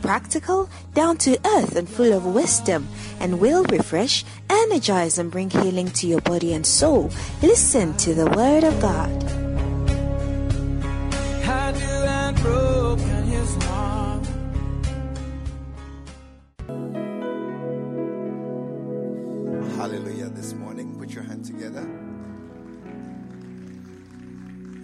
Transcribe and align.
practical, 0.00 0.68
down 0.94 1.16
to 1.18 1.38
earth, 1.46 1.76
and 1.76 1.88
full 1.88 2.12
of 2.12 2.26
wisdom, 2.26 2.88
and 3.20 3.40
will 3.40 3.64
refresh, 3.64 4.24
energize, 4.48 5.18
and 5.18 5.30
bring 5.30 5.50
healing 5.50 5.88
to 5.92 6.06
your 6.06 6.20
body 6.22 6.52
and 6.52 6.66
soul. 6.66 7.10
Listen 7.42 7.96
to 7.98 8.14
the 8.14 8.26
Word 8.30 8.64
of 8.64 8.80
God. 8.80 9.22
How 11.42 11.72
do 11.72 11.80
I 11.86 12.32
broken 12.32 13.24
his 13.24 13.54
heart? 13.64 14.26
Hallelujah 19.76 20.28
this 20.30 20.52
morning. 20.54 20.98
Put 20.98 21.10
your 21.10 21.24
hand 21.24 21.44
together. 21.44 21.86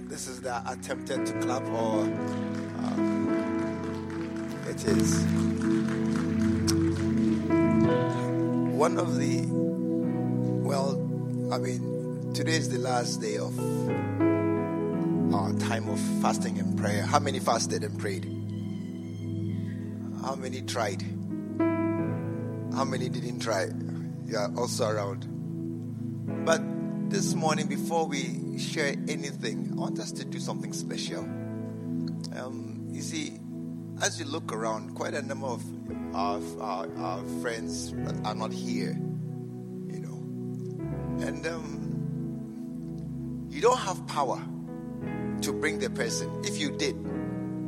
This 0.08 0.28
is 0.28 0.40
the 0.40 0.62
attempted 0.70 1.26
to 1.26 1.32
clap, 1.40 1.66
or 1.68 2.04
uh, 2.80 3.25
it 4.84 4.84
is. 4.88 5.24
One 8.76 8.98
of 8.98 9.16
the, 9.16 9.46
well, 10.68 10.96
I 11.50 11.58
mean, 11.58 12.32
today 12.34 12.56
is 12.56 12.68
the 12.68 12.78
last 12.78 13.20
day 13.22 13.38
of 13.38 13.58
our 15.34 15.52
time 15.54 15.88
of 15.88 15.98
fasting 16.20 16.58
and 16.58 16.78
prayer. 16.78 17.02
How 17.02 17.18
many 17.18 17.38
fasted 17.38 17.84
and 17.84 17.98
prayed? 17.98 18.24
How 20.22 20.34
many 20.34 20.60
tried? 20.62 21.02
How 22.74 22.84
many 22.84 23.08
didn't 23.08 23.40
try? 23.40 23.68
You 24.26 24.36
are 24.36 24.52
also 24.58 24.88
around. 24.88 25.24
But 26.44 26.60
this 27.10 27.34
morning, 27.34 27.66
before 27.66 28.06
we 28.06 28.58
share 28.58 28.94
anything, 29.08 29.70
I 29.72 29.76
want 29.76 29.98
us 30.00 30.12
to 30.12 30.24
do 30.24 30.38
something 30.38 30.74
special. 30.74 31.20
Um, 32.36 32.88
you 32.90 33.00
see, 33.00 33.38
as 34.02 34.20
you 34.20 34.26
look 34.26 34.52
around, 34.52 34.94
quite 34.94 35.14
a 35.14 35.22
number 35.22 35.46
of 35.46 35.64
our, 36.14 36.40
our, 36.60 36.86
our 36.98 37.24
friends 37.40 37.94
are 38.24 38.34
not 38.34 38.52
here, 38.52 38.98
you 39.88 40.00
know. 40.00 41.26
And 41.26 41.46
um, 41.46 43.46
you 43.50 43.60
don't 43.60 43.78
have 43.78 44.04
power 44.06 44.40
to 45.40 45.52
bring 45.52 45.78
the 45.78 45.90
person. 45.90 46.30
If 46.44 46.58
you 46.58 46.76
did, 46.76 46.96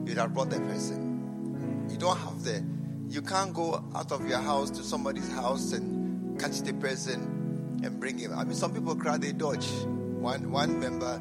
you'd 0.05 0.19
have 0.19 0.35
brought 0.35 0.51
the 0.51 0.61
person. 0.61 1.87
You 1.91 1.97
don't 1.97 2.19
have 2.19 2.45
the, 2.45 2.63
you 3.09 3.23
can't 3.23 3.55
go 3.55 3.83
out 3.95 4.13
of 4.13 4.29
your 4.29 4.41
house 4.41 4.71
to 4.71 4.83
somebody's 4.83 5.33
house 5.33 5.73
and 5.73 6.39
catch 6.39 6.61
the 6.61 6.75
person 6.75 7.81
and 7.83 7.99
bring 7.99 8.19
him. 8.19 8.33
I 8.37 8.45
mean, 8.45 8.55
some 8.55 8.75
people 8.75 8.95
cry, 8.95 9.17
they 9.17 9.33
dodge. 9.33 9.67
One, 9.87 10.51
one 10.51 10.79
member 10.79 11.19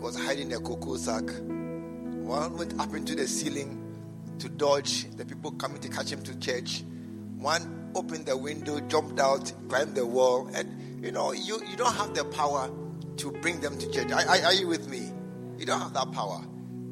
was 0.00 0.16
hiding 0.16 0.52
a 0.52 0.60
cocoa 0.60 0.96
sack. 0.96 1.24
One 1.24 2.56
went 2.56 2.78
up 2.78 2.94
into 2.94 3.16
the 3.16 3.26
ceiling 3.26 3.86
to 4.38 4.48
dodge 4.48 5.10
the 5.16 5.24
people 5.24 5.50
coming 5.52 5.80
to 5.80 5.88
catch 5.88 6.10
him 6.10 6.22
to 6.22 6.38
church. 6.38 6.84
One 7.36 7.90
opened 7.94 8.26
the 8.26 8.36
window, 8.36 8.80
jumped 8.80 9.20
out, 9.20 9.52
climbed 9.68 9.94
the 9.94 10.06
wall, 10.06 10.50
and 10.54 11.04
you 11.04 11.12
know, 11.12 11.32
you, 11.32 11.60
you 11.70 11.76
don't 11.76 11.94
have 11.94 12.14
the 12.14 12.24
power 12.24 12.70
to 13.18 13.32
bring 13.32 13.60
them 13.60 13.78
to 13.78 13.90
church. 13.90 14.10
Are, 14.10 14.20
are, 14.20 14.44
are 14.46 14.52
you 14.52 14.68
with 14.68 14.88
me? 14.88 15.12
You 15.58 15.66
don't 15.66 15.80
have 15.80 15.92
that 15.94 16.12
power. 16.12 16.42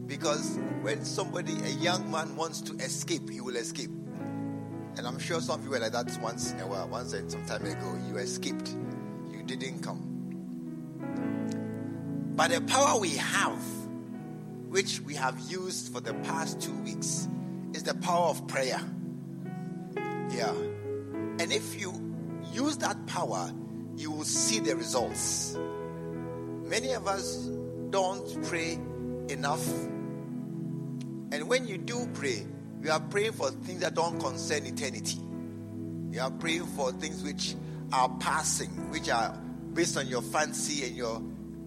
Because 0.07 0.59
when 0.83 1.05
somebody, 1.05 1.53
a 1.65 1.71
young 1.81 2.11
man, 2.11 2.37
wants 2.37 2.61
to 2.63 2.75
escape, 2.77 3.29
he 3.29 3.41
will 3.41 3.57
escape. 3.57 3.91
And 3.91 5.07
I'm 5.07 5.19
sure 5.19 5.41
some 5.41 5.59
of 5.59 5.65
you 5.65 5.71
were 5.71 5.79
like 5.79 5.93
that 5.93 6.17
once 6.23 6.53
in 6.53 6.61
a 6.61 6.67
while, 6.67 6.89
once 6.89 7.13
and 7.13 7.31
some 7.31 7.45
time 7.45 7.67
ago. 7.67 7.99
You 8.09 8.17
escaped, 8.17 8.75
you 9.31 9.43
didn't 9.43 9.81
come. 9.83 10.03
But 12.37 12.51
the 12.51 12.61
power 12.61 13.01
we 13.01 13.17
have, 13.17 13.63
which 14.69 15.01
we 15.01 15.15
have 15.15 15.39
used 15.51 15.93
for 15.93 16.01
the 16.01 16.15
past 16.15 16.61
two 16.61 16.75
weeks, 16.83 17.29
is 17.77 17.83
the 17.83 17.95
power 17.95 18.29
of 18.29 18.49
prayer. 18.49 18.81
Yeah. 20.31 20.53
And 21.39 21.53
if 21.53 21.79
you 21.79 21.93
use 22.53 22.79
that 22.79 23.07
power, 23.07 23.53
you 23.97 24.11
will 24.11 24.25
see 24.25 24.61
the 24.61 24.75
results. 24.75 25.55
Many 26.65 26.93
of 26.93 27.07
us 27.07 27.37
don't 27.91 28.45
pray 28.45 28.79
enough. 29.29 29.65
And 31.33 31.49
when 31.49 31.69
you 31.69 31.77
do 31.77 32.09
pray, 32.15 32.47
you 32.83 32.91
are 32.91 33.01
praying 33.01 33.33
for 33.33 33.51
things 33.51 33.81
that 33.81 33.95
don't 33.95 34.19
concern 34.19 34.65
eternity. 34.65 35.21
You 36.11 36.21
are 36.23 36.31
praying 36.31 36.67
for 36.67 36.93
things 36.93 37.23
which 37.23 37.55
are 37.93 38.09
passing, 38.21 38.91
which 38.91 39.11
are 39.11 39.39
based 39.75 39.99
on 39.99 40.07
your 40.09 40.23
fancy 40.23 40.87
and 40.87 40.97
your 40.97 41.23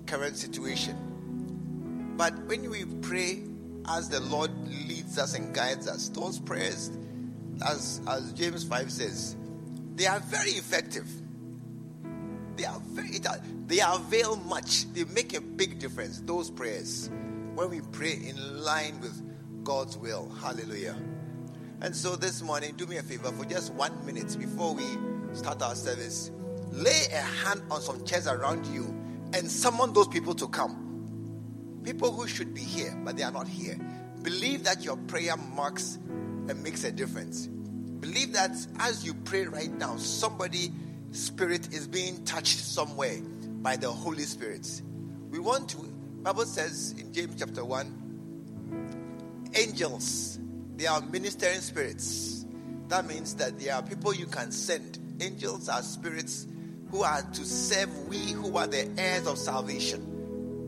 current 0.08 0.38
situation. 0.38 2.16
But 2.18 2.34
when 2.48 2.69
we 2.69 2.86
pray 3.02 3.44
as 3.89 4.09
the 4.09 4.19
Lord 4.19 4.51
leads 4.88 5.17
us 5.17 5.33
and 5.33 5.53
guides 5.53 5.88
us, 5.88 6.09
those 6.09 6.39
prayers, 6.39 6.91
as, 7.66 8.01
as 8.07 8.31
James 8.33 8.63
5 8.63 8.91
says, 8.91 9.35
they 9.95 10.05
are 10.05 10.19
very 10.19 10.51
effective. 10.51 11.07
They 12.55 12.66
are 12.66 12.79
very, 12.91 13.19
they 13.67 13.79
avail 13.79 14.35
much. 14.35 14.91
They 14.94 15.05
make 15.05 15.33
a 15.35 15.41
big 15.41 15.79
difference, 15.79 16.22
those 16.22 16.50
prayers, 16.50 17.09
when 17.55 17.69
we 17.69 17.81
pray 17.91 18.13
in 18.13 18.63
line 18.63 19.00
with 19.01 19.22
God's 19.63 19.97
will. 19.97 20.29
Hallelujah. 20.41 20.95
And 21.81 21.95
so 21.95 22.16
this 22.16 22.41
morning, 22.41 22.75
do 22.75 22.85
me 22.85 22.97
a 22.97 23.03
favor 23.03 23.31
for 23.31 23.45
just 23.45 23.73
one 23.73 24.06
minute 24.06 24.38
before 24.38 24.73
we 24.75 24.85
start 25.33 25.61
our 25.61 25.75
service. 25.75 26.31
Lay 26.71 27.07
a 27.11 27.21
hand 27.21 27.61
on 27.71 27.81
some 27.81 28.06
chairs 28.06 28.27
around 28.27 28.66
you 28.67 28.85
and 29.33 29.50
summon 29.50 29.94
those 29.94 30.07
people 30.07 30.35
to 30.35 30.47
come. 30.47 30.88
People 31.84 32.12
who 32.12 32.28
should 32.28 32.53
be 32.53 32.62
here, 32.62 32.95
but 33.03 33.17
they 33.17 33.23
are 33.23 33.31
not 33.31 33.47
here. 33.47 33.78
Believe 34.22 34.63
that 34.66 34.84
your 34.84 34.97
prayer 34.97 35.38
marks 35.38 35.97
and 36.07 36.62
makes 36.63 36.84
a 36.84 36.91
difference. 36.91 37.47
Believe 37.47 38.34
that 38.34 38.51
as 38.79 39.06
you 39.06 39.13
pray 39.13 39.45
right 39.45 39.72
now, 39.72 39.97
somebody 39.97 40.72
spirit 41.12 41.73
is 41.73 41.88
being 41.88 42.23
touched 42.25 42.59
somewhere 42.59 43.19
by 43.62 43.75
the 43.75 43.89
Holy 43.89 44.23
Spirit. 44.23 44.81
We 45.29 45.39
want 45.39 45.69
to, 45.69 45.78
Bible 46.23 46.45
says 46.45 46.95
in 46.97 47.13
James 47.13 47.35
chapter 47.39 47.63
1, 47.63 49.51
angels, 49.56 50.39
they 50.75 50.88
are 50.88 51.01
ministering 51.01 51.59
spirits. 51.59 52.45
That 52.88 53.06
means 53.06 53.35
that 53.35 53.59
there 53.59 53.75
are 53.75 53.84
people 53.84 54.13
you 54.13 54.25
can 54.25 54.51
send. 54.51 54.97
Angels 55.19 55.68
are 55.69 55.81
spirits 55.81 56.47
who 56.89 57.03
are 57.03 57.22
to 57.22 57.45
serve 57.45 58.07
we 58.07 58.31
who 58.31 58.57
are 58.57 58.68
the 58.68 58.89
heirs 58.97 59.28
of 59.28 59.38
salvation. 59.38 60.09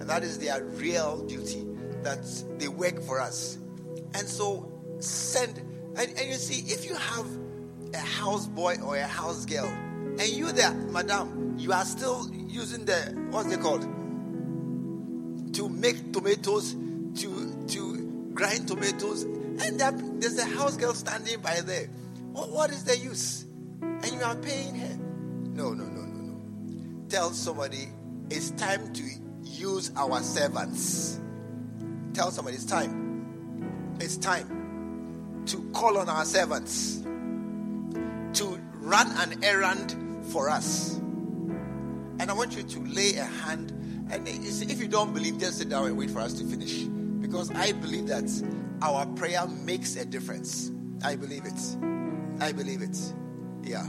And 0.01 0.09
that 0.09 0.23
is 0.23 0.39
their 0.39 0.63
real 0.63 1.23
duty, 1.27 1.63
that 2.01 2.25
they 2.57 2.67
work 2.67 3.03
for 3.03 3.21
us. 3.21 3.59
And 4.15 4.27
so 4.27 4.73
send, 4.97 5.59
and, 5.95 5.99
and 5.99 6.21
you 6.27 6.33
see, 6.33 6.73
if 6.73 6.89
you 6.89 6.95
have 6.95 7.27
a 7.93 7.99
house 7.99 8.47
boy 8.47 8.77
or 8.83 8.97
a 8.97 9.05
house 9.05 9.45
girl, 9.45 9.67
and 9.67 10.27
you 10.27 10.51
there, 10.53 10.73
madam, 10.73 11.55
you 11.59 11.71
are 11.71 11.85
still 11.85 12.27
using 12.33 12.83
the 12.83 12.95
what's 13.29 13.53
it 13.53 13.61
called? 13.61 13.83
To 15.53 15.69
make 15.69 16.11
tomatoes, 16.11 16.73
to 16.73 17.65
to 17.67 18.31
grind 18.33 18.67
tomatoes, 18.67 19.21
and 19.21 19.79
that, 19.79 19.93
there's 20.19 20.39
a 20.39 20.45
house 20.45 20.77
girl 20.77 20.95
standing 20.95 21.39
by 21.41 21.61
there. 21.61 21.85
What, 22.31 22.49
what 22.49 22.71
is 22.71 22.85
the 22.85 22.97
use? 22.97 23.45
And 23.81 24.11
you 24.11 24.23
are 24.23 24.35
paying 24.35 24.73
her. 24.73 24.97
No, 25.53 25.75
no, 25.75 25.83
no, 25.83 26.01
no, 26.01 26.33
no. 26.33 27.07
Tell 27.07 27.29
somebody 27.33 27.89
it's 28.31 28.49
time 28.51 28.91
to 28.93 29.20
use 29.61 29.91
our 29.95 30.21
servants. 30.21 31.19
Tell 32.13 32.31
somebody 32.31 32.55
it's 32.57 32.65
time. 32.65 33.95
It's 33.99 34.17
time 34.17 35.43
to 35.45 35.69
call 35.71 35.99
on 35.99 36.09
our 36.09 36.25
servants 36.25 37.01
to 38.33 38.59
run 38.79 39.07
an 39.17 39.43
errand 39.43 39.95
for 40.31 40.49
us. 40.49 40.95
And 40.95 42.29
I 42.29 42.33
want 42.33 42.55
you 42.55 42.63
to 42.63 42.79
lay 42.85 43.15
a 43.15 43.25
hand. 43.25 43.71
And 44.11 44.27
if 44.27 44.79
you 44.81 44.87
don't 44.87 45.13
believe, 45.13 45.37
just 45.37 45.59
sit 45.59 45.69
down 45.69 45.85
and 45.85 45.95
wait 45.97 46.09
for 46.09 46.19
us 46.19 46.33
to 46.33 46.43
finish. 46.43 46.83
Because 47.21 47.51
I 47.51 47.71
believe 47.71 48.07
that 48.07 48.29
our 48.81 49.05
prayer 49.05 49.47
makes 49.47 49.95
a 49.95 50.05
difference. 50.05 50.71
I 51.03 51.15
believe 51.15 51.45
it. 51.45 51.77
I 52.41 52.51
believe 52.51 52.81
it. 52.81 52.97
Yeah. 53.63 53.85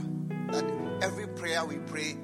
That 0.51 0.63
every 1.01 1.27
prayer 1.27 1.65
we 1.65 1.77
pray 1.77 2.15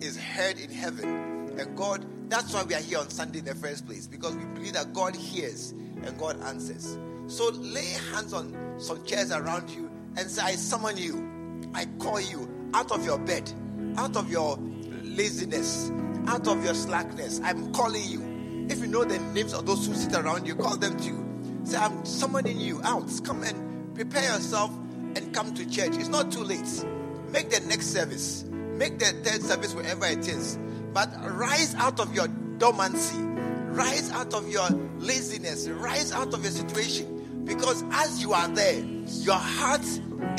is 0.00 0.18
heard 0.18 0.58
in 0.58 0.70
heaven. 0.70 1.54
And 1.58 1.76
God, 1.76 2.04
that's 2.28 2.52
why 2.52 2.62
we 2.64 2.74
are 2.74 2.80
here 2.80 2.98
on 2.98 3.10
Sunday 3.10 3.38
in 3.40 3.44
the 3.44 3.54
first 3.54 3.86
place. 3.86 4.06
Because 4.06 4.36
we 4.36 4.44
believe 4.44 4.72
that 4.74 4.92
God 4.92 5.14
hears 5.14 5.72
and 5.72 6.18
God 6.18 6.40
answers. 6.42 6.98
So 7.28 7.50
lay 7.50 7.90
hands 8.12 8.32
on 8.32 8.56
some 8.78 9.04
chairs 9.04 9.32
around 9.32 9.70
you 9.70 9.90
and 10.16 10.30
say, 10.30 10.42
I 10.42 10.52
summon 10.52 10.96
you. 10.96 11.28
I 11.74 11.86
call 11.98 12.20
you 12.20 12.48
out 12.74 12.92
of 12.92 13.04
your 13.04 13.18
bed, 13.18 13.50
out 13.96 14.16
of 14.16 14.30
your 14.30 14.58
laziness, 15.02 15.90
out 16.26 16.46
of 16.48 16.64
your 16.64 16.74
slackness. 16.74 17.40
I'm 17.42 17.72
calling 17.72 18.04
you. 18.04 18.66
If 18.68 18.80
you 18.80 18.86
know 18.86 19.04
the 19.04 19.18
names 19.18 19.52
of 19.52 19.66
those 19.66 19.86
who 19.86 19.94
sit 19.94 20.14
around 20.14 20.46
you, 20.46 20.54
call 20.54 20.76
them 20.76 20.96
to 20.98 21.04
you. 21.04 21.24
Say, 21.64 21.76
I'm 21.78 22.04
summoning 22.04 22.58
you 22.58 22.80
out. 22.82 23.10
Come 23.24 23.42
and 23.42 23.94
prepare 23.94 24.22
yourself 24.22 24.70
and 25.14 25.32
come 25.32 25.54
to 25.54 25.68
church. 25.68 25.96
It's 25.96 26.08
not 26.08 26.30
too 26.32 26.44
late. 26.44 26.84
Make 27.30 27.50
the 27.50 27.60
next 27.66 27.88
service, 27.88 28.44
make 28.44 28.98
the 28.98 29.06
third 29.06 29.42
service 29.42 29.74
wherever 29.74 30.06
it 30.06 30.28
is. 30.28 30.58
But 30.96 31.10
rise 31.36 31.74
out 31.74 32.00
of 32.00 32.14
your 32.14 32.26
dormancy, 32.56 33.18
rise 33.18 34.10
out 34.12 34.32
of 34.32 34.48
your 34.48 34.66
laziness, 34.96 35.68
rise 35.68 36.10
out 36.10 36.32
of 36.32 36.42
your 36.42 36.50
situation. 36.50 37.44
Because 37.44 37.84
as 37.90 38.22
you 38.22 38.32
are 38.32 38.48
there, 38.48 38.78
your 38.80 39.34
heart 39.34 39.84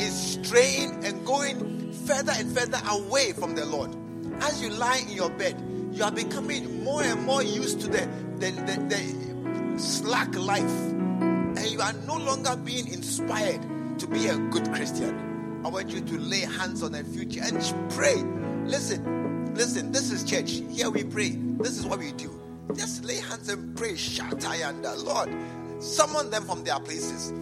is 0.00 0.12
straying 0.12 1.04
and 1.04 1.24
going 1.24 1.92
further 1.92 2.32
and 2.34 2.50
further 2.58 2.80
away 2.90 3.34
from 3.34 3.54
the 3.54 3.66
Lord. 3.66 3.94
As 4.40 4.60
you 4.60 4.70
lie 4.70 5.04
in 5.08 5.10
your 5.10 5.30
bed, 5.30 5.54
you 5.92 6.02
are 6.02 6.10
becoming 6.10 6.82
more 6.82 7.04
and 7.04 7.22
more 7.24 7.44
used 7.44 7.80
to 7.82 7.86
the, 7.86 8.08
the, 8.38 8.50
the, 8.50 9.76
the 9.76 9.78
slack 9.78 10.34
life. 10.34 10.64
And 10.64 11.70
you 11.70 11.80
are 11.80 11.92
no 12.04 12.16
longer 12.16 12.56
being 12.56 12.88
inspired 12.88 13.60
to 14.00 14.08
be 14.08 14.26
a 14.26 14.36
good 14.36 14.68
Christian. 14.72 15.62
I 15.64 15.68
want 15.68 15.90
you 15.90 16.00
to 16.00 16.18
lay 16.18 16.40
hands 16.40 16.82
on 16.82 16.90
the 16.90 17.04
future 17.04 17.42
and 17.44 17.62
pray. 17.90 18.16
Listen, 18.64 19.18
listen, 19.54 19.92
this 19.92 20.10
is 20.10 20.24
church. 20.24 20.62
Here 20.70 20.90
we 20.90 21.04
pray. 21.04 21.30
This 21.30 21.78
is 21.78 21.86
what 21.86 21.98
we 21.98 22.12
do. 22.12 22.40
Just 22.74 23.04
lay 23.04 23.16
hands 23.16 23.48
and 23.48 23.76
pray. 23.76 23.92
Shatayanda. 23.92 25.02
Lord, 25.04 25.34
summon 25.82 26.30
them 26.30 26.44
from 26.44 26.64
their 26.64 26.78
places. 26.80 27.32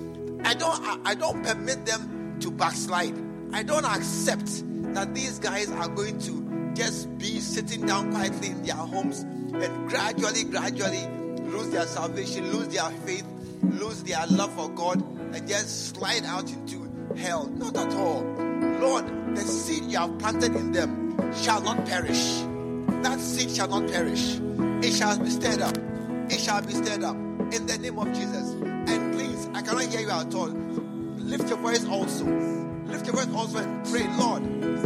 I 0.44 0.54
don't 0.54 0.80
I, 0.82 0.98
I 1.04 1.14
don't 1.14 1.42
permit 1.42 1.84
them 1.86 2.36
to 2.40 2.50
backslide. 2.50 3.14
I 3.52 3.62
don't 3.62 3.84
accept 3.84 4.62
that 4.94 5.14
these 5.14 5.38
guys 5.38 5.70
are 5.70 5.88
going 5.88 6.18
to 6.20 6.72
just 6.74 7.16
be 7.18 7.40
sitting 7.40 7.86
down 7.86 8.12
quietly 8.12 8.48
in 8.48 8.62
their 8.62 8.76
homes 8.76 9.20
and 9.20 9.88
gradually, 9.88 10.44
gradually 10.44 11.06
lose 11.46 11.70
their 11.70 11.86
salvation, 11.86 12.52
lose 12.52 12.68
their 12.68 12.90
faith, 13.04 13.26
lose 13.62 14.02
their 14.02 14.26
love 14.28 14.52
for 14.54 14.68
God, 14.70 15.02
and 15.34 15.48
just 15.48 15.94
slide 15.94 16.24
out 16.24 16.50
into 16.52 16.88
hell. 17.16 17.46
Not 17.46 17.76
at 17.76 17.94
all. 17.94 18.22
Lord, 18.80 19.36
the 19.36 19.40
seed 19.40 19.84
you 19.84 19.98
have 19.98 20.18
planted 20.18 20.54
in 20.54 20.72
them 20.72 21.05
shall 21.34 21.60
not 21.60 21.84
perish. 21.86 22.42
That 23.02 23.20
seed 23.20 23.50
shall 23.50 23.68
not 23.68 23.90
perish. 23.90 24.38
It 24.82 24.92
shall 24.92 25.18
be 25.18 25.30
stirred 25.30 25.62
up. 25.62 25.76
It 26.30 26.40
shall 26.40 26.62
be 26.62 26.72
stirred 26.72 27.04
up 27.04 27.16
in 27.16 27.66
the 27.66 27.78
name 27.78 27.98
of 27.98 28.08
Jesus. 28.08 28.50
And 28.52 29.14
please, 29.14 29.48
I 29.54 29.62
cannot 29.62 29.84
hear 29.84 30.00
you 30.00 30.10
at 30.10 30.34
all. 30.34 30.48
Lift 30.48 31.48
your 31.48 31.58
voice 31.58 31.86
also. 31.86 32.24
Lift 32.86 33.06
your 33.06 33.16
voice 33.16 33.34
also 33.34 33.58
and 33.58 33.84
pray, 33.86 34.06
Lord, 34.16 34.42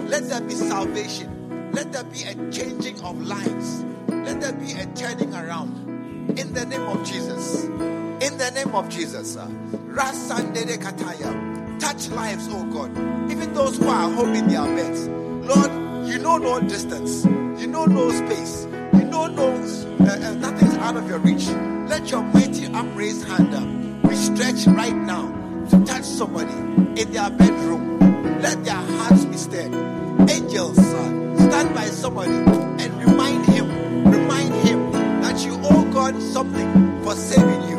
let 0.09 0.29
there 0.29 0.41
be 0.41 0.55
salvation. 0.55 1.71
Let 1.73 1.93
there 1.93 2.05
be 2.05 2.23
a 2.25 2.35
changing 2.50 3.00
of 3.03 3.21
lives. 3.21 3.85
Let 4.09 4.41
there 4.41 4.53
be 4.53 4.73
a 4.73 4.87
turning 4.94 5.35
around. 5.35 6.38
In 6.38 6.53
the 6.53 6.67
name 6.67 6.82
of 6.82 7.06
Jesus. 7.06 7.65
In 7.65 8.37
the 8.38 8.50
name 8.55 8.75
of 8.75 8.88
Jesus. 8.88 9.37
Rasandere 9.37 10.79
Kataya. 10.79 11.79
Touch 11.79 12.09
lives, 12.09 12.49
oh 12.50 12.65
God. 12.73 12.91
Even 13.31 13.53
those 13.55 13.79
who 13.79 13.88
are 13.88 14.11
home 14.11 14.35
in 14.35 14.49
their 14.49 14.65
beds. 14.65 15.09
Lord, 15.09 15.71
you 16.11 16.19
know 16.19 16.39
no 16.39 16.59
distance. 16.61 17.25
You 17.25 17.69
know 17.69 17.85
no 17.85 18.11
space. 18.11 18.67
You 18.95 19.05
know 19.05 19.29
no 19.29 19.47
uh, 20.01 20.05
uh, 20.05 20.79
out 20.81 20.97
of 20.97 21.09
your 21.09 21.21
reach. 21.21 21.47
Let 21.89 22.11
your 22.11 22.23
mighty 22.23 22.67
upraised 22.67 23.29
hand 23.29 23.55
uh, 23.55 24.09
be 24.09 24.17
stretched 24.17 24.67
right 24.67 24.97
now 24.97 25.31
to 25.71 25.85
touch 25.85 26.03
somebody 26.03 26.53
in 27.01 27.12
their 27.12 27.31
bedroom. 27.31 28.01
Let 28.41 28.65
their 28.65 28.75
hearts 28.75 29.25
be 29.25 29.37
stirred. 29.37 29.73
Angels, 30.29 30.79
uh, 30.79 31.37
stand 31.49 31.75
by 31.77 31.85
somebody 31.85 32.33
and 32.33 32.93
remind 33.05 33.47
him, 33.47 33.69
remind 34.11 34.53
him 34.67 34.91
that 35.23 35.45
you 35.45 35.61
owe 35.63 35.85
God 35.93 36.21
something 36.21 37.03
for 37.05 37.15
saving 37.15 37.63
you. 37.69 37.79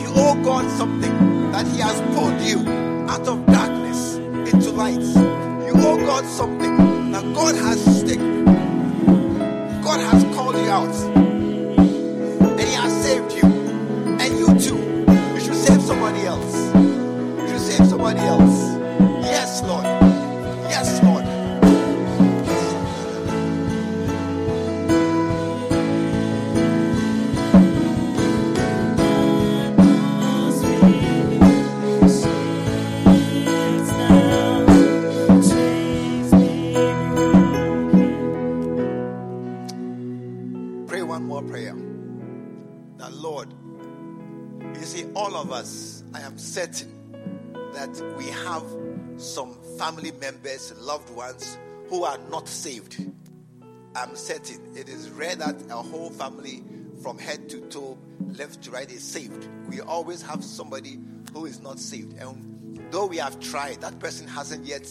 You 0.00 0.08
owe 0.16 0.40
God 0.42 0.68
something 0.72 1.52
that 1.52 1.68
He 1.68 1.78
has 1.78 2.00
pulled 2.16 2.40
you 2.40 2.68
out 3.08 3.28
of 3.28 3.46
darkness 3.46 4.16
into 4.52 4.72
light. 4.72 4.98
You 5.66 5.72
owe 5.76 5.98
God 5.98 6.24
something 6.24 6.81
that 7.22 7.34
God 7.34 7.54
has 7.56 8.02
taken. 8.02 8.44
God 9.82 10.00
has 10.00 10.24
called 10.34 10.56
you 10.56 10.70
out 10.70 10.94
and 11.16 12.60
He 12.60 12.72
has 12.74 13.02
saved 13.02 13.32
you. 13.32 13.44
And 13.44 14.38
you 14.38 14.46
too, 14.58 14.78
you 15.34 15.40
should 15.40 15.54
save 15.54 15.82
somebody 15.82 16.22
else. 16.22 16.51
Us, 45.52 46.02
I 46.14 46.20
am 46.20 46.38
certain 46.38 46.92
that 47.74 48.14
we 48.16 48.26
have 48.26 48.64
some 49.16 49.56
family 49.78 50.12
members, 50.12 50.72
loved 50.78 51.10
ones 51.10 51.58
who 51.88 52.04
are 52.04 52.18
not 52.30 52.48
saved. 52.48 53.04
I'm 53.94 54.16
certain 54.16 54.76
it 54.76 54.88
is 54.88 55.10
rare 55.10 55.36
that 55.36 55.56
a 55.70 55.76
whole 55.76 56.10
family 56.10 56.62
from 57.02 57.18
head 57.18 57.48
to 57.50 57.60
toe, 57.62 57.98
left 58.20 58.62
to 58.62 58.70
right, 58.70 58.90
is 58.90 59.02
saved. 59.02 59.48
We 59.68 59.80
always 59.80 60.22
have 60.22 60.42
somebody 60.44 60.98
who 61.32 61.46
is 61.46 61.60
not 61.60 61.78
saved. 61.78 62.18
And 62.18 62.80
though 62.90 63.06
we 63.06 63.18
have 63.18 63.38
tried, 63.40 63.80
that 63.80 63.98
person 63.98 64.26
hasn't 64.26 64.66
yet 64.66 64.88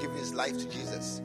given 0.00 0.16
his 0.16 0.34
life 0.34 0.56
to 0.58 0.68
Jesus. 0.68 1.20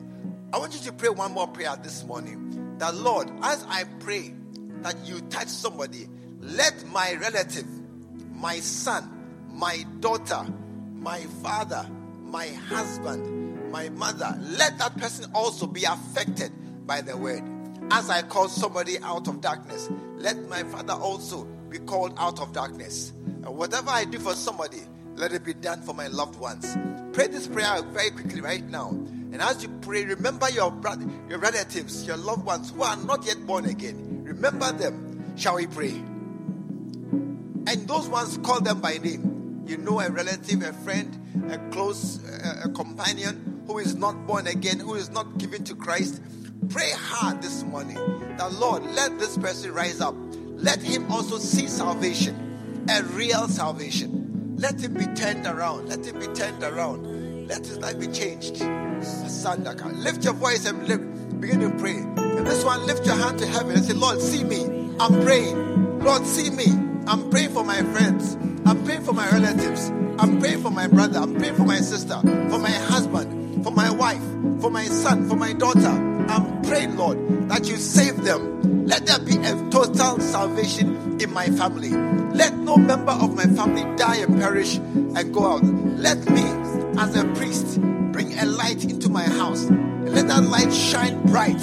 I 0.52 0.58
want 0.58 0.74
you 0.74 0.80
to 0.80 0.92
pray 0.92 1.10
one 1.10 1.32
more 1.32 1.46
prayer 1.46 1.76
this 1.82 2.04
morning. 2.04 2.76
That 2.78 2.94
Lord, 2.94 3.30
as 3.42 3.64
I 3.68 3.84
pray 4.00 4.34
that 4.82 4.96
you 5.04 5.20
touch 5.22 5.48
somebody, 5.48 6.08
let 6.40 6.86
my 6.86 7.14
relative, 7.14 7.66
my 8.40 8.58
son, 8.60 9.48
my 9.52 9.84
daughter, 10.00 10.46
my 10.94 11.20
father, 11.42 11.86
my 12.24 12.48
husband, 12.48 13.70
my 13.70 13.88
mother, 13.90 14.38
let 14.40 14.78
that 14.78 14.96
person 14.96 15.30
also 15.34 15.66
be 15.66 15.84
affected 15.84 16.50
by 16.86 17.02
the 17.02 17.16
word. 17.16 17.42
As 17.90 18.08
I 18.08 18.22
call 18.22 18.48
somebody 18.48 18.98
out 19.00 19.28
of 19.28 19.40
darkness, 19.40 19.90
let 20.16 20.36
my 20.48 20.62
father 20.64 20.94
also 20.94 21.44
be 21.68 21.78
called 21.78 22.14
out 22.16 22.40
of 22.40 22.52
darkness. 22.52 23.12
And 23.26 23.56
whatever 23.56 23.90
I 23.90 24.04
do 24.04 24.18
for 24.18 24.34
somebody, 24.34 24.80
let 25.16 25.32
it 25.32 25.44
be 25.44 25.54
done 25.54 25.82
for 25.82 25.92
my 25.92 26.06
loved 26.06 26.38
ones. 26.38 26.76
Pray 27.12 27.26
this 27.26 27.46
prayer 27.46 27.82
very 27.82 28.10
quickly 28.10 28.40
right 28.40 28.64
now. 28.64 28.88
And 28.88 29.42
as 29.42 29.62
you 29.62 29.68
pray, 29.82 30.04
remember 30.04 30.48
your 30.50 30.70
brother, 30.70 31.06
your 31.28 31.38
relatives, 31.38 32.06
your 32.06 32.16
loved 32.16 32.44
ones 32.44 32.70
who 32.70 32.82
are 32.82 32.96
not 32.96 33.26
yet 33.26 33.44
born 33.46 33.66
again. 33.66 34.22
Remember 34.24 34.72
them. 34.72 35.36
Shall 35.36 35.56
we 35.56 35.66
pray? 35.66 36.02
And 37.66 37.86
those 37.88 38.08
ones, 38.08 38.38
call 38.38 38.60
them 38.60 38.80
by 38.80 38.98
name. 38.98 39.64
You 39.66 39.76
know 39.76 40.00
a 40.00 40.10
relative, 40.10 40.62
a 40.62 40.72
friend, 40.72 41.16
a 41.50 41.58
close 41.70 42.24
uh, 42.24 42.62
a 42.64 42.68
companion 42.70 43.62
who 43.66 43.78
is 43.78 43.94
not 43.94 44.26
born 44.26 44.46
again, 44.46 44.80
who 44.80 44.94
is 44.94 45.10
not 45.10 45.38
given 45.38 45.62
to 45.64 45.74
Christ. 45.74 46.20
Pray 46.70 46.90
hard 46.90 47.40
this 47.42 47.62
morning 47.62 47.96
that 48.36 48.52
Lord, 48.54 48.84
let 48.84 49.18
this 49.18 49.36
person 49.38 49.72
rise 49.72 50.00
up. 50.00 50.14
Let 50.56 50.82
him 50.82 51.10
also 51.10 51.38
see 51.38 51.68
salvation, 51.68 52.86
a 52.90 53.02
real 53.02 53.48
salvation. 53.48 54.56
Let 54.58 54.80
him 54.80 54.94
be 54.94 55.06
turned 55.14 55.46
around. 55.46 55.88
Let 55.88 56.04
him 56.04 56.18
be 56.18 56.26
turned 56.28 56.62
around. 56.62 57.46
Let 57.46 57.66
his 57.66 57.78
life 57.78 57.98
be 57.98 58.08
changed. 58.08 58.60
Lift 58.60 60.24
your 60.24 60.34
voice 60.34 60.66
and 60.66 60.86
lift. 60.86 61.40
Begin 61.40 61.60
to 61.60 61.70
pray. 61.78 61.96
And 61.96 62.46
this 62.46 62.64
one, 62.64 62.86
lift 62.86 63.06
your 63.06 63.16
hand 63.16 63.38
to 63.38 63.46
heaven 63.46 63.76
and 63.76 63.84
say, 63.84 63.94
Lord, 63.94 64.20
see 64.20 64.44
me. 64.44 64.64
I'm 65.00 65.22
praying. 65.22 66.00
Lord, 66.00 66.26
see 66.26 66.50
me. 66.50 66.89
I'm 67.06 67.30
praying 67.30 67.50
for 67.50 67.64
my 67.64 67.82
friends. 67.92 68.36
I'm 68.64 68.84
praying 68.84 69.02
for 69.02 69.12
my 69.12 69.28
relatives. 69.30 69.88
I'm 70.18 70.38
praying 70.38 70.62
for 70.62 70.70
my 70.70 70.86
brother. 70.86 71.18
I'm 71.18 71.34
praying 71.34 71.56
for 71.56 71.64
my 71.64 71.78
sister, 71.78 72.20
for 72.20 72.58
my 72.58 72.70
husband, 72.70 73.64
for 73.64 73.72
my 73.72 73.90
wife, 73.90 74.22
for 74.60 74.70
my 74.70 74.84
son, 74.84 75.28
for 75.28 75.36
my 75.36 75.52
daughter. 75.52 75.88
I'm 76.28 76.62
praying, 76.62 76.96
Lord, 76.96 77.48
that 77.48 77.66
you 77.66 77.76
save 77.76 78.22
them. 78.22 78.86
Let 78.86 79.06
there 79.06 79.18
be 79.18 79.36
a 79.36 79.54
total 79.70 80.20
salvation 80.20 81.20
in 81.20 81.32
my 81.32 81.46
family. 81.46 81.90
Let 81.90 82.54
no 82.54 82.76
member 82.76 83.12
of 83.12 83.34
my 83.34 83.44
family 83.44 83.82
die 83.96 84.16
and 84.16 84.38
perish 84.38 84.76
and 84.76 85.34
go 85.34 85.54
out. 85.54 85.64
Let 85.64 86.18
me, 86.30 86.42
as 86.98 87.16
a 87.16 87.24
priest, 87.34 87.80
bring 88.12 88.38
a 88.38 88.46
light 88.46 88.84
into 88.84 89.08
my 89.08 89.24
house. 89.24 89.64
And 89.64 90.14
let 90.14 90.28
that 90.28 90.42
light 90.44 90.72
shine 90.72 91.22
bright. 91.26 91.62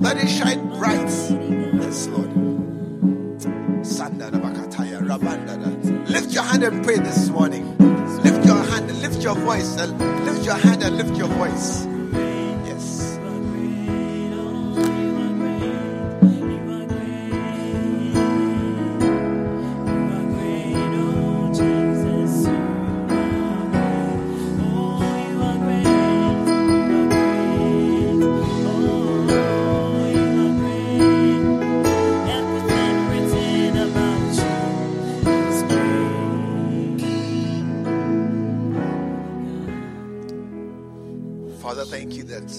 Let 0.00 0.18
it 0.18 0.28
shine 0.28 0.68
bright. 0.78 1.08
Yes, 1.80 2.06
Lord. 2.08 2.47
Lift 5.08 6.32
your 6.34 6.42
hand 6.42 6.62
and 6.64 6.84
pray 6.84 6.98
this 6.98 7.30
morning. 7.30 7.64
Lift 8.22 8.44
your 8.44 8.62
hand, 8.62 8.92
lift 9.00 9.22
your 9.22 9.34
voice, 9.36 9.74
lift 9.76 10.44
your 10.44 10.56
hand 10.56 10.82
and 10.82 10.98
lift 10.98 11.16
your 11.16 11.28
voice. 11.28 11.86
Father, 41.68 41.84
thank 41.84 42.14
you 42.14 42.22
that 42.22 42.50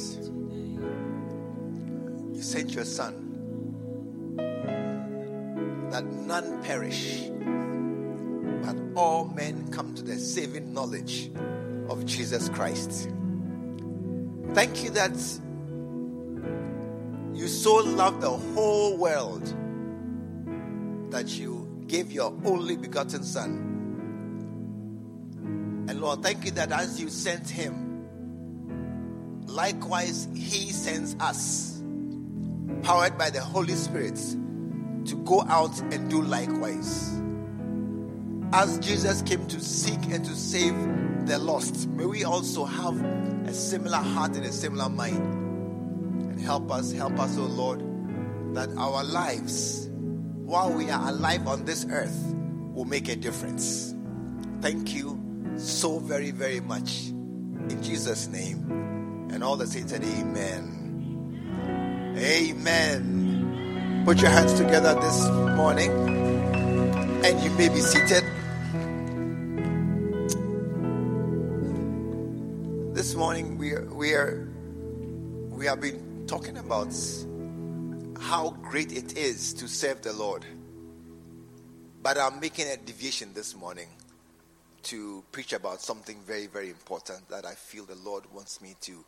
you 2.32 2.44
sent 2.44 2.76
your 2.76 2.86
son 2.86 3.26
that 5.90 6.06
none 6.06 6.62
perish, 6.62 7.24
but 8.62 8.76
all 8.96 9.26
men 9.30 9.68
come 9.72 9.96
to 9.96 10.04
the 10.04 10.16
saving 10.16 10.76
knowledge 10.76 11.32
of 11.90 12.06
Jesus 12.06 12.50
Christ. 12.50 13.10
Thank 14.54 14.84
you 14.84 14.92
that 14.92 15.18
you 17.34 17.48
so 17.48 17.78
loved 17.78 18.22
the 18.22 18.30
whole 18.30 18.96
world 18.96 19.56
that 21.10 21.30
you 21.30 21.68
gave 21.88 22.12
your 22.12 22.32
only 22.46 22.78
begotten 22.78 23.24
Son. 23.24 23.66
And 25.90 26.00
Lord, 26.00 26.22
thank 26.22 26.46
you 26.46 26.52
that 26.52 26.72
as 26.72 27.02
you 27.02 27.10
sent 27.10 27.50
him, 27.50 27.89
likewise 29.50 30.28
he 30.34 30.72
sends 30.72 31.16
us, 31.20 31.82
powered 32.84 33.18
by 33.18 33.30
the 33.30 33.42
Holy 33.42 33.74
Spirit, 33.74 34.16
to 35.06 35.16
go 35.26 35.44
out 35.48 35.78
and 35.94 36.10
do 36.10 36.22
likewise. 36.22 37.20
As 38.52 38.80
Jesus 38.80 39.22
came 39.22 39.46
to 39.48 39.60
seek 39.60 40.00
and 40.06 40.24
to 40.26 40.36
save 40.36 40.74
the 41.28 41.38
lost, 41.38 41.88
may 41.90 42.06
we 42.06 42.24
also 42.24 42.66
have 42.66 43.00
a 43.46 43.54
similar 43.54 43.98
heart 43.98 44.36
and 44.36 44.46
a 44.46 44.52
similar 44.52 44.90
mind. 44.90 45.18
And 46.32 46.40
help 46.40 46.72
us, 46.72 46.92
help 46.92 47.20
us, 47.20 47.38
O 47.38 47.44
Lord, 47.44 47.80
that 48.56 48.70
our 48.78 49.04
lives, 49.04 49.90
while 49.92 50.72
we 50.72 50.90
are 50.90 51.10
alive 51.10 51.48
on 51.48 51.66
this 51.66 51.86
earth, 51.90 52.34
will 52.74 52.86
make 52.86 53.08
a 53.08 53.16
difference. 53.16 53.94
Thank 54.62 54.96
you 54.96 55.20
so 55.58 56.00
very, 56.00 56.32
very 56.32 56.60
much. 56.60 57.08
In 57.10 57.84
Jesus' 57.84 58.28
name. 58.28 58.89
And 59.32 59.44
all 59.44 59.56
the 59.56 59.68
saints 59.68 59.92
said, 59.92 60.04
Amen. 60.04 60.80
Amen. 62.18 64.04
Put 64.06 64.22
your 64.22 64.32
hands 64.32 64.54
together 64.54 64.96
this 64.96 65.28
morning 65.56 65.92
and 67.24 67.40
you 67.44 67.52
may 67.52 67.70
be 67.70 67.80
seated. 67.80 68.24
This 72.96 73.14
morning 73.16 73.58
we 73.58 73.72
are, 73.74 73.86
we 73.86 74.14
are 74.14 74.48
we 75.60 75.66
have 75.66 75.82
been 75.82 76.26
talking 76.26 76.58
about 76.58 76.94
how 78.22 78.52
great 78.62 78.94
it 78.94 79.18
is 79.18 79.54
to 79.56 79.68
serve 79.68 80.02
the 80.02 80.14
Lord. 80.14 80.46
But 82.02 82.18
I'm 82.18 82.40
making 82.40 82.68
a 82.68 82.78
deviation 82.78 83.34
this 83.34 83.54
morning 83.56 83.90
to 84.84 85.22
preach 85.34 85.52
about 85.52 85.82
something 85.82 86.18
very, 86.26 86.48
very 86.48 86.70
important 86.70 87.28
that 87.30 87.46
I 87.46 87.56
feel 87.56 87.84
the 87.84 87.96
Lord 87.96 88.24
wants 88.34 88.62
me 88.62 88.76
to 88.82 89.04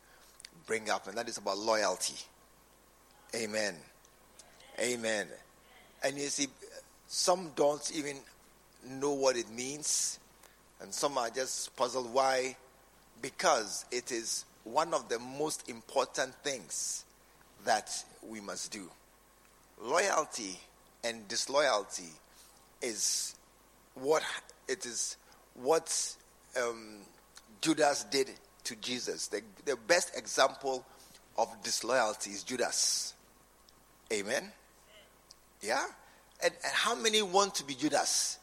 bring 0.66 0.90
up, 0.90 1.06
and 1.08 1.16
that 1.16 1.28
is 1.28 1.38
about 1.38 1.58
loyalty. 1.58 2.14
Amen. 3.34 3.74
Amen. 4.78 5.26
And 6.02 6.16
you 6.16 6.26
see, 6.28 6.48
some 7.06 7.50
don't 7.54 7.90
even 7.94 8.16
know 8.88 9.12
what 9.12 9.36
it 9.36 9.50
means, 9.50 10.18
and 10.80 10.92
some 10.92 11.18
are 11.18 11.30
just 11.30 11.74
puzzled 11.76 12.12
why. 12.12 12.56
Because 13.20 13.84
it 13.92 14.10
is 14.10 14.44
one 14.64 14.92
of 14.94 15.08
the 15.08 15.18
most 15.18 15.68
important 15.68 16.34
things 16.42 17.04
that 17.64 17.90
we 18.28 18.40
must 18.40 18.72
do. 18.72 18.90
Loyalty 19.80 20.58
and 21.04 21.26
disloyalty 21.28 22.10
is 22.80 23.34
what 23.94 24.22
it 24.68 24.86
is 24.86 25.16
what 25.54 26.16
um, 26.60 26.98
Judas 27.60 28.04
did 28.04 28.30
to 28.64 28.76
Jesus. 28.76 29.28
The, 29.28 29.42
the 29.64 29.76
best 29.86 30.16
example 30.16 30.84
of 31.36 31.48
disloyalty 31.62 32.30
is 32.30 32.42
Judas. 32.42 33.14
Amen. 34.12 34.50
Yeah? 35.60 35.84
And, 36.42 36.52
and 36.64 36.72
how 36.72 36.94
many 36.94 37.22
want 37.22 37.54
to 37.56 37.64
be 37.64 37.74
Judas? 37.74 38.38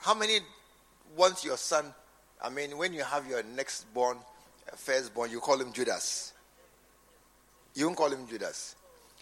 How 0.00 0.14
many 0.14 0.40
want 1.16 1.44
your 1.44 1.56
son? 1.56 1.94
I 2.42 2.50
mean, 2.50 2.76
when 2.76 2.92
you 2.92 3.04
have 3.04 3.26
your 3.28 3.42
next 3.42 3.92
born, 3.94 4.16
uh, 4.16 4.76
firstborn, 4.76 5.30
you 5.30 5.40
call 5.40 5.60
him 5.60 5.72
Judas. 5.72 6.32
You 7.74 7.86
won't 7.86 7.96
call 7.96 8.10
him 8.10 8.26
Judas. 8.26 8.76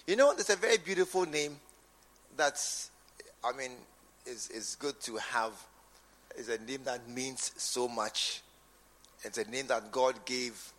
You 0.07 0.17
know, 0.17 0.35
there's 0.35 0.51
a 0.51 0.57
very 0.57 0.79
beautiful 0.79 1.27
name 1.27 1.57
that's, 2.37 2.91
I 3.45 3.53
mean, 3.53 3.73
is, 4.27 4.49
is 4.49 4.77
good 4.81 5.01
to 5.03 5.17
have. 5.17 5.53
It's 6.37 6.49
a 6.49 6.59
name 6.59 6.81
that 6.85 7.09
means 7.09 7.53
so 7.57 7.89
much. 7.89 8.43
It's 9.23 9.39
a 9.39 9.49
name 9.51 9.67
that 9.69 9.91
God 9.93 10.25
gave 10.25 10.73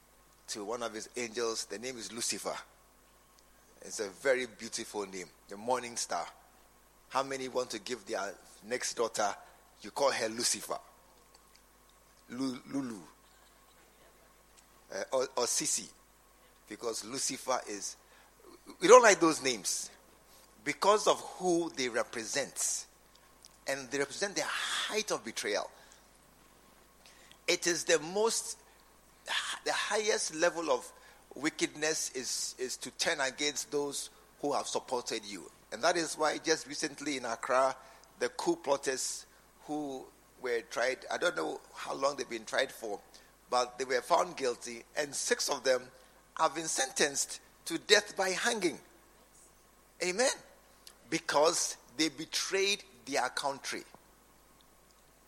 to 0.49 0.63
one 0.63 0.83
of 0.83 0.93
his 0.93 1.09
angels. 1.15 1.65
The 1.65 1.77
name 1.77 1.97
is 1.97 2.11
Lucifer. 2.11 2.55
It's 3.83 3.99
a 3.99 4.09
very 4.21 4.45
beautiful 4.45 5.05
name, 5.05 5.27
the 5.49 5.57
morning 5.57 5.95
star. 5.95 6.25
How 7.09 7.23
many 7.23 7.47
want 7.47 7.69
to 7.71 7.79
give 7.79 8.05
their 8.05 8.33
next 8.67 8.93
daughter, 8.93 9.27
you 9.81 9.91
call 9.91 10.11
her 10.11 10.29
Lucifer? 10.29 10.77
Lulu. 12.29 12.99
Uh, 14.93 15.03
or, 15.11 15.23
or 15.35 15.43
Sisi. 15.45 15.87
Because 16.69 17.03
Lucifer 17.05 17.59
is. 17.69 17.97
We 18.79 18.87
don't 18.87 19.03
like 19.03 19.19
those 19.19 19.43
names 19.43 19.89
because 20.63 21.07
of 21.07 21.19
who 21.37 21.71
they 21.75 21.89
represent. 21.89 22.85
And 23.71 23.89
they 23.89 23.99
represent 23.99 24.35
the 24.35 24.43
height 24.43 25.11
of 25.11 25.23
betrayal. 25.23 25.69
It 27.47 27.67
is 27.67 27.85
the 27.85 27.99
most, 27.99 28.57
the 29.63 29.71
highest 29.71 30.35
level 30.35 30.69
of 30.69 30.91
wickedness 31.35 32.11
is, 32.13 32.55
is 32.59 32.75
to 32.77 32.91
turn 32.91 33.21
against 33.21 33.71
those 33.71 34.09
who 34.41 34.51
have 34.51 34.67
supported 34.67 35.21
you. 35.25 35.49
And 35.71 35.81
that 35.83 35.95
is 35.95 36.15
why 36.15 36.37
just 36.37 36.67
recently 36.67 37.15
in 37.15 37.23
Accra, 37.23 37.75
the 38.19 38.27
coup 38.29 38.57
plotters 38.57 39.25
who 39.67 40.03
were 40.41 40.59
tried, 40.69 40.97
I 41.09 41.17
don't 41.17 41.37
know 41.37 41.61
how 41.73 41.93
long 41.93 42.17
they've 42.17 42.29
been 42.29 42.45
tried 42.45 42.71
for, 42.71 42.99
but 43.49 43.79
they 43.79 43.85
were 43.85 44.01
found 44.01 44.35
guilty, 44.35 44.83
and 44.97 45.15
six 45.15 45.47
of 45.47 45.63
them 45.63 45.83
have 46.37 46.55
been 46.55 46.67
sentenced 46.67 47.39
to 47.65 47.77
death 47.77 48.17
by 48.17 48.29
hanging. 48.29 48.79
Amen. 50.03 50.31
Because 51.09 51.77
they 51.97 52.09
betrayed 52.09 52.83
their 53.05 53.29
country 53.29 53.83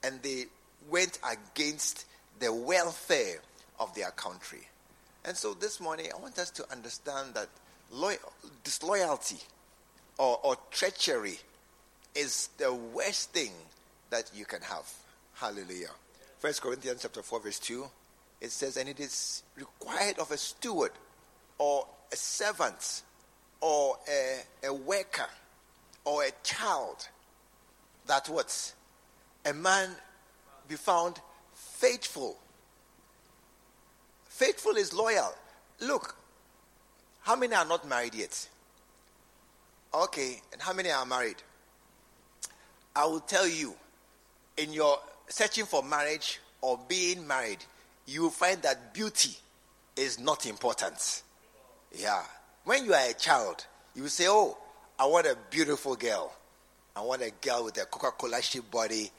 and 0.03 0.21
they 0.21 0.45
went 0.89 1.17
against 1.29 2.05
the 2.39 2.53
welfare 2.53 3.37
of 3.79 3.93
their 3.95 4.11
country. 4.11 4.67
And 5.25 5.35
so 5.35 5.53
this 5.53 5.79
morning, 5.79 6.07
I 6.13 6.21
want 6.21 6.37
us 6.37 6.49
to 6.51 6.71
understand 6.71 7.35
that 7.35 7.47
loyal, 7.91 8.33
disloyalty 8.63 9.39
or, 10.17 10.39
or 10.43 10.57
treachery 10.71 11.39
is 12.15 12.49
the 12.57 12.73
worst 12.73 13.31
thing 13.31 13.51
that 14.09 14.29
you 14.35 14.45
can 14.45 14.61
have. 14.61 14.91
Hallelujah. 15.35 15.91
First 16.39 16.61
Corinthians 16.61 17.01
chapter 17.01 17.21
4, 17.21 17.39
verse 17.39 17.59
2, 17.59 17.85
it 18.41 18.51
says, 18.51 18.75
And 18.75 18.89
it 18.89 18.99
is 18.99 19.43
required 19.55 20.19
of 20.19 20.31
a 20.31 20.37
steward 20.37 20.91
or 21.57 21.87
a 22.11 22.15
servant 22.15 23.03
or 23.61 23.97
a, 24.09 24.67
a 24.67 24.73
worker 24.73 25.29
or 26.03 26.25
a 26.25 26.31
child 26.43 27.07
that 28.07 28.27
what? 28.29 28.73
A 29.45 29.53
man 29.53 29.89
be 30.67 30.75
found 30.75 31.19
faithful. 31.53 32.37
Faithful 34.25 34.75
is 34.77 34.93
loyal. 34.93 35.33
Look, 35.79 36.15
how 37.21 37.35
many 37.35 37.55
are 37.55 37.65
not 37.65 37.87
married 37.87 38.15
yet? 38.15 38.47
Okay, 39.93 40.41
and 40.51 40.61
how 40.61 40.73
many 40.73 40.89
are 40.89 41.05
married? 41.05 41.35
I 42.95 43.05
will 43.05 43.19
tell 43.19 43.47
you, 43.47 43.75
in 44.57 44.73
your 44.73 44.97
searching 45.27 45.65
for 45.65 45.83
marriage 45.83 46.39
or 46.61 46.79
being 46.87 47.25
married, 47.27 47.59
you 48.05 48.23
will 48.23 48.29
find 48.29 48.61
that 48.63 48.93
beauty 48.93 49.35
is 49.95 50.19
not 50.19 50.45
important. 50.45 51.23
Yeah. 51.91 52.23
When 52.65 52.85
you 52.85 52.93
are 52.93 53.09
a 53.09 53.13
child, 53.13 53.65
you 53.95 54.03
will 54.03 54.09
say, 54.09 54.25
Oh, 54.27 54.57
I 54.97 55.05
want 55.05 55.27
a 55.27 55.37
beautiful 55.49 55.95
girl. 55.95 56.33
I 56.95 57.01
want 57.01 57.21
a 57.21 57.31
girl 57.41 57.65
with 57.65 57.81
a 57.81 57.85
Coca 57.85 58.11
Cola 58.11 58.41
shaped 58.41 58.69
body. 58.69 59.09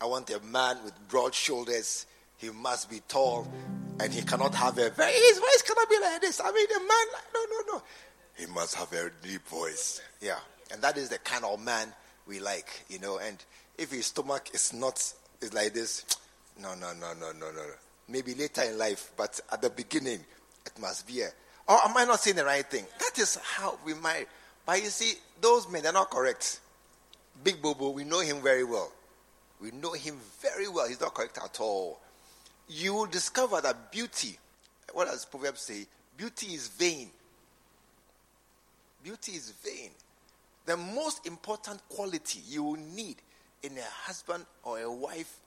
I 0.00 0.06
want 0.06 0.30
a 0.30 0.40
man 0.40 0.78
with 0.84 0.94
broad 1.08 1.34
shoulders, 1.34 2.06
he 2.38 2.50
must 2.50 2.90
be 2.90 3.00
tall 3.06 3.46
and 4.00 4.12
he 4.12 4.22
cannot 4.22 4.54
have 4.54 4.78
a 4.78 4.90
very, 4.90 5.12
his 5.12 5.38
voice 5.38 5.62
cannot 5.62 5.88
be 5.88 5.98
like 6.00 6.20
this. 6.20 6.40
I 6.40 6.50
mean, 6.50 6.66
a 6.74 6.80
man, 6.80 7.06
no, 7.32 7.40
no, 7.50 7.74
no. 7.74 7.82
He 8.36 8.46
must 8.46 8.74
have 8.74 8.92
a 8.92 9.10
deep 9.22 9.46
voice. 9.46 10.00
Yeah. 10.20 10.38
And 10.72 10.82
that 10.82 10.96
is 10.96 11.08
the 11.08 11.18
kind 11.18 11.44
of 11.44 11.60
man 11.60 11.92
we 12.26 12.40
like, 12.40 12.84
you 12.88 12.98
know. 12.98 13.18
And 13.18 13.36
if 13.78 13.92
his 13.92 14.06
stomach 14.06 14.50
is 14.52 14.72
not, 14.72 14.96
is 15.40 15.54
like 15.54 15.74
this, 15.74 16.04
no, 16.60 16.74
no, 16.74 16.92
no, 16.94 17.12
no, 17.12 17.30
no, 17.32 17.52
no. 17.52 17.62
Maybe 18.08 18.34
later 18.34 18.62
in 18.62 18.78
life, 18.78 19.12
but 19.16 19.38
at 19.52 19.62
the 19.62 19.70
beginning, 19.70 20.20
it 20.66 20.72
must 20.80 21.06
be 21.06 21.20
a, 21.20 21.28
or 21.68 21.78
am 21.84 21.96
I 21.96 22.04
not 22.04 22.20
saying 22.20 22.36
the 22.36 22.44
right 22.44 22.68
thing? 22.68 22.84
That 22.98 23.18
is 23.20 23.36
how 23.36 23.78
we 23.84 23.94
might. 23.94 24.26
But 24.66 24.82
you 24.82 24.88
see, 24.88 25.14
those 25.40 25.68
men, 25.70 25.84
they're 25.84 25.92
not 25.92 26.10
correct. 26.10 26.60
Big 27.42 27.60
Bobo, 27.60 27.90
we 27.90 28.04
know 28.04 28.20
him 28.20 28.40
very 28.40 28.64
well. 28.64 28.92
We 29.60 29.70
know 29.70 29.92
him 29.92 30.18
very 30.40 30.68
well. 30.68 30.88
He's 30.88 31.00
not 31.00 31.14
correct 31.14 31.38
at 31.42 31.60
all. 31.60 32.00
You 32.68 32.94
will 32.94 33.06
discover 33.06 33.60
that 33.60 33.92
beauty, 33.92 34.38
what 34.92 35.08
does 35.08 35.24
Proverbs 35.24 35.60
say? 35.62 35.86
Beauty 36.16 36.46
is 36.54 36.68
vain. 36.68 37.10
Beauty 39.02 39.32
is 39.32 39.50
vain. 39.50 39.90
The 40.66 40.76
most 40.76 41.26
important 41.26 41.80
quality 41.88 42.40
you 42.48 42.62
will 42.62 42.80
need 42.94 43.16
in 43.62 43.76
a 43.76 43.84
husband 44.04 44.44
or 44.62 44.78
a 44.80 44.90
wife 44.90 45.38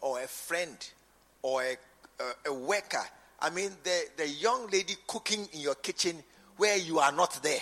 or 0.00 0.20
a 0.20 0.26
friend 0.26 0.76
or 1.42 1.62
a, 1.62 1.76
a, 2.20 2.50
a 2.50 2.54
worker. 2.54 3.02
I 3.40 3.50
mean, 3.50 3.70
the, 3.82 4.04
the 4.16 4.28
young 4.28 4.68
lady 4.70 4.94
cooking 5.06 5.48
in 5.52 5.60
your 5.60 5.74
kitchen 5.76 6.22
where 6.56 6.76
you 6.76 6.98
are 6.98 7.12
not 7.12 7.42
there. 7.42 7.60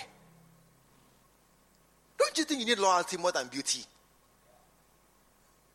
Don't 2.23 2.37
you 2.37 2.45
think 2.45 2.61
you 2.61 2.65
need 2.65 2.79
loyalty 2.79 3.17
more 3.17 3.33
than 3.33 3.47
beauty? 3.47 3.83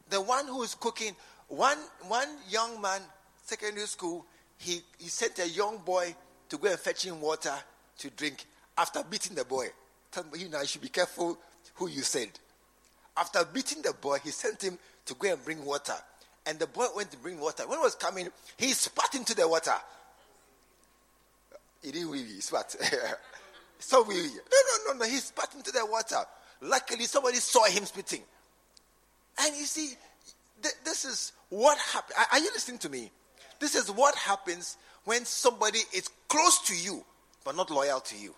The 0.08 0.20
one 0.20 0.46
who 0.46 0.62
is 0.62 0.74
cooking, 0.74 1.14
one, 1.48 1.76
one 2.08 2.28
young 2.48 2.80
man, 2.80 3.02
secondary 3.44 3.86
school, 3.86 4.24
he, 4.56 4.80
he 4.98 5.08
sent 5.08 5.38
a 5.40 5.48
young 5.48 5.78
boy 5.84 6.14
to 6.48 6.56
go 6.56 6.68
and 6.70 6.78
fetch 6.78 7.04
him 7.04 7.20
water 7.20 7.52
to 7.98 8.10
drink 8.10 8.46
after 8.78 9.04
beating 9.04 9.36
the 9.36 9.44
boy. 9.44 9.66
Tell 10.10 10.24
me, 10.24 10.38
you 10.38 10.48
know, 10.48 10.62
you 10.62 10.66
should 10.66 10.80
be 10.80 10.88
careful 10.88 11.38
who 11.74 11.88
you 11.88 12.00
send. 12.00 12.30
After 13.14 13.44
beating 13.44 13.82
the 13.82 13.92
boy, 13.92 14.16
he 14.24 14.30
sent 14.30 14.62
him 14.62 14.78
to 15.04 15.14
go 15.14 15.30
and 15.30 15.44
bring 15.44 15.62
water. 15.66 15.96
And 16.46 16.58
the 16.58 16.66
boy 16.66 16.86
went 16.96 17.10
to 17.10 17.18
bring 17.18 17.38
water. 17.38 17.64
When 17.66 17.78
he 17.78 17.82
was 17.82 17.94
coming, 17.94 18.28
he 18.56 18.68
spat 18.72 19.14
into 19.14 19.34
the 19.34 19.46
water. 19.46 19.74
He 21.82 21.92
didn't 21.92 22.14
he 22.14 22.40
spat. 22.40 22.74
so 23.78 24.02
wee 24.04 24.14
No, 24.14 24.22
no, 24.22 24.92
no, 24.92 24.98
no. 25.00 25.04
He 25.04 25.16
spat 25.18 25.54
into 25.54 25.72
the 25.72 25.84
water. 25.84 26.24
Luckily, 26.60 27.04
somebody 27.04 27.36
saw 27.36 27.64
him 27.66 27.84
spitting. 27.84 28.22
And 29.40 29.56
you 29.56 29.64
see, 29.64 29.94
th- 30.62 30.74
this 30.84 31.04
is 31.04 31.32
what 31.50 31.78
happens. 31.78 32.18
Are 32.32 32.38
you 32.38 32.50
listening 32.52 32.78
to 32.78 32.88
me? 32.88 33.10
This 33.60 33.74
is 33.74 33.90
what 33.90 34.14
happens 34.16 34.76
when 35.04 35.24
somebody 35.24 35.80
is 35.94 36.08
close 36.28 36.60
to 36.68 36.76
you, 36.76 37.04
but 37.44 37.56
not 37.56 37.70
loyal 37.70 38.00
to 38.00 38.16
you. 38.16 38.34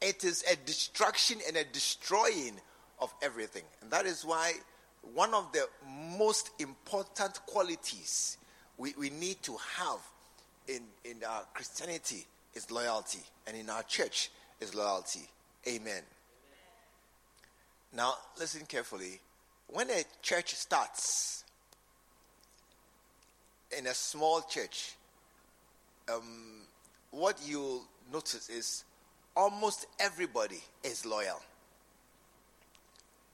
It 0.00 0.24
is 0.24 0.44
a 0.50 0.56
destruction 0.64 1.38
and 1.46 1.56
a 1.56 1.64
destroying 1.64 2.58
of 3.00 3.12
everything. 3.22 3.64
And 3.82 3.90
that 3.90 4.06
is 4.06 4.24
why 4.24 4.52
one 5.14 5.34
of 5.34 5.52
the 5.52 5.66
most 6.16 6.50
important 6.58 7.40
qualities 7.46 8.38
we, 8.78 8.94
we 8.98 9.10
need 9.10 9.42
to 9.42 9.56
have 9.76 9.98
in, 10.68 10.82
in 11.04 11.22
our 11.28 11.42
Christianity 11.52 12.26
is 12.54 12.70
loyalty. 12.70 13.20
And 13.46 13.56
in 13.56 13.68
our 13.68 13.82
church 13.82 14.30
is 14.60 14.74
loyalty. 14.74 15.28
Amen. 15.66 16.02
Now, 17.92 18.14
listen 18.38 18.64
carefully. 18.66 19.20
When 19.68 19.90
a 19.90 20.02
church 20.22 20.54
starts, 20.54 21.44
in 23.76 23.86
a 23.86 23.94
small 23.94 24.42
church, 24.42 24.94
um, 26.12 26.62
what 27.10 27.38
you'll 27.44 27.82
notice 28.12 28.48
is 28.48 28.84
almost 29.36 29.86
everybody 29.98 30.60
is 30.82 31.06
loyal. 31.06 31.40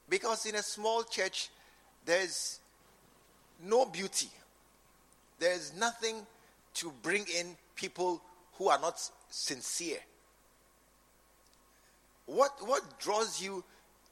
Because 0.09 0.45
in 0.45 0.55
a 0.55 0.63
small 0.63 1.03
church, 1.03 1.49
there's 2.05 2.59
no 3.63 3.85
beauty, 3.85 4.29
there's 5.39 5.75
nothing 5.75 6.15
to 6.75 6.93
bring 7.01 7.25
in 7.35 7.55
people 7.75 8.21
who 8.53 8.69
are 8.69 8.79
not 8.79 9.01
sincere. 9.29 9.99
What, 12.27 12.51
what 12.59 12.99
draws 12.99 13.41
you 13.41 13.63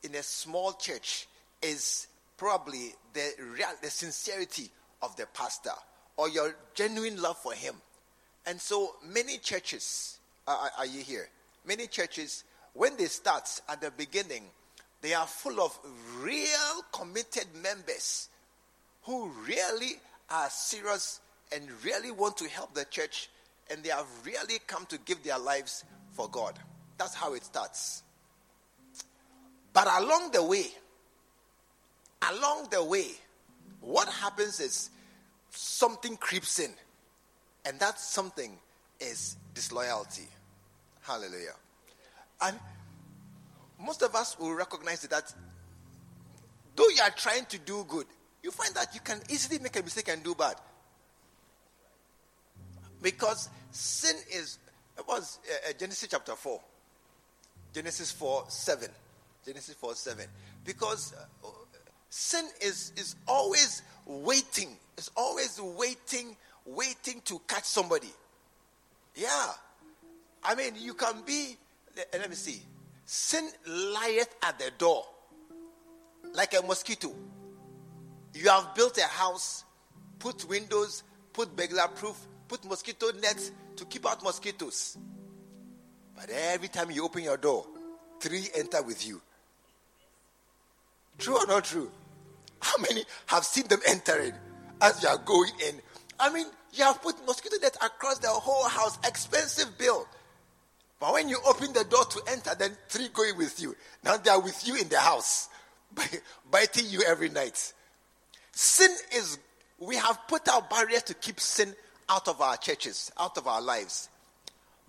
in 0.04 0.16
a 0.16 0.24
small 0.24 0.74
church 0.74 1.28
is 1.62 2.08
probably 2.38 2.94
the, 3.14 3.32
real, 3.40 3.68
the 3.82 3.90
sincerity 3.90 4.70
of 5.02 5.16
the 5.16 5.28
pastor 5.28 5.72
or 6.18 6.30
your 6.30 6.56
genuine 6.74 7.22
love 7.22 7.38
for 7.38 7.54
him. 7.54 7.76
And 8.46 8.60
so 8.60 8.96
many 9.06 9.38
churches, 9.38 10.20
uh, 10.48 10.52
are, 10.52 10.72
are 10.80 10.86
you 10.86 11.02
here? 11.02 11.28
Many 11.68 11.88
churches, 11.88 12.44
when 12.74 12.96
they 12.98 13.06
start 13.06 13.62
at 13.68 13.82
the 13.82 13.92
beginning, 13.92 14.44
they 15.02 15.14
are 15.14 15.28
full 15.28 15.62
of 15.62 15.78
real 16.22 16.82
committed 16.92 17.48
members 17.62 18.30
who 19.04 19.30
really 19.48 19.94
are 20.30 20.50
serious 20.50 21.20
and 21.52 21.64
really 21.84 22.12
want 22.12 22.38
to 22.38 22.50
help 22.50 22.74
the 22.74 22.86
church 22.86 23.30
and 23.70 23.84
they 23.84 23.90
have 23.90 24.08
really 24.26 24.60
come 24.68 24.86
to 24.88 24.98
give 25.00 25.24
their 25.24 25.40
lives 25.40 25.84
for 26.12 26.30
God. 26.30 26.58
That's 26.98 27.14
how 27.14 27.34
it 27.34 27.44
starts. 27.44 28.04
But 29.76 29.90
along 30.02 30.32
the 30.32 30.42
way, 30.42 30.68
along 32.32 32.70
the 32.72 32.82
way, 32.82 33.08
what 33.82 34.08
happens 34.08 34.62
is 34.62 34.90
something 35.50 36.16
creeps 36.16 36.60
in, 36.60 36.72
and 37.66 37.78
that 37.82 38.00
something 38.00 38.58
is 39.02 39.36
disloyalty. 39.54 40.30
Hallelujah. 41.02 41.56
And 42.42 42.58
most 43.78 44.02
of 44.02 44.16
us 44.16 44.40
will 44.40 44.54
recognize 44.54 45.02
that 45.02 45.34
though 46.78 46.88
you 46.88 47.02
are 47.04 47.12
trying 47.12 47.44
to 47.48 47.58
do 47.58 47.84
good, 47.90 48.06
you 48.44 48.52
find 48.52 48.74
that 48.76 48.94
you 48.94 49.02
can 49.02 49.20
easily 49.30 49.60
make 49.60 49.78
a 49.78 49.84
mistake 49.84 50.08
and 50.08 50.24
do 50.24 50.36
bad. 50.36 50.56
Because 53.02 53.50
sin 53.72 54.16
is, 54.32 54.58
it 54.98 55.06
was 55.06 55.40
uh, 55.52 55.70
uh 55.70 55.74
Genesis 55.78 56.08
chapter 56.10 56.34
4, 56.34 56.62
Genesis 57.74 58.14
4 58.14 58.46
7. 58.48 58.90
Genesis 59.46 59.76
4 59.76 59.96
7. 59.96 60.26
Because 60.64 61.14
uh, 61.14 61.48
sin 62.10 62.46
is, 62.62 62.94
is 62.98 63.16
always 63.28 63.84
waiting, 64.06 64.70
it's 64.98 65.12
always 65.16 65.60
waiting, 65.62 66.36
waiting 66.66 67.22
to 67.26 67.40
catch 67.48 67.66
somebody. 67.66 68.12
Yeah. 69.16 69.52
I 70.44 70.56
mean, 70.56 70.74
you 70.78 70.94
can 70.94 71.22
be, 71.26 71.58
let 72.14 72.30
me 72.30 72.36
see, 72.36 72.62
sin 73.06 73.50
lieth 73.66 74.36
at 74.44 74.60
the 74.60 74.72
door 74.78 75.06
like 76.34 76.54
a 76.54 76.62
mosquito. 76.62 77.14
You 78.34 78.50
have 78.50 78.76
built 78.76 78.98
a 78.98 79.08
house, 79.08 79.64
put 80.20 80.48
windows, 80.48 81.04
put 81.34 81.56
burglar 81.56 81.88
proof, 81.88 82.18
put 82.48 82.66
mosquito 82.66 83.08
nets 83.22 83.52
to 83.78 83.86
keep 83.86 84.06
out 84.06 84.24
mosquitoes. 84.24 84.98
But 86.16 86.30
every 86.30 86.68
time 86.68 86.92
you 86.92 87.04
open 87.04 87.24
your 87.24 87.38
door, 87.38 87.66
three 88.20 88.50
enter 88.56 88.82
with 88.82 89.08
you. 89.08 89.22
True 91.18 91.38
or 91.38 91.48
not 91.48 91.66
true? 91.66 91.92
How 92.62 92.78
many 92.78 93.04
have 93.28 93.46
seen 93.46 93.68
them 93.68 93.80
entering 93.88 94.34
as 94.82 95.02
you 95.02 95.10
are 95.10 95.18
going 95.18 95.52
in? 95.68 95.80
I 96.20 96.32
mean, 96.32 96.48
you 96.74 96.84
have 96.84 97.02
put 97.02 97.16
mosquito 97.26 97.58
net 97.62 97.76
across 97.76 98.20
the 98.20 98.28
whole 98.28 98.68
house, 98.68 98.98
expensive 99.06 99.78
bill. 99.78 100.08
But 101.00 101.14
when 101.14 101.30
you 101.30 101.38
open 101.46 101.74
the 101.74 101.84
door 101.84 102.06
to 102.06 102.22
enter, 102.30 102.56
then 102.58 102.72
three 102.88 103.10
going 103.10 103.38
with 103.38 103.62
you. 103.62 103.76
Now 104.04 104.18
they 104.18 104.30
are 104.30 104.42
with 104.42 104.68
you 104.68 104.76
in 104.76 104.90
the 104.90 105.00
house, 105.00 105.50
biting 106.52 106.88
you 106.88 107.04
every 107.08 107.30
night. 107.30 107.74
Sin 108.52 108.90
is, 109.14 109.38
we 109.80 109.96
have 109.96 110.20
put 110.28 110.48
our 110.48 110.62
barriers 110.62 111.04
to 111.04 111.14
keep 111.14 111.40
sin 111.40 111.74
out 112.10 112.28
of 112.28 112.42
our 112.42 112.58
churches, 112.58 113.12
out 113.20 113.38
of 113.38 113.48
our 113.48 113.62
lives. 113.62 114.10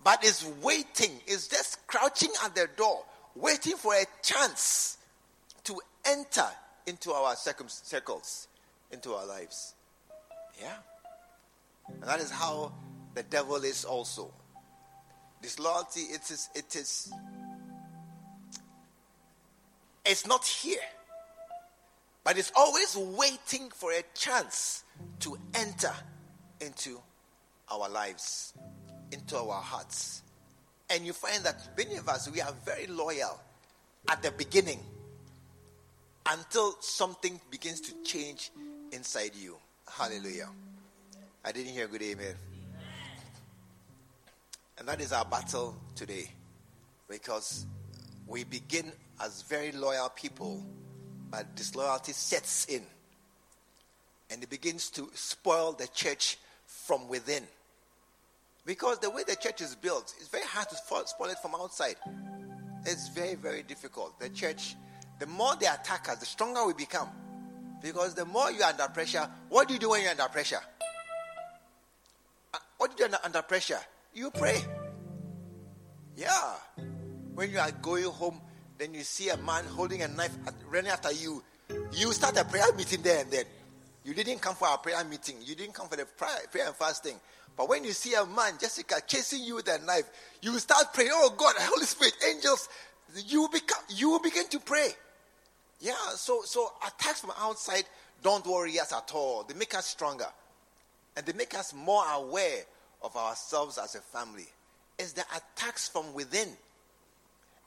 But 0.03 0.23
it's 0.23 0.45
waiting, 0.61 1.11
it's 1.25 1.47
just 1.47 1.85
crouching 1.87 2.29
at 2.45 2.55
the 2.55 2.69
door, 2.77 3.03
waiting 3.35 3.75
for 3.75 3.93
a 3.93 4.05
chance 4.23 4.96
enter 6.07 6.47
into 6.85 7.11
our 7.11 7.35
circles, 7.35 8.47
into 8.91 9.13
our 9.13 9.25
lives. 9.25 9.75
Yeah. 10.59 10.77
And 11.89 12.03
that 12.03 12.19
is 12.19 12.31
how 12.31 12.73
the 13.13 13.23
devil 13.23 13.57
is 13.57 13.85
also. 13.85 14.33
Disloyalty, 15.41 16.01
it 16.01 16.31
is, 16.31 16.49
it 16.55 16.75
is, 16.75 17.11
it's 20.05 20.25
not 20.25 20.45
here, 20.45 20.79
but 22.23 22.37
it's 22.37 22.51
always 22.55 22.97
waiting 23.17 23.69
for 23.69 23.91
a 23.91 24.01
chance 24.15 24.83
to 25.19 25.37
enter 25.53 25.93
into 26.59 26.99
our 27.71 27.87
lives, 27.89 28.53
into 29.11 29.37
our 29.37 29.61
hearts. 29.61 30.23
And 30.89 31.05
you 31.05 31.13
find 31.13 31.43
that 31.43 31.69
many 31.77 31.97
of 31.97 32.09
us, 32.09 32.29
we 32.31 32.41
are 32.41 32.53
very 32.65 32.87
loyal 32.87 33.39
at 34.09 34.23
the 34.23 34.31
beginning 34.31 34.79
until 36.29 36.75
something 36.79 37.39
begins 37.49 37.81
to 37.81 37.93
change 38.03 38.51
inside 38.91 39.31
you. 39.35 39.55
Hallelujah. 39.89 40.49
I 41.45 41.51
didn't 41.51 41.73
hear 41.73 41.87
good 41.87 42.01
amen. 42.01 42.35
And 44.77 44.87
that 44.87 45.01
is 45.01 45.11
our 45.11 45.25
battle 45.25 45.75
today. 45.95 46.29
Because 47.09 47.65
we 48.27 48.43
begin 48.43 48.91
as 49.23 49.41
very 49.43 49.71
loyal 49.71 50.09
people, 50.09 50.63
but 51.31 51.55
disloyalty 51.55 52.11
sets 52.11 52.65
in. 52.65 52.83
And 54.29 54.43
it 54.43 54.49
begins 54.49 54.89
to 54.91 55.09
spoil 55.13 55.71
the 55.71 55.87
church 55.87 56.37
from 56.65 57.07
within. 57.07 57.43
Because 58.65 58.99
the 58.99 59.09
way 59.09 59.23
the 59.25 59.37
church 59.37 59.61
is 59.61 59.73
built, 59.75 60.13
it's 60.19 60.27
very 60.27 60.43
hard 60.43 60.67
to 60.69 60.75
spoil 60.75 61.29
it 61.29 61.37
from 61.41 61.55
outside. 61.55 61.95
It's 62.85 63.07
very, 63.07 63.35
very 63.35 63.63
difficult. 63.63 64.19
The 64.19 64.29
church, 64.29 64.75
the 65.19 65.25
more 65.27 65.55
they 65.55 65.65
attack 65.65 66.09
us, 66.09 66.17
the 66.17 66.25
stronger 66.25 66.65
we 66.65 66.73
become. 66.73 67.09
Because 67.81 68.13
the 68.13 68.25
more 68.25 68.51
you're 68.51 68.63
under 68.63 68.87
pressure, 68.87 69.27
what 69.49 69.67
do 69.67 69.73
you 69.73 69.79
do 69.79 69.89
when 69.89 70.01
you're 70.01 70.11
under 70.11 70.27
pressure? 70.27 70.59
Uh, 72.53 72.57
what 72.77 72.95
do 72.95 73.03
you 73.03 73.09
do 73.09 73.15
under, 73.23 73.41
pressure? 73.41 73.79
You 74.13 74.31
pray. 74.31 74.61
Yeah. 76.15 76.53
When 77.35 77.51
you 77.51 77.59
are 77.59 77.71
going 77.71 78.05
home, 78.05 78.41
then 78.77 78.93
you 78.93 79.01
see 79.01 79.29
a 79.29 79.37
man 79.37 79.63
holding 79.65 80.01
a 80.01 80.07
knife 80.07 80.35
running 80.69 80.91
after 80.91 81.11
you. 81.11 81.43
You 81.91 82.13
start 82.13 82.37
a 82.37 82.45
prayer 82.45 82.73
meeting 82.75 83.01
there 83.01 83.21
and 83.21 83.31
then. 83.31 83.45
You 84.03 84.13
didn't 84.13 84.39
come 84.39 84.55
for 84.55 84.67
a 84.73 84.77
prayer 84.77 85.03
meeting. 85.03 85.35
You 85.43 85.53
didn't 85.55 85.73
come 85.73 85.89
for 85.89 85.97
the 85.97 86.05
prayer, 86.05 86.65
and 86.65 86.75
fasting. 86.75 87.15
But 87.57 87.67
when 87.67 87.83
you 87.83 87.91
see 87.91 88.13
a 88.13 88.25
man, 88.25 88.53
Jessica, 88.59 88.95
chasing 89.05 89.43
you 89.43 89.55
with 89.55 89.67
a 89.67 89.79
knife, 89.85 90.09
you 90.41 90.57
start 90.59 90.93
praying, 90.93 91.11
Oh 91.13 91.33
God, 91.35 91.55
Holy 91.57 91.85
Spirit, 91.85 92.13
angels, 92.27 92.69
you 93.25 93.47
become 93.51 93.83
you 93.89 94.19
begin 94.23 94.47
to 94.49 94.59
pray. 94.59 94.89
Yeah, 95.79 95.93
so 96.15 96.41
so 96.43 96.71
attacks 96.85 97.21
from 97.21 97.31
outside 97.39 97.83
don't 98.23 98.45
worry 98.45 98.79
us 98.79 98.93
at 98.93 99.11
all. 99.13 99.43
They 99.43 99.53
make 99.53 99.75
us 99.75 99.85
stronger. 99.85 100.27
And 101.15 101.25
they 101.25 101.33
make 101.33 101.55
us 101.55 101.73
more 101.73 102.03
aware 102.13 102.63
of 103.01 103.15
ourselves 103.15 103.77
as 103.77 103.95
a 103.95 104.01
family. 104.01 104.47
It's 104.97 105.13
the 105.13 105.23
attacks 105.35 105.87
from 105.87 106.13
within. 106.13 106.49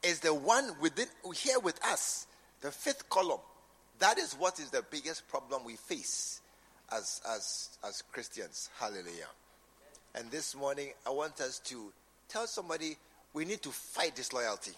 It's 0.02 0.20
the 0.20 0.34
one 0.34 0.72
within 0.80 1.06
here 1.34 1.58
with 1.60 1.82
us. 1.84 2.26
The 2.62 2.70
fifth 2.70 3.08
column. 3.08 3.40
That 3.98 4.18
is 4.18 4.34
what 4.34 4.58
is 4.58 4.70
the 4.70 4.84
biggest 4.90 5.28
problem 5.28 5.64
we 5.64 5.76
face 5.76 6.40
as 6.92 7.20
as 7.28 7.70
as 7.86 8.02
Christians. 8.12 8.70
Hallelujah. 8.78 9.28
And 10.14 10.30
this 10.30 10.56
morning 10.56 10.88
I 11.06 11.10
want 11.10 11.40
us 11.40 11.58
to 11.66 11.92
tell 12.28 12.46
somebody 12.46 12.96
we 13.32 13.44
need 13.44 13.62
to 13.62 13.70
fight 13.70 14.16
disloyalty. 14.16 14.72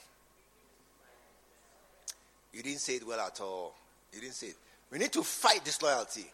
You 2.52 2.62
didn't 2.62 2.80
say 2.80 2.96
it 2.96 3.06
well 3.06 3.20
at 3.20 3.40
all. 3.40 3.74
You 4.12 4.20
didn't 4.20 4.34
say 4.34 4.48
it. 4.48 4.56
We 4.90 4.98
need 4.98 5.12
to 5.12 5.22
fight 5.22 5.64
disloyalty. 5.64 6.30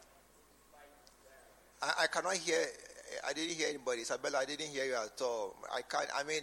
I, 1.81 1.93
I 2.03 2.07
cannot 2.09 2.35
hear. 2.35 2.59
I 3.27 3.33
didn't 3.33 3.55
hear 3.55 3.69
anybody. 3.69 4.03
Isabella, 4.03 4.39
I 4.39 4.45
didn't 4.45 4.67
hear 4.67 4.85
you 4.85 4.95
at 4.95 5.21
all. 5.23 5.55
I 5.73 5.83
can't. 5.83 6.09
I 6.15 6.25
mean, 6.25 6.43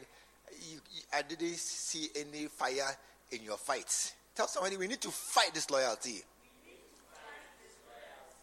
you, 0.71 0.79
I 1.13 1.21
didn't 1.21 1.57
see 1.57 2.09
any 2.15 2.45
fire 2.47 2.95
in 3.31 3.43
your 3.43 3.57
fights. 3.57 4.13
Tell 4.35 4.47
somebody 4.47 4.77
we 4.77 4.87
need 4.87 5.01
to 5.01 5.09
fight 5.11 5.53
disloyalty. 5.53 6.23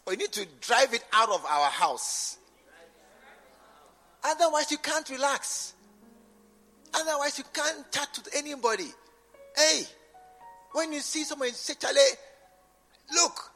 We 0.05 0.17
need 0.17 0.31
to 0.33 0.45
drive 0.59 0.93
it 0.93 1.03
out 1.13 1.29
of 1.29 1.45
our 1.45 1.69
house. 1.69 2.37
Otherwise, 4.23 4.71
you 4.71 4.77
can't 4.77 5.09
relax. 5.09 5.73
Otherwise, 6.93 7.37
you 7.37 7.43
can't 7.53 7.91
chat 7.91 8.13
to 8.13 8.37
anybody. 8.37 8.87
Hey, 9.55 9.83
when 10.73 10.91
you 10.91 10.99
see 10.99 11.23
someone 11.23 11.51
say, 11.51 11.73
Charlie, 11.79 11.99
look, 13.13 13.51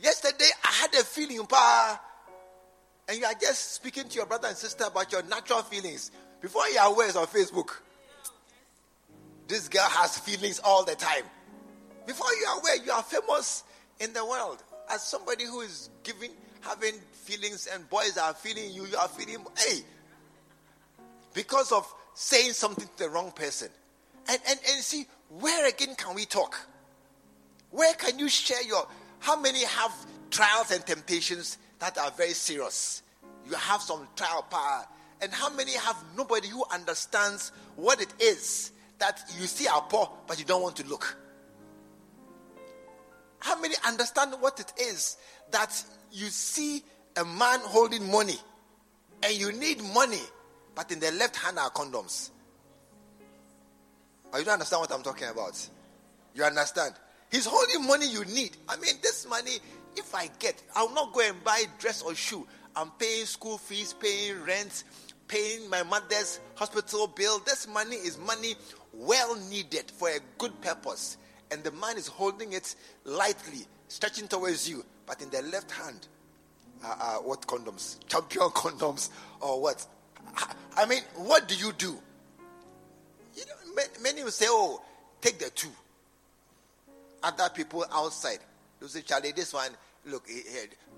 yesterday 0.00 0.48
I 0.64 0.72
had 0.72 0.94
a 0.94 1.04
feeling, 1.04 1.44
pa, 1.46 2.00
and 3.08 3.18
you 3.18 3.24
are 3.24 3.34
just 3.34 3.74
speaking 3.74 4.08
to 4.08 4.16
your 4.16 4.26
brother 4.26 4.48
and 4.48 4.56
sister 4.56 4.84
about 4.84 5.12
your 5.12 5.22
natural 5.24 5.62
feelings. 5.62 6.10
Before 6.40 6.66
you 6.68 6.78
are 6.78 6.88
aware, 6.88 7.08
it's 7.08 7.16
on 7.16 7.26
Facebook. 7.26 7.70
This 9.48 9.68
girl 9.68 9.88
has 9.88 10.18
feelings 10.18 10.60
all 10.64 10.84
the 10.84 10.94
time. 10.94 11.24
Before 12.06 12.32
you 12.32 12.46
are 12.46 12.60
aware, 12.60 12.76
you 12.84 12.92
are 12.92 13.02
famous 13.02 13.64
in 14.00 14.12
the 14.12 14.24
world 14.24 14.62
as 14.90 15.02
somebody 15.02 15.44
who 15.44 15.60
is 15.60 15.90
giving, 16.02 16.30
having 16.60 16.94
feelings, 17.12 17.68
and 17.72 17.88
boys 17.90 18.16
are 18.18 18.34
feeling 18.34 18.72
you, 18.72 18.86
you 18.86 18.96
are 18.96 19.08
feeling, 19.08 19.44
hey, 19.58 19.80
because 21.34 21.72
of 21.72 21.92
saying 22.14 22.52
something 22.52 22.88
to 22.96 23.04
the 23.04 23.08
wrong 23.10 23.32
person. 23.32 23.68
And, 24.28 24.38
and, 24.48 24.58
and 24.70 24.82
see, 24.82 25.06
where 25.40 25.66
again 25.66 25.94
can 25.96 26.14
we 26.14 26.24
talk? 26.24 26.58
Where 27.70 27.94
can 27.94 28.18
you 28.18 28.28
share 28.28 28.62
your. 28.62 28.86
How 29.20 29.40
many 29.40 29.64
have 29.64 29.92
trials 30.30 30.70
and 30.70 30.84
temptations 30.84 31.58
that 31.78 31.96
are 31.96 32.10
very 32.10 32.32
serious? 32.32 33.02
You 33.48 33.54
have 33.54 33.80
some 33.80 34.06
trial 34.16 34.42
power. 34.50 34.86
And 35.20 35.32
how 35.32 35.50
many 35.50 35.72
have 35.72 35.96
nobody 36.16 36.48
who 36.48 36.64
understands 36.72 37.52
what 37.76 38.00
it 38.00 38.12
is 38.18 38.72
that 38.98 39.20
you 39.38 39.46
see 39.46 39.68
are 39.68 39.82
poor, 39.82 40.10
but 40.26 40.38
you 40.38 40.44
don't 40.44 40.62
want 40.62 40.76
to 40.76 40.86
look? 40.86 41.16
How 43.38 43.58
many 43.60 43.74
understand 43.86 44.34
what 44.40 44.60
it 44.60 44.72
is 44.78 45.16
that 45.50 45.82
you 46.10 46.26
see 46.26 46.82
a 47.16 47.24
man 47.24 47.60
holding 47.62 48.10
money 48.10 48.36
and 49.22 49.32
you 49.34 49.52
need 49.52 49.82
money, 49.94 50.20
but 50.74 50.90
in 50.90 51.00
the 51.00 51.10
left 51.12 51.36
hand 51.36 51.58
are 51.58 51.70
condoms? 51.70 52.30
Or 54.32 54.38
you 54.38 54.44
don't 54.44 54.54
understand 54.54 54.80
what 54.80 54.92
I'm 54.92 55.02
talking 55.02 55.28
about? 55.28 55.68
You 56.34 56.44
understand? 56.44 56.94
He's 57.30 57.46
holding 57.46 57.86
money 57.86 58.08
you 58.08 58.24
need. 58.24 58.56
I 58.68 58.76
mean, 58.76 58.94
this 59.02 59.26
money, 59.28 59.58
if 59.96 60.14
I 60.14 60.28
get, 60.38 60.62
I'll 60.74 60.92
not 60.94 61.12
go 61.12 61.20
and 61.20 61.42
buy 61.44 61.64
dress 61.78 62.02
or 62.02 62.14
shoe. 62.14 62.46
I'm 62.74 62.90
paying 62.92 63.26
school 63.26 63.58
fees, 63.58 63.94
paying 63.94 64.42
rent, 64.44 64.84
paying 65.28 65.68
my 65.68 65.82
mother's 65.82 66.40
hospital 66.54 67.06
bill. 67.06 67.40
This 67.40 67.68
money 67.68 67.96
is 67.96 68.18
money 68.18 68.54
well 68.92 69.36
needed 69.50 69.90
for 69.90 70.08
a 70.08 70.18
good 70.38 70.58
purpose. 70.60 71.18
And 71.50 71.62
the 71.62 71.72
man 71.72 71.98
is 71.98 72.06
holding 72.06 72.54
it 72.54 72.74
lightly, 73.04 73.66
stretching 73.88 74.28
towards 74.28 74.68
you. 74.68 74.84
But 75.06 75.20
in 75.20 75.28
the 75.30 75.42
left 75.42 75.70
hand, 75.70 76.06
uh, 76.84 76.94
uh, 76.98 77.14
what 77.16 77.46
condoms? 77.46 77.96
Champion 78.06 78.48
condoms 78.50 79.10
or 79.40 79.60
what? 79.60 79.86
I 80.76 80.86
mean, 80.86 81.02
what 81.16 81.48
do 81.48 81.54
you 81.54 81.72
do? 81.72 81.98
Many 84.02 84.24
will 84.24 84.30
say, 84.30 84.46
oh, 84.48 84.82
take 85.20 85.38
the 85.38 85.50
two. 85.50 85.68
Other 87.22 87.48
people 87.54 87.84
outside, 87.92 88.38
they 88.80 88.86
say, 88.88 89.02
Charlie, 89.02 89.32
this 89.32 89.54
one, 89.54 89.70
look, 90.06 90.26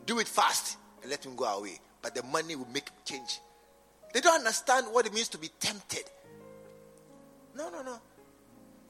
do 0.07 0.19
it 0.19 0.29
fast 0.29 0.79
and 1.03 1.11
let 1.11 1.25
him 1.25 1.37
go 1.37 1.45
away. 1.45 1.79
But 2.01 2.15
the 2.15 2.23
money 2.23 2.57
will 2.57 2.69
make 2.73 2.89
change. 3.05 3.41
They 4.13 4.21
don't 4.21 4.39
understand 4.39 4.87
what 4.91 5.07
it 5.07 5.13
means 5.13 5.29
to 5.29 5.39
be 5.39 5.51
tempted. 5.61 6.05
No, 7.57 7.71
no, 7.71 7.83
no. 7.83 7.99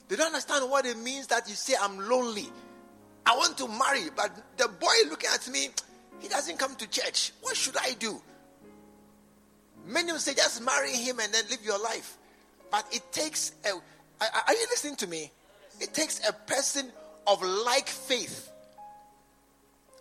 They 0.08 0.16
don't 0.16 0.26
understand 0.26 0.70
what 0.70 0.86
it 0.86 0.98
means 0.98 1.26
that 1.28 1.48
you 1.48 1.54
say, 1.54 1.74
I'm 1.80 1.98
lonely. 2.08 2.48
I 3.26 3.36
want 3.36 3.56
to 3.58 3.68
marry, 3.68 4.10
but 4.14 4.30
the 4.56 4.68
boy 4.68 4.94
looking 5.08 5.30
at 5.32 5.48
me, 5.50 5.68
he 6.20 6.28
doesn't 6.28 6.58
come 6.58 6.74
to 6.76 6.88
church. 6.88 7.32
What 7.40 7.56
should 7.56 7.76
I 7.76 7.94
do? 7.98 8.20
Many 9.86 10.12
will 10.12 10.18
say, 10.18 10.34
just 10.34 10.62
marry 10.62 10.92
him 10.92 11.20
and 11.20 11.32
then 11.32 11.44
live 11.50 11.64
your 11.64 11.82
life. 11.82 12.18
But 12.74 12.88
it 12.90 13.12
takes 13.12 13.52
a. 13.64 13.68
Are 13.68 14.52
you 14.52 14.66
listening 14.68 14.96
to 14.96 15.06
me? 15.06 15.30
It 15.80 15.94
takes 15.94 16.28
a 16.28 16.32
person 16.32 16.90
of 17.24 17.40
like 17.40 17.87
faith 17.87 18.50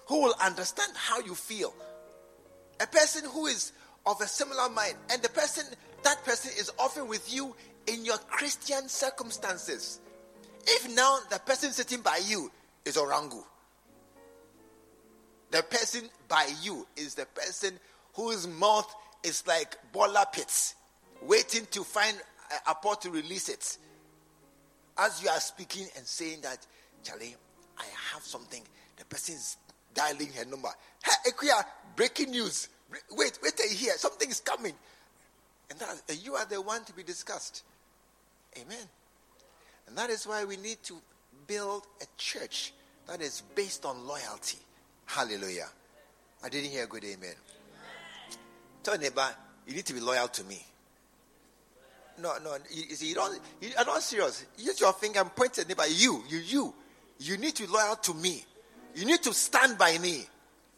who 0.08 0.24
will 0.24 0.34
understand 0.44 0.92
how 0.96 1.20
you 1.20 1.36
feel. 1.36 1.72
A 2.80 2.88
person 2.88 3.30
who 3.30 3.46
is 3.46 3.74
of 4.08 4.20
a 4.22 4.26
similar 4.26 4.70
mind. 4.70 4.96
And 5.12 5.22
the 5.22 5.30
person, 5.30 5.66
that 6.02 6.26
person 6.26 6.50
is 6.58 6.72
often 6.80 7.08
with 7.08 7.32
you 7.32 7.56
in 7.86 8.06
your 8.06 8.18
Christian 8.18 8.90
circumstances. 8.90 10.00
If 10.66 10.96
now 10.96 11.20
the 11.30 11.38
person 11.38 11.74
sitting 11.74 12.02
by 12.02 12.22
you 12.26 12.52
is 12.86 12.98
Orangu, 12.98 13.44
the 15.52 15.62
person 15.62 16.10
by 16.28 16.50
you 16.64 16.88
is 16.98 17.14
the 17.14 17.28
person 17.28 17.78
whose 18.16 18.48
mouth 18.48 18.92
is 19.22 19.46
like 19.46 19.78
bola 19.92 20.26
pits, 20.34 20.74
waiting 21.22 21.68
to 21.70 21.84
find 21.84 22.18
about 22.68 23.02
to 23.02 23.12
release 23.12 23.50
it. 23.50 23.78
As 24.98 25.24
you 25.24 25.30
are 25.30 25.40
speaking 25.40 25.88
and 25.98 26.06
saying 26.06 26.42
that, 26.42 26.66
Charlie, 27.04 27.36
I 27.78 27.84
have 28.14 28.24
something. 28.24 28.62
The 28.98 29.06
person 29.06 29.36
is 29.36 29.58
dialing 29.94 30.32
her 30.34 30.46
number. 30.46 30.70
Hey, 31.04 31.32
Ekuya, 31.32 31.64
breaking 31.96 32.32
news. 32.32 32.70
Wait, 33.12 33.40
wait 33.42 33.60
hear. 33.72 33.94
Something 33.94 34.30
is 34.30 34.40
coming. 34.40 34.74
And 35.70 35.80
that, 35.80 36.24
you 36.24 36.36
are 36.36 36.46
the 36.46 36.62
one 36.62 36.84
to 36.86 36.94
be 36.94 37.04
discussed. 37.04 37.64
Amen. 38.58 38.88
And 39.88 39.98
that 39.98 40.10
is 40.10 40.28
why 40.28 40.46
we 40.46 40.58
need 40.58 40.82
to 40.84 40.96
build 41.48 41.88
a 42.02 42.06
church 42.18 42.74
that 43.08 43.22
is 43.22 43.42
based 43.56 43.86
on 43.86 44.08
loyalty. 44.08 44.60
Hallelujah. 45.06 45.68
I 46.44 46.50
didn't 46.50 46.70
hear 46.70 46.84
a 46.84 46.88
good 46.88 47.04
amen. 47.04 47.36
Tell 48.84 48.98
neighbor, 48.98 49.28
you 49.66 49.76
need 49.76 49.86
to 49.86 49.94
be 49.94 50.00
loyal 50.00 50.28
to 50.28 50.44
me. 50.44 50.64
No, 52.22 52.36
no. 52.44 52.58
You, 52.70 52.96
see, 52.96 53.10
you 53.10 53.16
don't. 53.16 53.40
You 53.62 53.70
are 53.78 53.86
not 53.86 54.02
serious. 54.02 54.46
Use 54.58 54.80
your 54.80 54.94
finger 54.94 55.20
and 55.20 55.36
point 55.36 55.58
at. 55.58 55.76
But 55.76 55.92
you, 55.92 56.24
you, 56.30 56.40
you, 56.40 56.74
you 57.20 57.38
need 57.38 57.56
to 57.56 57.72
loyal 57.72 57.96
to 57.96 58.14
me. 58.14 58.44
You 58.96 59.06
need 59.06 59.24
to 59.24 59.34
stand 59.34 59.78
by 59.78 59.98
me. 59.98 60.26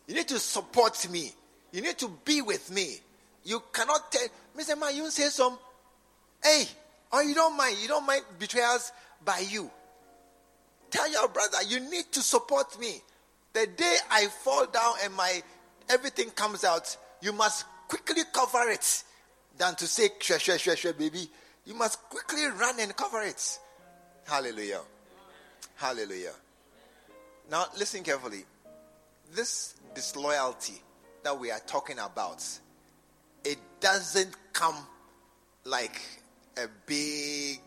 You 0.07 0.15
need 0.15 0.27
to 0.29 0.39
support 0.39 1.09
me. 1.09 1.31
You 1.71 1.81
need 1.81 1.97
to 1.97 2.09
be 2.23 2.41
with 2.41 2.71
me. 2.71 2.99
You 3.43 3.61
cannot 3.71 4.11
tell 4.11 4.27
Mr. 4.57 4.79
Man, 4.79 4.95
you 4.95 5.09
say 5.11 5.27
some, 5.29 5.57
hey, 6.41 6.65
or 7.11 7.23
you 7.23 7.35
don't 7.35 7.57
mind, 7.57 7.77
you 7.81 7.87
don't 7.87 8.05
mind 8.05 8.23
betrayals 8.39 8.91
by 9.23 9.39
you. 9.39 9.69
Tell 10.89 11.11
your 11.11 11.27
brother, 11.27 11.57
you 11.67 11.79
need 11.79 12.11
to 12.13 12.21
support 12.21 12.79
me. 12.79 13.01
The 13.53 13.67
day 13.67 13.97
I 14.09 14.27
fall 14.27 14.65
down 14.67 14.93
and 15.03 15.13
my 15.13 15.41
everything 15.89 16.29
comes 16.29 16.63
out, 16.63 16.95
you 17.21 17.33
must 17.33 17.65
quickly 17.87 18.23
cover 18.33 18.69
it 18.69 19.03
than 19.57 19.75
to 19.75 19.87
say, 19.87 20.09
shwe, 20.19 20.37
shwe, 20.37 20.55
shwe, 20.55 20.75
shwe, 20.75 20.97
baby. 20.97 21.29
You 21.65 21.73
must 21.73 22.01
quickly 22.09 22.45
run 22.45 22.79
and 22.79 22.95
cover 22.95 23.21
it. 23.21 23.59
Hallelujah. 24.25 24.81
Hallelujah. 25.75 26.33
Now, 27.49 27.65
listen 27.77 28.03
carefully. 28.03 28.45
This 29.33 29.75
disloyalty 29.93 30.81
that 31.23 31.39
we 31.39 31.51
are 31.51 31.59
talking 31.65 31.99
about, 31.99 32.43
it 33.43 33.57
doesn't 33.79 34.35
come 34.53 34.75
like 35.63 36.01
a 36.57 36.67
big 36.85 37.59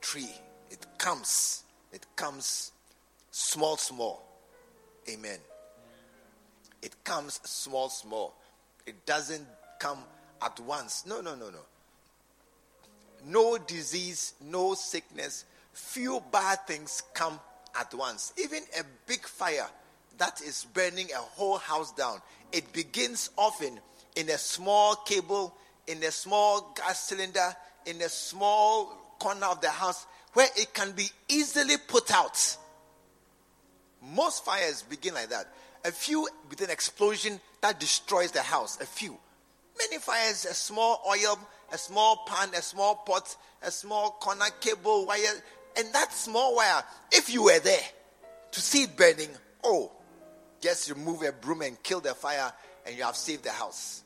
tree. 0.00 0.30
It 0.70 0.86
comes, 0.98 1.64
it 1.92 2.06
comes 2.16 2.72
small, 3.30 3.76
small. 3.76 4.24
Amen. 5.08 5.38
It 6.82 6.94
comes 7.04 7.40
small, 7.44 7.88
small. 7.88 8.34
It 8.86 9.04
doesn't 9.06 9.46
come 9.78 9.98
at 10.42 10.58
once. 10.60 11.06
No, 11.06 11.20
no, 11.20 11.34
no, 11.34 11.50
no. 11.50 11.58
No 13.26 13.58
disease, 13.58 14.34
no 14.40 14.74
sickness, 14.74 15.44
few 15.72 16.22
bad 16.32 16.66
things 16.66 17.02
come 17.14 17.38
at 17.78 17.92
once. 17.94 18.32
Even 18.42 18.62
a 18.78 18.82
big 19.06 19.26
fire 19.26 19.66
that 20.18 20.40
is 20.42 20.66
burning 20.72 21.08
a 21.12 21.18
whole 21.18 21.58
house 21.58 21.92
down, 21.92 22.20
it 22.52 22.72
begins 22.72 23.30
often 23.36 23.78
in 24.16 24.28
a 24.30 24.38
small 24.38 24.96
cable, 24.96 25.54
in 25.86 26.02
a 26.02 26.10
small 26.10 26.72
gas 26.76 27.08
cylinder, 27.08 27.54
in 27.86 28.00
a 28.02 28.08
small 28.08 28.86
corner 29.18 29.46
of 29.46 29.60
the 29.60 29.70
house 29.70 30.06
where 30.34 30.48
it 30.56 30.72
can 30.74 30.92
be 30.92 31.08
easily 31.28 31.76
put 31.86 32.12
out. 32.12 32.56
Most 34.14 34.44
fires 34.44 34.82
begin 34.82 35.14
like 35.14 35.30
that. 35.30 35.48
A 35.84 35.92
few 35.92 36.28
with 36.48 36.60
an 36.60 36.70
explosion 36.70 37.40
that 37.60 37.80
destroys 37.80 38.30
the 38.32 38.42
house. 38.42 38.80
A 38.80 38.86
few. 38.86 39.16
Many 39.78 39.98
fires, 39.98 40.44
a 40.44 40.54
small 40.54 41.02
oil, 41.08 41.38
a 41.72 41.78
small 41.78 42.24
pan, 42.26 42.50
a 42.54 42.62
small 42.62 42.96
pot, 42.96 43.36
a 43.62 43.70
small 43.70 44.10
corner 44.12 44.46
cable 44.60 45.06
wire, 45.06 45.42
and 45.76 45.92
that 45.92 46.12
small 46.12 46.56
wire, 46.56 46.82
if 47.12 47.32
you 47.32 47.44
were 47.44 47.58
there 47.60 47.86
to 48.50 48.60
see 48.60 48.84
it 48.84 48.96
burning, 48.96 49.30
oh, 49.62 49.92
just 50.60 50.90
remove 50.90 51.22
a 51.22 51.32
broom 51.32 51.62
and 51.62 51.80
kill 51.82 52.00
the 52.00 52.14
fire, 52.14 52.52
and 52.86 52.96
you 52.96 53.04
have 53.04 53.16
saved 53.16 53.44
the 53.44 53.50
house. 53.50 54.02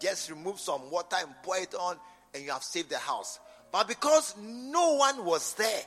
Just 0.00 0.30
remove 0.30 0.58
some 0.58 0.90
water 0.90 1.16
and 1.20 1.30
pour 1.42 1.58
it 1.58 1.74
on, 1.74 1.96
and 2.34 2.42
you 2.42 2.50
have 2.50 2.62
saved 2.62 2.90
the 2.90 2.98
house. 2.98 3.38
But 3.70 3.88
because 3.88 4.34
no 4.38 4.94
one 4.94 5.24
was 5.24 5.54
there, 5.54 5.82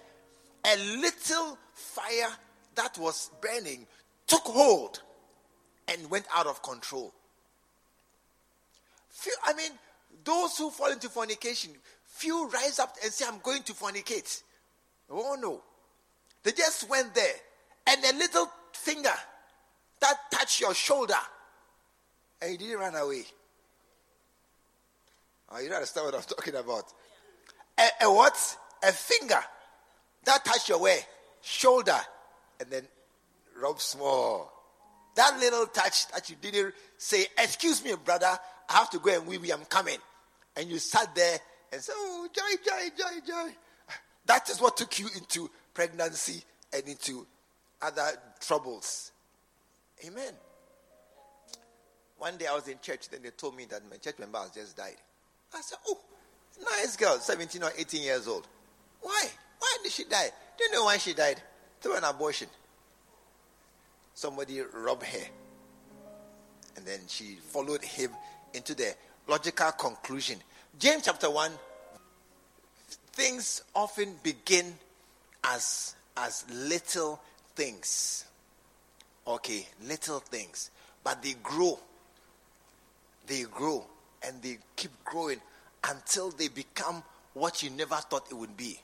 a 0.66 0.78
little 0.98 1.58
fire 1.74 2.30
that 2.76 2.98
was 2.98 3.32
burning 3.42 3.88
took 4.28 4.44
hold 4.44 5.02
and 5.88 6.10
went 6.10 6.26
out 6.36 6.48
of 6.48 6.62
control. 6.62 7.14
Few, 9.26 9.34
I 9.44 9.54
mean, 9.56 9.72
those 10.24 10.56
who 10.56 10.70
fall 10.70 10.92
into 10.92 11.10
fornication, 11.10 11.72
few 12.04 12.48
rise 12.50 12.78
up 12.78 12.96
and 13.04 13.12
say, 13.12 13.26
I'm 13.28 13.40
going 13.42 13.64
to 13.64 13.74
fornicate. 13.74 14.44
Oh 15.10 15.36
no. 15.42 15.64
They 16.44 16.52
just 16.52 16.88
went 16.88 17.16
there, 17.16 17.34
and 17.88 18.04
a 18.06 18.16
little 18.20 18.48
finger 18.72 19.16
that 20.00 20.16
touched 20.32 20.62
your 20.62 20.76
shoulder, 20.76 21.18
and 22.40 22.52
you 22.52 22.58
didn't 22.60 22.78
run 22.78 22.94
away. 22.94 23.24
Oh, 25.50 25.58
you 25.58 25.70
don't 25.70 25.78
understand 25.78 26.06
what 26.06 26.14
I'm 26.14 26.22
talking 26.22 26.54
about. 26.54 26.84
A, 27.80 28.06
a 28.06 28.14
what? 28.14 28.58
A 28.84 28.92
finger 28.92 29.40
that 30.26 30.46
touched 30.46 30.70
your 30.70 30.82
way, 30.82 31.00
shoulder, 31.42 32.00
and 32.60 32.70
then 32.70 32.84
rub 33.60 33.82
small. 33.82 34.52
That 35.16 35.40
little 35.40 35.66
touch 35.66 36.10
that 36.10 36.30
you 36.30 36.36
didn't 36.40 36.76
say, 37.00 37.26
Excuse 37.40 37.84
me, 37.84 37.96
brother, 38.06 38.38
I 38.70 38.74
have 38.74 38.90
to 38.92 39.00
go 39.00 39.14
and 39.14 39.28
wee 39.28 39.38
wee, 39.38 39.52
I'm 39.52 39.66
coming. 39.66 39.98
And 40.56 40.70
you 40.70 40.80
sat 40.80 41.14
there 41.16 41.40
and 41.72 41.82
said, 41.82 41.96
Oh, 41.98 42.28
joy, 42.34 42.42
joy, 42.64 42.90
joy, 42.98 43.28
joy. 43.28 43.52
That 44.26 44.50
is 44.50 44.60
what 44.60 44.78
took 44.78 44.98
you 45.00 45.08
into 45.16 45.50
pregnancy 45.74 46.44
and 46.74 46.84
into 46.88 47.28
other 47.82 48.08
troubles. 48.40 49.12
Amen. 50.06 50.34
One 52.18 52.38
day 52.38 52.48
I 52.48 52.56
was 52.56 52.68
in 52.68 52.80
church, 52.82 53.10
then 53.10 53.22
they 53.22 53.30
told 53.32 53.56
me 53.56 53.66
that 53.66 53.82
my 53.90 53.98
church 53.98 54.18
member 54.20 54.40
has 54.40 54.52
just 54.52 54.78
died. 54.78 54.96
I 55.54 55.62
said, 55.62 55.78
Oh, 55.88 56.00
nice 56.64 56.96
girl, 56.96 57.20
17 57.20 57.62
or 57.62 57.72
18 57.78 58.02
years 58.02 58.28
old. 58.28 58.48
Why? 59.02 59.26
Why 59.60 59.78
did 59.84 59.92
she 59.92 60.06
die? 60.06 60.30
Do 60.58 60.64
you 60.64 60.72
know 60.72 60.86
why 60.86 60.98
she 60.98 61.14
died? 61.14 61.42
Through 61.82 61.98
an 61.98 62.04
abortion 62.04 62.48
somebody 64.16 64.62
robbed 64.74 65.04
her. 65.04 65.28
And 66.76 66.86
then 66.86 67.02
she 67.08 67.36
followed 67.36 67.84
him 67.84 68.12
into 68.56 68.74
the 68.74 68.94
logical 69.28 69.72
conclusion. 69.72 70.40
James 70.78 71.04
chapter 71.06 71.30
1 71.30 71.52
things 73.14 73.64
often 73.74 74.16
begin 74.24 74.74
as 75.44 75.96
as 76.18 76.46
little 76.52 77.22
things. 77.56 78.26
Okay, 79.28 79.68
little 79.84 80.20
things, 80.20 80.72
but 81.04 81.22
they 81.22 81.34
grow. 81.42 81.80
They 83.28 83.44
grow 83.44 83.86
and 84.22 84.42
they 84.42 84.60
keep 84.76 84.92
growing 85.04 85.42
until 85.90 86.30
they 86.32 86.48
become 86.48 87.04
what 87.34 87.64
you 87.64 87.70
never 87.72 87.96
thought 87.96 88.28
it 88.30 88.36
would 88.36 88.56
be. 88.56 88.80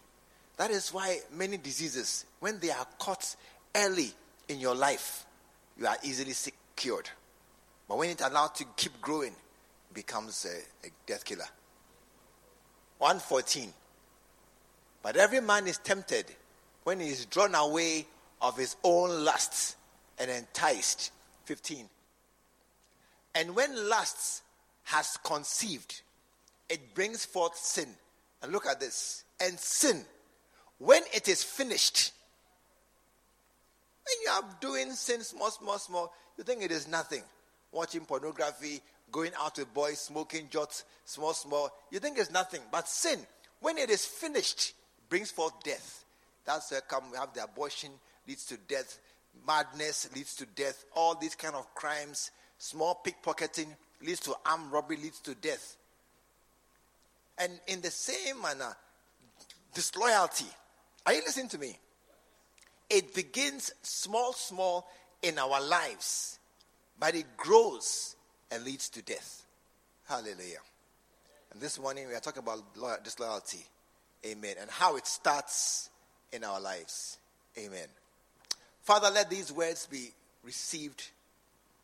That 0.57 0.71
is 0.71 0.93
why 0.93 1.19
many 1.33 1.57
diseases, 1.57 2.25
when 2.39 2.59
they 2.59 2.71
are 2.71 2.87
caught 2.99 3.35
early, 3.75 4.11
in 4.51 4.59
your 4.59 4.75
life, 4.75 5.25
you 5.79 5.87
are 5.87 5.97
easily 6.03 6.33
secured. 6.33 7.09
But 7.87 7.97
when 7.97 8.09
it's 8.09 8.21
allowed 8.21 8.53
to 8.55 8.65
keep 8.75 8.99
growing, 9.01 9.31
it 9.31 9.35
becomes 9.93 10.45
a, 10.45 10.87
a 10.87 10.91
death 11.05 11.25
killer. 11.25 11.47
114. 12.99 13.73
But 15.01 15.17
every 15.17 15.41
man 15.41 15.67
is 15.67 15.77
tempted 15.79 16.25
when 16.83 16.99
he 16.99 17.07
is 17.07 17.25
drawn 17.25 17.55
away 17.55 18.05
of 18.41 18.57
his 18.57 18.75
own 18.83 19.23
lusts 19.23 19.75
and 20.19 20.29
enticed. 20.29 21.11
15. 21.45 21.89
And 23.35 23.55
when 23.55 23.89
lusts 23.89 24.41
has 24.83 25.17
conceived, 25.23 26.01
it 26.69 26.93
brings 26.93 27.25
forth 27.25 27.57
sin. 27.57 27.87
And 28.41 28.51
look 28.51 28.65
at 28.65 28.79
this. 28.79 29.23
And 29.39 29.57
sin, 29.59 30.05
when 30.77 31.01
it 31.13 31.27
is 31.27 31.43
finished, 31.43 32.11
when 34.05 34.15
you 34.23 34.31
are 34.31 34.57
doing 34.59 34.91
sin 34.93 35.21
small, 35.21 35.51
small, 35.51 35.77
small, 35.79 36.13
you 36.37 36.43
think 36.43 36.63
it 36.63 36.71
is 36.71 36.87
nothing. 36.87 37.23
Watching 37.71 38.01
pornography, 38.05 38.81
going 39.11 39.31
out 39.39 39.57
with 39.57 39.73
boys, 39.73 39.99
smoking 39.99 40.47
jots, 40.49 40.85
small, 41.05 41.33
small, 41.33 41.69
you 41.91 41.99
think 41.99 42.17
it's 42.17 42.31
nothing. 42.31 42.61
But 42.71 42.87
sin, 42.87 43.19
when 43.59 43.77
it 43.77 43.89
is 43.89 44.05
finished, 44.05 44.73
brings 45.09 45.31
forth 45.31 45.53
death. 45.63 46.05
That's 46.45 46.71
where 46.71 46.81
come 46.81 47.11
we 47.11 47.17
have 47.17 47.33
the 47.33 47.43
abortion 47.43 47.91
leads 48.27 48.45
to 48.45 48.57
death, 48.67 48.99
madness 49.45 50.09
leads 50.15 50.35
to 50.35 50.45
death, 50.45 50.85
all 50.95 51.15
these 51.15 51.35
kind 51.35 51.55
of 51.55 51.73
crimes, 51.75 52.31
small 52.57 53.01
pickpocketing 53.05 53.67
leads 54.01 54.19
to 54.21 54.35
armed 54.45 54.71
robbery 54.71 54.97
leads 54.97 55.19
to 55.21 55.35
death. 55.35 55.77
And 57.37 57.59
in 57.67 57.81
the 57.81 57.91
same 57.91 58.41
manner, 58.41 58.75
disloyalty. 59.73 60.45
Are 61.05 61.13
you 61.13 61.21
listening 61.21 61.49
to 61.49 61.57
me? 61.57 61.77
It 62.89 63.13
begins 63.15 63.71
small, 63.81 64.33
small 64.33 64.87
in 65.21 65.39
our 65.39 65.61
lives, 65.61 66.39
but 66.99 67.15
it 67.15 67.37
grows 67.37 68.15
and 68.51 68.63
leads 68.63 68.89
to 68.89 69.01
death. 69.01 69.43
Hallelujah. 70.07 70.59
And 71.51 71.61
this 71.61 71.79
morning 71.79 72.07
we 72.07 72.13
are 72.13 72.19
talking 72.19 72.43
about 72.43 73.03
disloyalty. 73.03 73.65
Amen. 74.25 74.55
And 74.59 74.69
how 74.69 74.97
it 74.97 75.07
starts 75.07 75.89
in 76.31 76.43
our 76.43 76.59
lives. 76.61 77.17
Amen. 77.57 77.87
Father, 78.81 79.09
let 79.09 79.29
these 79.29 79.51
words 79.51 79.87
be 79.87 80.11
received 80.43 81.09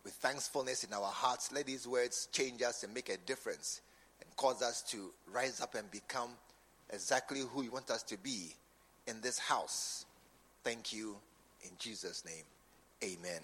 with 0.04 0.14
thankfulness 0.14 0.84
in 0.84 0.94
our 0.94 1.12
hearts. 1.12 1.52
Let 1.52 1.66
these 1.66 1.88
words 1.88 2.28
change 2.32 2.62
us 2.62 2.84
and 2.84 2.94
make 2.94 3.10
a 3.10 3.18
difference 3.18 3.82
and 4.22 4.36
cause 4.36 4.62
us 4.62 4.82
to 4.92 5.12
rise 5.32 5.62
up 5.62 5.76
and 5.76 5.90
become 5.92 6.30
exactly 6.92 7.42
who 7.42 7.64
you 7.64 7.72
want 7.72 7.90
us 7.90 8.04
to 8.04 8.18
be 8.18 8.54
in 9.08 9.22
this 9.22 9.40
house 9.40 10.06
Thank 10.68 10.92
you 10.92 11.16
in 11.64 11.70
Jesus' 11.80 12.26
name. 12.26 12.44
Amen. 13.02 13.40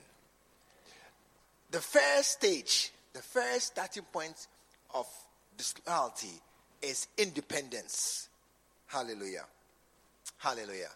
The 1.71 1.79
first 1.79 2.31
stage, 2.31 2.91
the 3.13 3.21
first 3.21 3.67
starting 3.67 4.03
point 4.03 4.47
of 4.93 5.07
disloyalty 5.57 6.41
is 6.81 7.07
independence. 7.17 8.29
Hallelujah. 8.87 9.45
Hallelujah. 10.37 10.89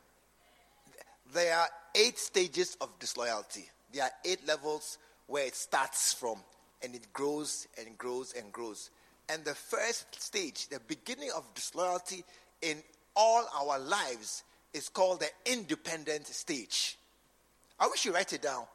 There 1.33 1.55
are 1.55 1.67
eight 1.95 2.17
stages 2.17 2.77
of 2.81 2.89
disloyalty. 2.99 3.69
There 3.93 4.03
are 4.03 4.11
eight 4.25 4.45
levels 4.47 4.97
where 5.27 5.45
it 5.45 5.55
starts 5.55 6.13
from 6.13 6.37
and 6.83 6.95
it 6.95 7.11
grows 7.13 7.67
and 7.77 7.97
grows 7.97 8.33
and 8.33 8.51
grows. 8.51 8.89
And 9.29 9.43
the 9.43 9.55
first 9.55 10.21
stage, 10.21 10.69
the 10.69 10.79
beginning 10.87 11.31
of 11.35 11.43
disloyalty 11.53 12.23
in 12.61 12.81
all 13.15 13.45
our 13.55 13.79
lives, 13.79 14.43
is 14.73 14.89
called 14.89 15.21
the 15.21 15.51
independent 15.51 16.27
stage. 16.27 16.97
I 17.79 17.87
wish 17.87 18.05
you 18.05 18.13
write 18.13 18.33
it 18.33 18.41
down. 18.41 18.65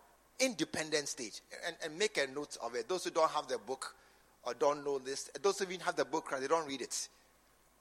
Independent 0.42 1.09
stage. 1.09 1.40
And, 1.66 1.76
and 1.85 1.98
make 1.98 2.18
a 2.18 2.26
note 2.35 2.59
of 2.62 2.74
it. 2.74 2.88
Those 2.88 3.05
who 3.05 3.11
don't 3.11 3.31
have 3.31 3.48
the 3.48 3.59
book 3.59 3.94
or 4.44 4.55
don't 4.55 4.85
know 4.85 4.98
this, 4.98 5.31
those 5.40 5.59
who 5.59 5.64
even 5.64 5.81
have 5.81 5.96
the 5.96 6.05
book, 6.05 6.35
they 6.38 6.46
don't 6.46 6.66
read 6.68 6.83
it. 6.83 7.09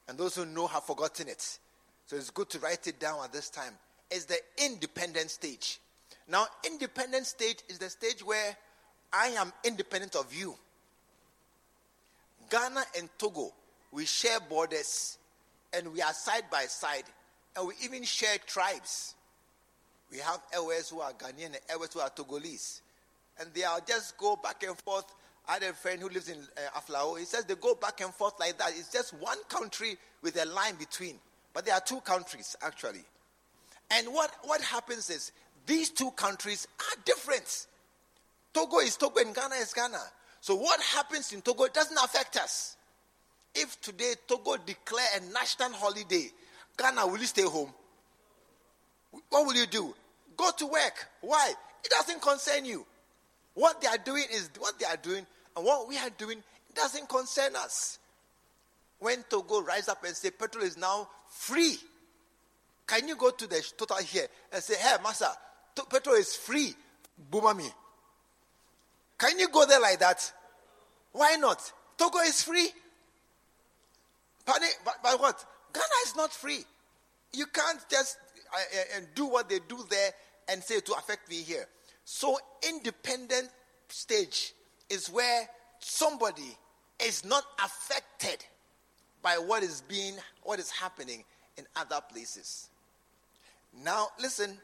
And 0.08 0.18
those 0.18 0.36
who 0.36 0.46
know 0.46 0.68
have 0.68 0.84
forgotten 0.84 1.28
it. 1.28 1.60
So 2.06 2.16
it's 2.16 2.30
good 2.30 2.50
to 2.52 2.60
write 2.60 2.88
it 2.88 3.00
down 3.00 3.24
at 3.24 3.34
this 3.34 3.50
time. 3.50 3.74
It's 4.10 4.26
the 4.26 4.38
independent 4.64 5.30
stage. 5.30 5.80
Now, 6.28 6.46
independent 6.66 7.26
stage 7.26 7.58
is 7.68 7.78
the 7.78 7.90
stage 7.90 8.24
where 8.24 8.56
I 9.12 9.28
am 9.28 9.52
independent 9.64 10.16
of 10.16 10.34
you. 10.34 10.56
Ghana 12.50 12.84
and 12.98 13.10
Togo, 13.18 13.54
we 13.92 14.06
share 14.06 14.40
borders 14.40 15.18
and 15.74 15.94
we 15.94 16.02
are 16.02 16.14
side 16.14 16.44
by 16.52 16.66
side 16.66 17.04
and 17.56 17.68
we 17.68 17.74
even 17.84 18.04
share 18.04 18.38
tribes. 18.46 19.16
We 20.12 20.18
have 20.20 20.42
Ewes 20.54 20.90
who 20.90 21.00
are 21.00 21.14
Ghanaian 21.14 21.46
and 21.46 21.60
Ewes 21.70 21.94
who 21.94 22.02
are 22.02 22.10
Togolese. 22.10 22.82
And 23.40 23.50
they 23.54 23.64
are 23.64 23.80
just 23.80 24.18
go 24.18 24.36
back 24.36 24.64
and 24.64 24.78
forth. 24.78 25.06
I 25.48 25.54
had 25.54 25.64
a 25.64 25.74
friend 25.74 26.02
who 26.02 26.10
lives 26.10 26.30
in 26.30 26.38
uh, 26.38 26.80
Aflao. 26.80 27.18
He 27.18 27.26
says 27.26 27.46
they 27.46 27.56
go 27.56 27.76
back 27.76 28.02
and 28.02 28.14
forth 28.14 28.34
like 28.40 28.58
that. 28.58 28.72
It's 28.72 28.92
just 28.92 29.14
one 29.14 29.38
country 29.48 29.98
with 30.22 30.42
a 30.42 30.46
line 30.46 30.76
between. 30.76 31.16
But 31.54 31.66
there 31.66 31.74
are 31.74 31.82
two 31.82 32.02
countries, 32.02 32.56
actually. 32.62 33.04
And 33.90 34.08
what, 34.14 34.32
what 34.44 34.62
happens 34.62 35.10
is 35.10 35.32
these 35.66 35.90
two 35.90 36.12
countries 36.12 36.68
are 36.80 37.02
different. 37.06 37.68
Togo 38.54 38.80
is 38.80 38.98
Togo 38.98 39.22
and 39.22 39.34
Ghana 39.34 39.56
is 39.56 39.74
Ghana. 39.74 40.02
So 40.42 40.56
what 40.56 40.82
happens 40.82 41.34
in 41.34 41.42
Togo 41.42 41.68
doesn't 41.68 41.98
affect 42.04 42.38
us. 42.38 42.76
If 43.54 43.80
today 43.82 44.14
Togo 44.28 44.58
declare 44.66 45.08
a 45.18 45.34
national 45.34 45.74
holiday, 45.74 46.30
Ghana, 46.78 47.08
will 47.08 47.20
you 47.20 47.26
stay 47.26 47.44
home? 47.44 47.74
What 49.30 49.46
will 49.46 49.56
you 49.56 49.68
do? 49.68 49.94
Go 50.42 50.50
to 50.58 50.66
work. 50.66 51.08
Why? 51.22 51.54
It 51.84 51.92
doesn't 51.92 52.20
concern 52.20 52.66
you. 52.66 52.84
What 53.54 53.80
they 53.80 53.88
are 53.88 54.00
doing 54.00 54.24
is 54.34 54.50
what 54.58 54.80
they 54.80 54.88
are 54.88 54.98
doing, 54.98 55.24
and 55.56 55.64
what 55.64 55.88
we 55.88 56.00
are 56.00 56.10
doing 56.18 56.42
doesn't 56.74 57.08
concern 57.08 57.56
us. 57.58 58.00
When 58.98 59.24
Togo 59.30 59.62
rise 59.62 59.88
up 59.88 60.04
and 60.04 60.16
say 60.16 60.32
petrol 60.32 60.64
is 60.64 60.80
now 60.80 61.08
free, 61.30 61.78
can 62.88 63.08
you 63.08 63.16
go 63.18 63.30
to 63.30 63.46
the 63.46 63.64
total 63.78 63.98
here 63.98 64.26
and 64.52 64.64
say, 64.64 64.78
"Hey, 64.78 64.96
master, 65.04 65.28
petrol 65.88 66.16
is 66.16 66.36
free"? 66.36 66.74
Boomami. 67.32 67.72
Can 69.20 69.38
you 69.38 69.48
go 69.50 69.68
there 69.68 69.80
like 69.80 70.00
that? 70.00 70.34
Why 71.12 71.36
not? 71.36 71.72
Togo 72.00 72.18
is 72.22 72.42
free. 72.42 72.70
But, 74.44 74.60
but 75.04 75.20
what? 75.22 75.46
Ghana 75.72 75.86
is 76.08 76.16
not 76.16 76.34
free. 76.34 76.66
You 77.32 77.46
can't 77.46 77.80
just 77.92 78.18
uh, 78.52 78.58
uh, 78.58 79.02
do 79.14 79.28
what 79.28 79.48
they 79.48 79.60
do 79.68 79.86
there 79.88 80.12
and 80.48 80.64
say 80.64 80.80
to 80.80 80.94
affect 80.94 81.30
me 81.30 81.38
here. 81.38 81.68
So, 82.06 82.38
independent 82.68 83.50
stage 83.90 84.54
is 84.90 85.08
where 85.10 85.48
somebody 85.80 86.58
is 87.04 87.26
not 87.26 87.44
affected 87.64 88.44
by 89.22 89.34
what 89.34 89.64
is 89.64 89.82
being, 89.82 90.16
what 90.44 90.60
is 90.60 90.70
happening 90.72 91.24
in 91.58 91.66
other 91.76 92.00
places. 92.12 92.70
Now, 93.84 94.10
listen, 94.20 94.58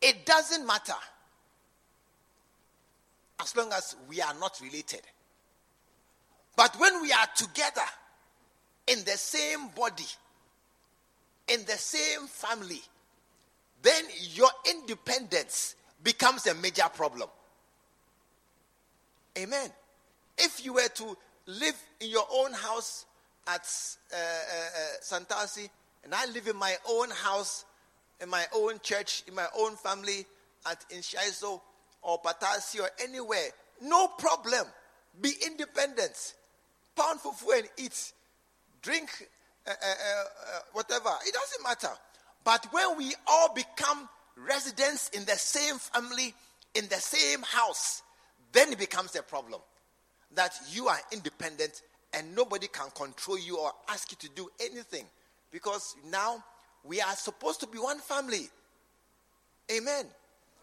it 0.00 0.26
doesn't 0.26 0.66
matter 0.66 0.94
as 3.40 3.56
long 3.56 3.72
as 3.72 3.96
we 4.08 4.20
are 4.20 4.34
not 4.40 4.60
related. 4.62 5.02
But 6.56 6.78
when 6.78 7.02
we 7.02 7.12
are 7.12 7.26
together 7.34 7.82
in 8.86 9.00
the 9.04 9.12
same 9.12 9.68
body, 9.68 10.06
in 11.48 11.64
the 11.64 11.72
same 11.72 12.26
family, 12.26 12.82
then 13.84 14.04
your 14.32 14.48
independence 14.70 15.76
becomes 16.02 16.46
a 16.46 16.54
major 16.54 16.88
problem. 16.94 17.28
Amen. 19.38 19.70
If 20.38 20.64
you 20.64 20.72
were 20.72 20.88
to 20.88 21.16
live 21.46 21.80
in 22.00 22.08
your 22.08 22.26
own 22.32 22.52
house 22.54 23.04
at 23.46 23.68
uh, 24.12 24.16
uh, 24.16 24.18
uh, 24.18 24.80
Santasi, 25.02 25.68
and 26.02 26.14
I 26.14 26.24
live 26.26 26.48
in 26.48 26.56
my 26.56 26.74
own 26.88 27.10
house, 27.10 27.66
in 28.20 28.30
my 28.30 28.44
own 28.54 28.80
church, 28.82 29.22
in 29.28 29.34
my 29.34 29.46
own 29.58 29.76
family 29.76 30.24
at 30.66 30.82
Nhyiaeso 30.88 31.60
or 32.02 32.22
Patasi 32.22 32.80
or 32.80 32.90
anywhere, 33.02 33.48
no 33.82 34.08
problem. 34.08 34.66
Be 35.20 35.32
independent. 35.46 36.34
Pound 36.96 37.20
food 37.20 37.58
and 37.58 37.68
eat. 37.76 38.12
Drink 38.80 39.28
uh, 39.66 39.70
uh, 39.70 39.74
uh, 39.74 40.58
whatever. 40.72 41.10
It 41.26 41.34
doesn't 41.34 41.62
matter. 41.62 41.94
But 42.44 42.66
when 42.72 42.98
we 42.98 43.14
all 43.26 43.52
become 43.54 44.08
residents 44.36 45.08
in 45.10 45.24
the 45.24 45.32
same 45.32 45.78
family, 45.78 46.34
in 46.74 46.86
the 46.88 46.96
same 46.96 47.42
house, 47.42 48.02
then 48.52 48.72
it 48.72 48.78
becomes 48.78 49.16
a 49.16 49.22
problem. 49.22 49.60
That 50.34 50.52
you 50.70 50.88
are 50.88 50.98
independent 51.12 51.82
and 52.12 52.34
nobody 52.34 52.68
can 52.68 52.90
control 52.90 53.38
you 53.38 53.58
or 53.58 53.72
ask 53.88 54.10
you 54.10 54.18
to 54.28 54.34
do 54.34 54.48
anything. 54.60 55.06
Because 55.50 55.96
now 56.10 56.44
we 56.84 57.00
are 57.00 57.14
supposed 57.14 57.60
to 57.60 57.66
be 57.66 57.78
one 57.78 57.98
family. 57.98 58.48
Amen. 59.72 60.04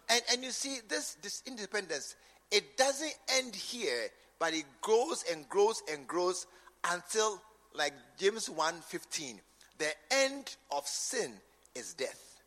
And, 0.08 0.22
and 0.32 0.44
you 0.44 0.50
see, 0.50 0.78
this, 0.88 1.16
this 1.22 1.42
independence, 1.46 2.14
it 2.50 2.76
doesn't 2.76 3.14
end 3.36 3.54
here, 3.54 4.08
but 4.38 4.54
it 4.54 4.64
grows 4.80 5.24
and 5.30 5.48
grows 5.48 5.82
and 5.90 6.06
grows 6.06 6.46
until 6.90 7.40
like 7.74 7.94
James 8.18 8.48
1:15, 8.48 9.38
the 9.78 9.90
end 10.10 10.54
of 10.70 10.86
sin 10.86 11.32
is 11.74 11.94
death. 11.94 12.40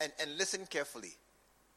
And, 0.00 0.12
and 0.20 0.36
listen 0.38 0.66
carefully. 0.66 1.14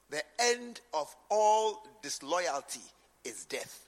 The 0.09 0.21
end 0.39 0.81
of 0.93 1.13
all 1.29 1.83
disloyalty 2.01 2.81
is 3.23 3.45
death. 3.45 3.87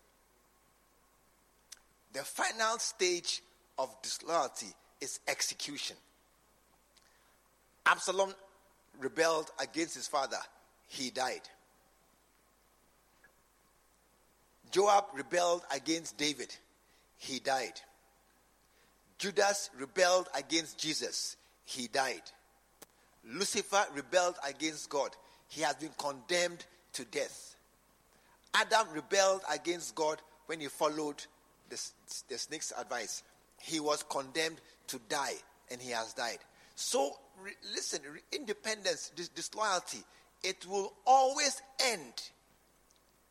The 2.13 2.23
final 2.23 2.77
stage 2.79 3.41
of 3.77 3.89
disloyalty 4.01 4.73
is 5.01 5.19
execution. 5.27 5.97
Absalom 7.85 8.33
rebelled 8.99 9.51
against 9.59 9.95
his 9.95 10.07
father, 10.07 10.37
he 10.87 11.09
died. 11.09 11.41
Joab 14.71 15.05
rebelled 15.13 15.63
against 15.75 16.17
David, 16.17 16.55
he 17.17 17.39
died. 17.39 17.81
Judas 19.17 19.69
rebelled 19.77 20.29
against 20.35 20.77
Jesus, 20.77 21.35
he 21.65 21.87
died. 21.87 22.21
Lucifer 23.25 23.85
rebelled 23.95 24.35
against 24.47 24.89
God, 24.89 25.11
he 25.47 25.61
has 25.61 25.75
been 25.75 25.91
condemned 25.97 26.65
to 26.93 27.05
death. 27.05 27.55
Adam 28.53 28.87
rebelled 28.93 29.41
against 29.51 29.95
God 29.95 30.21
when 30.45 30.59
he 30.59 30.67
followed 30.67 31.23
the, 31.69 31.81
the 32.29 32.37
snake's 32.37 32.71
advice. 32.77 33.23
He 33.59 33.79
was 33.79 34.03
condemned 34.03 34.61
to 34.87 34.99
die, 35.09 35.35
and 35.71 35.81
he 35.81 35.91
has 35.91 36.13
died. 36.13 36.39
So, 36.75 37.17
re, 37.41 37.51
listen, 37.73 38.01
re, 38.11 38.19
independence, 38.31 39.11
dis, 39.15 39.29
disloyalty, 39.29 40.03
it 40.43 40.65
will 40.67 40.93
always 41.05 41.61
end 41.83 42.29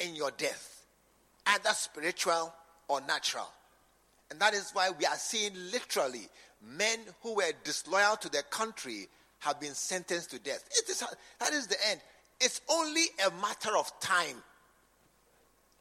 in 0.01 0.16
your 0.16 0.31
death, 0.33 0.87
either 1.47 1.71
spiritual 1.71 2.53
or 2.88 3.01
natural. 3.03 3.49
And 4.31 4.40
that 4.40 4.55
is 4.55 4.71
why 4.73 4.90
we 4.90 5.05
are 5.05 5.16
seeing 5.16 5.53
literally 5.71 6.29
men 6.62 6.98
who 7.22 7.35
were 7.35 7.53
disloyal 7.64 8.16
to 8.16 8.29
their 8.29 8.43
country 8.43 9.09
have 9.41 9.61
been 9.61 9.74
sentenced 9.74 10.30
to 10.30 10.39
death. 10.39 10.64
It 10.70 10.89
is, 10.89 11.05
that 11.41 11.53
is 11.53 11.66
the 11.66 11.76
end. 11.91 12.01
It's 12.41 12.61
only 12.70 13.05
a 13.26 13.30
matter 13.41 13.76
of 13.76 13.93
time. 14.01 14.37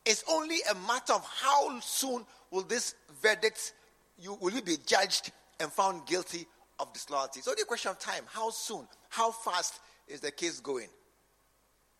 It's 0.06 0.24
only 0.30 0.58
a 0.70 0.76
matter 0.88 1.14
of 1.14 1.24
how 1.26 1.80
soon 1.80 2.26
will 2.50 2.64
this 2.64 2.96
verdict, 3.22 3.74
you, 4.20 4.38
will 4.42 4.52
you 4.52 4.62
be 4.62 4.78
judged 4.86 5.32
and 5.60 5.72
found 5.72 6.06
guilty 6.08 6.48
of 6.80 6.92
disloyalty? 6.94 7.40
It's 7.40 7.48
only 7.48 7.62
a 7.62 7.66
question 7.66 7.92
of 7.92 8.00
time. 8.00 8.24
How 8.28 8.50
soon? 8.50 8.88
How 9.10 9.32
fast 9.32 9.80
is 10.08 10.22
the 10.22 10.32
case 10.32 10.60
going? 10.60 10.90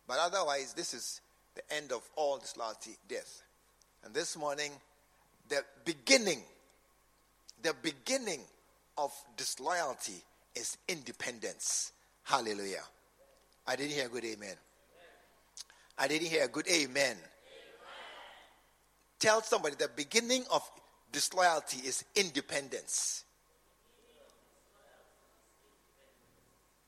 But 0.08 0.18
otherwise, 0.18 0.74
this 0.74 0.94
is 0.94 1.20
the 1.54 1.62
end 1.74 1.92
of 1.92 2.02
all 2.16 2.38
disloyalty, 2.38 2.96
death. 3.08 3.42
And 4.04 4.12
this 4.12 4.36
morning, 4.36 4.72
the 5.48 5.64
beginning, 5.84 6.42
the 7.62 7.74
beginning 7.82 8.40
of 8.98 9.12
disloyalty 9.36 10.22
is 10.54 10.76
independence. 10.88 11.92
Hallelujah. 12.24 12.82
I 13.66 13.76
didn't 13.76 13.92
hear 13.92 14.06
a 14.06 14.08
good 14.08 14.24
amen. 14.24 14.54
I 15.98 16.08
didn't 16.08 16.28
hear 16.28 16.44
a 16.44 16.48
good 16.48 16.66
amen. 16.68 16.88
amen. 16.88 17.16
Tell 19.18 19.42
somebody 19.42 19.76
the 19.76 19.90
beginning 19.94 20.44
of 20.50 20.68
disloyalty 21.12 21.78
is 21.86 22.04
independence. 22.16 23.24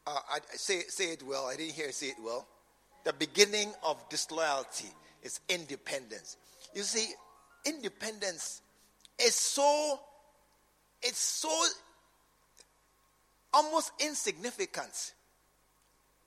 Uh, 0.07 0.19
I, 0.31 0.39
say, 0.53 0.81
say 0.89 1.13
it 1.13 1.23
well. 1.23 1.47
I 1.47 1.57
didn't 1.57 1.75
hear 1.75 1.91
say 1.93 2.09
it 2.09 2.17
well. 2.23 2.47
the 3.05 3.13
beginning 3.13 3.73
of 3.83 3.97
disloyalty 4.09 4.89
is 5.23 5.41
independence. 5.49 6.37
You 6.75 6.83
see, 6.83 7.07
independence 7.65 8.63
is 9.19 9.35
so 9.35 10.01
it's 11.03 11.19
so 11.19 11.65
almost 13.55 13.93
insignificant 14.01 15.15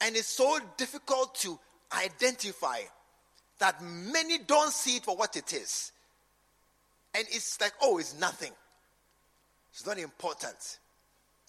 and 0.01 0.15
it's 0.15 0.27
so 0.27 0.59
difficult 0.77 1.35
to 1.35 1.59
identify 1.95 2.79
that 3.59 3.81
many 3.81 4.37
don't 4.39 4.71
see 4.71 4.97
it 4.97 5.03
for 5.03 5.15
what 5.15 5.35
it 5.35 5.53
is. 5.53 5.91
And 7.15 7.25
it's 7.31 7.59
like, 7.59 7.73
oh, 7.81 7.97
it's 7.97 8.19
nothing. 8.19 8.51
It's 9.71 9.85
not 9.85 9.97
important. 9.97 10.79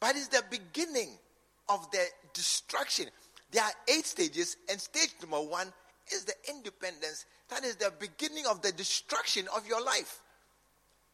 But 0.01 0.17
it's 0.17 0.29
the 0.29 0.43
beginning 0.51 1.11
of 1.69 1.91
the 1.91 2.05
destruction. 2.33 3.07
There 3.51 3.63
are 3.63 3.73
eight 3.89 4.07
stages, 4.07 4.57
and 4.71 4.81
stage 4.81 5.11
number 5.21 5.41
one 5.41 5.71
is 6.13 6.25
the 6.25 6.35
independence. 6.49 7.27
That 7.51 7.65
is 7.65 7.77
the 7.77 7.93
beginning 7.99 8.47
of 8.47 8.63
the 8.63 8.73
destruction 8.73 9.47
of 9.55 9.67
your 9.67 9.83
life. 9.83 10.21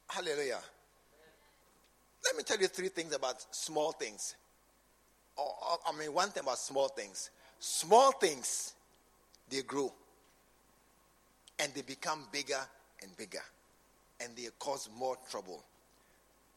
Hallelujah. 0.08 0.60
Let 2.24 2.36
me 2.36 2.42
tell 2.44 2.58
you 2.58 2.68
three 2.68 2.88
things 2.88 3.12
about 3.14 3.44
small 3.54 3.92
things. 3.92 4.36
Or, 5.36 5.46
or, 5.46 5.78
I 5.86 5.98
mean, 5.98 6.12
one 6.12 6.30
thing 6.30 6.42
about 6.42 6.58
small 6.58 6.88
things. 6.88 7.30
Small 7.58 8.12
things, 8.12 8.74
they 9.50 9.62
grow. 9.62 9.92
And 11.58 11.72
they 11.74 11.82
become 11.82 12.26
bigger 12.32 12.60
and 13.02 13.16
bigger. 13.16 13.42
And 14.20 14.36
they 14.36 14.48
cause 14.58 14.88
more 14.96 15.16
trouble. 15.30 15.64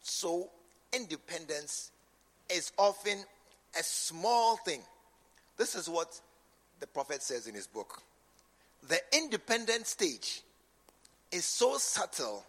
So, 0.01 0.49
independence 0.93 1.91
is 2.49 2.71
often 2.77 3.17
a 3.77 3.83
small 3.83 4.57
thing. 4.57 4.81
This 5.57 5.75
is 5.75 5.89
what 5.89 6.19
the 6.79 6.87
prophet 6.87 7.21
says 7.21 7.47
in 7.47 7.55
his 7.55 7.67
book. 7.67 8.01
The 8.87 8.99
independent 9.11 9.87
stage 9.87 10.41
is 11.31 11.45
so 11.45 11.77
subtle 11.77 12.43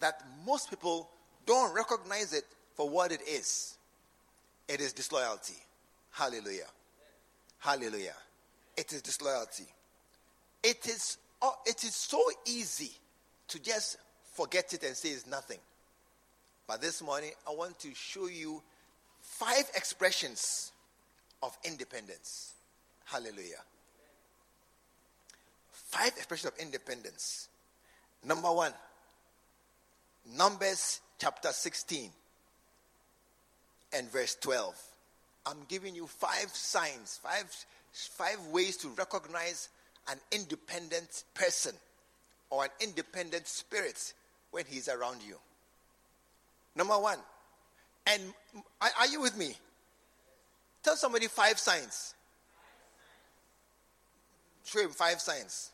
that 0.00 0.22
most 0.46 0.70
people 0.70 1.08
don't 1.46 1.74
recognize 1.74 2.32
it 2.32 2.44
for 2.74 2.88
what 2.88 3.10
it 3.10 3.22
is. 3.26 3.77
It 4.68 4.80
is 4.80 4.92
disloyalty. 4.92 5.56
Hallelujah. 6.10 6.66
Hallelujah. 7.58 8.14
It 8.76 8.92
is 8.92 9.02
disloyalty. 9.02 9.66
It 10.62 10.86
is, 10.86 11.16
oh, 11.40 11.54
it 11.66 11.82
is 11.84 11.94
so 11.94 12.22
easy 12.46 12.92
to 13.48 13.60
just 13.60 13.96
forget 14.34 14.72
it 14.72 14.84
and 14.84 14.94
say 14.94 15.08
it's 15.10 15.26
nothing. 15.26 15.58
But 16.66 16.82
this 16.82 17.02
morning, 17.02 17.30
I 17.48 17.54
want 17.54 17.78
to 17.80 17.94
show 17.94 18.26
you 18.26 18.62
five 19.20 19.64
expressions 19.74 20.72
of 21.42 21.56
independence. 21.64 22.52
Hallelujah. 23.06 23.62
Five 25.72 26.08
expressions 26.08 26.52
of 26.52 26.58
independence. 26.60 27.48
Number 28.24 28.52
one, 28.52 28.72
Numbers 30.36 31.00
chapter 31.18 31.48
16 31.48 32.10
and 33.92 34.10
verse 34.10 34.36
12. 34.40 34.80
I'm 35.46 35.58
giving 35.68 35.94
you 35.94 36.06
five 36.06 36.50
signs, 36.50 37.20
five, 37.22 37.50
five 37.92 38.38
ways 38.52 38.76
to 38.78 38.88
recognize 38.88 39.68
an 40.10 40.18
independent 40.32 41.24
person 41.34 41.72
or 42.50 42.64
an 42.64 42.70
independent 42.80 43.46
spirit 43.46 44.12
when 44.50 44.64
he's 44.68 44.88
around 44.88 45.22
you. 45.26 45.36
Number 46.74 46.98
one, 46.98 47.18
and 48.06 48.22
are 48.80 49.06
you 49.06 49.20
with 49.20 49.36
me? 49.36 49.54
Tell 50.82 50.96
somebody 50.96 51.26
five 51.26 51.58
signs. 51.58 52.14
Show 54.64 54.80
him 54.80 54.90
five 54.90 55.20
signs. 55.20 55.70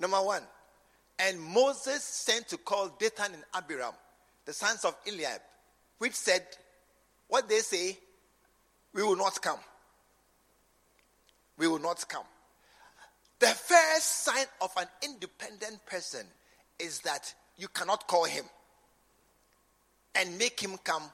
Number 0.00 0.18
one, 0.18 0.42
and 1.18 1.40
Moses 1.40 2.02
sent 2.02 2.48
to 2.48 2.56
call 2.56 2.88
Dathan 2.98 3.34
and 3.34 3.44
Abiram, 3.54 3.94
the 4.44 4.52
sons 4.52 4.84
of 4.84 4.96
Eliab, 5.06 5.40
which 5.98 6.14
said, 6.14 6.42
What 7.32 7.48
they 7.48 7.60
say, 7.60 7.96
we 8.92 9.02
will 9.02 9.16
not 9.16 9.40
come. 9.40 9.58
We 11.56 11.66
will 11.66 11.78
not 11.78 12.06
come. 12.06 12.26
The 13.38 13.46
first 13.46 14.24
sign 14.24 14.44
of 14.60 14.70
an 14.76 14.84
independent 15.02 15.86
person 15.86 16.26
is 16.78 17.00
that 17.00 17.32
you 17.56 17.68
cannot 17.68 18.06
call 18.06 18.24
him 18.24 18.44
and 20.14 20.36
make 20.38 20.60
him 20.60 20.76
come 20.84 21.04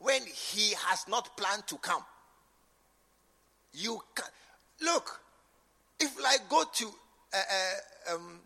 when 0.00 0.20
he 0.26 0.74
has 0.86 1.08
not 1.08 1.34
planned 1.34 1.66
to 1.68 1.78
come. 1.78 2.02
You 3.72 4.02
can 4.14 4.26
look. 4.82 5.18
If 5.98 6.22
like 6.22 6.46
go 6.50 6.64
to 6.70 6.84
uh, 7.32 7.38
uh, 8.10 8.14
um, 8.16 8.40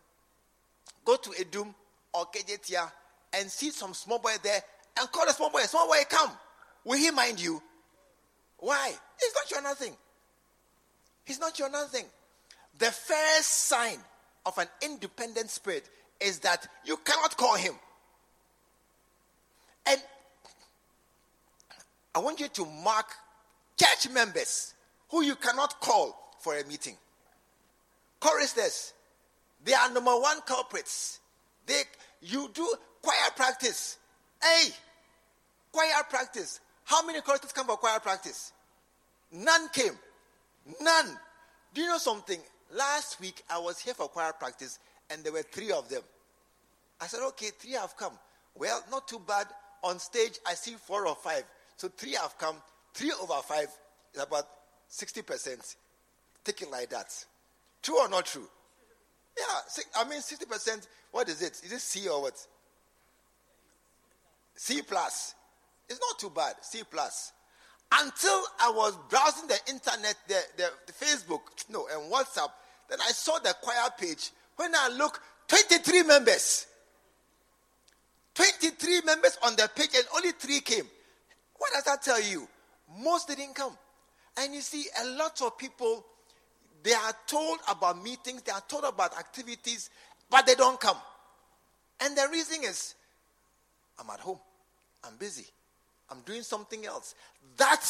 go 1.05 1.17
to 1.17 1.31
Adum 1.31 1.75
or 2.15 2.27
Kejetia 2.27 2.89
and 3.33 3.51
see 3.51 3.73
some 3.73 3.93
small 3.93 4.21
boy 4.21 4.35
there 4.41 4.63
and 5.01 5.11
call 5.11 5.27
the 5.27 5.33
small 5.33 5.51
boy, 5.51 5.63
small 5.63 5.89
boy, 5.89 6.03
come. 6.09 6.31
Will 6.85 6.99
he 6.99 7.11
mind 7.11 7.41
you? 7.41 7.63
Why? 8.59 8.93
He's 9.21 9.35
not 9.35 9.51
your 9.51 9.63
nothing. 9.63 9.97
He's 11.25 11.41
not 11.41 11.59
your 11.59 11.71
nothing. 11.71 12.05
The 12.79 12.87
first 12.87 13.67
sign 13.67 13.99
of 14.47 14.57
an 14.59 14.67
independent 14.83 15.51
spirit 15.51 15.89
is 16.21 16.41
that 16.41 16.67
you 16.85 16.97
cannot 17.05 17.37
call 17.37 17.57
him. 17.57 17.75
And 19.87 20.01
I 22.15 22.21
want 22.21 22.41
you 22.41 22.49
to 22.49 22.67
mark 22.67 23.07
church 23.79 24.13
members 24.13 24.75
who 25.11 25.23
you 25.23 25.35
cannot 25.37 25.81
call 25.81 26.37
for 26.41 26.57
a 26.57 26.65
meeting. 26.65 26.97
Choristers, 28.21 28.93
they 29.65 29.75
are 29.75 29.91
number 29.93 30.13
one 30.13 30.41
culprits. 30.43 31.21
They, 31.67 31.83
you 32.23 32.51
do 32.53 32.75
choir 33.03 33.31
practice. 33.37 33.99
Hey, 34.43 34.71
choir 35.73 36.03
practice. 36.09 36.61
How 36.89 37.05
many 37.05 37.21
choristers 37.21 37.53
come 37.53 37.67
for 37.67 37.77
choir 37.77 38.01
practice? 38.01 38.51
None 39.31 39.69
came. 39.75 39.93
None. 40.81 41.19
Do 41.75 41.83
you 41.83 41.87
know 41.87 41.99
something? 41.99 42.41
Last 42.75 43.21
week 43.21 43.43
I 43.51 43.59
was 43.59 43.79
here 43.79 43.93
for 43.93 44.09
choir 44.09 44.33
practice 44.33 44.79
and 45.11 45.23
there 45.23 45.33
were 45.33 45.43
three 45.43 45.71
of 45.71 45.87
them. 45.91 46.01
I 46.99 47.07
said, 47.07 47.21
okay, 47.29 47.51
three 47.59 47.73
have 47.73 47.95
come. 47.95 48.15
Well, 48.55 48.83
not 48.91 49.07
too 49.07 49.21
bad. 49.27 49.49
On 49.85 49.99
stage, 49.99 50.39
I 50.47 50.55
see 50.55 50.77
four 50.81 51.07
or 51.07 51.15
five. 51.15 51.45
So 51.77 51.89
three 51.89 52.15
have 52.15 52.39
come. 52.39 52.57
Three 52.95 53.13
over 53.23 53.35
five 53.43 53.69
is 54.15 54.23
about 54.23 54.47
60%. 54.91 55.77
Take 56.43 56.63
it 56.63 56.71
like 56.71 56.89
that. 56.89 57.15
True 57.83 57.99
or 57.99 58.09
not 58.09 58.25
true? 58.25 58.49
Yeah, 59.37 59.85
I 59.95 60.09
mean, 60.09 60.21
60%, 60.21 60.89
what 61.13 61.29
is 61.29 61.43
it? 61.43 61.61
Is 61.63 61.71
it 61.71 61.81
C 61.81 62.09
or 62.09 62.23
what? 62.23 62.47
C 64.57 64.81
plus. 64.81 65.35
It's 65.89 66.01
not 66.01 66.19
too 66.19 66.31
bad. 66.31 66.55
C 66.61 66.83
plus. 66.89 67.33
Until 67.91 68.43
I 68.61 68.71
was 68.71 68.99
browsing 69.09 69.49
the 69.49 69.59
internet, 69.69 70.15
the, 70.27 70.41
the, 70.57 70.71
the 70.87 70.93
Facebook, 70.93 71.41
no, 71.71 71.87
and 71.93 72.13
WhatsApp, 72.13 72.51
then 72.91 72.99
I 73.01 73.11
saw 73.13 73.39
the 73.39 73.55
choir 73.63 73.89
page. 73.99 74.31
When 74.57 74.75
I 74.75 74.89
look, 74.97 75.21
23 75.49 76.03
members. 76.03 76.67
23 78.35 79.01
members 79.03 79.39
on 79.43 79.57
the 79.57 79.69
page, 79.75 79.91
and 79.97 80.05
only 80.15 80.33
three 80.33 80.61
came. 80.61 80.87
What 81.57 81.73
does 81.73 81.85
that 81.85 82.03
tell 82.03 82.21
you? 82.21 82.47
Most 83.01 83.29
didn't 83.29 83.55
come. 83.55 83.77
And 84.37 84.55
you 84.55 84.61
see, 84.61 84.85
a 85.03 85.07
lot 85.17 85.41
of 85.43 85.59
people 85.59 86.05
they 86.83 86.93
are 86.93 87.13
told 87.27 87.59
about 87.69 88.03
meetings, 88.03 88.43
they 88.43 88.53
are 88.53 88.63
told 88.69 88.85
about 88.85 89.17
activities, 89.19 89.91
but 90.31 90.47
they 90.47 90.55
don't 90.55 90.79
come. 90.79 90.97
And 92.01 92.17
the 92.17 92.29
reason 92.31 92.63
is, 92.63 92.95
I'm 93.99 94.09
at 94.11 94.21
home, 94.21 94.39
I'm 95.05 95.17
busy, 95.17 95.47
I'm 96.11 96.21
doing 96.21 96.43
something 96.43 96.87
else. 96.87 97.15
That 97.57 97.85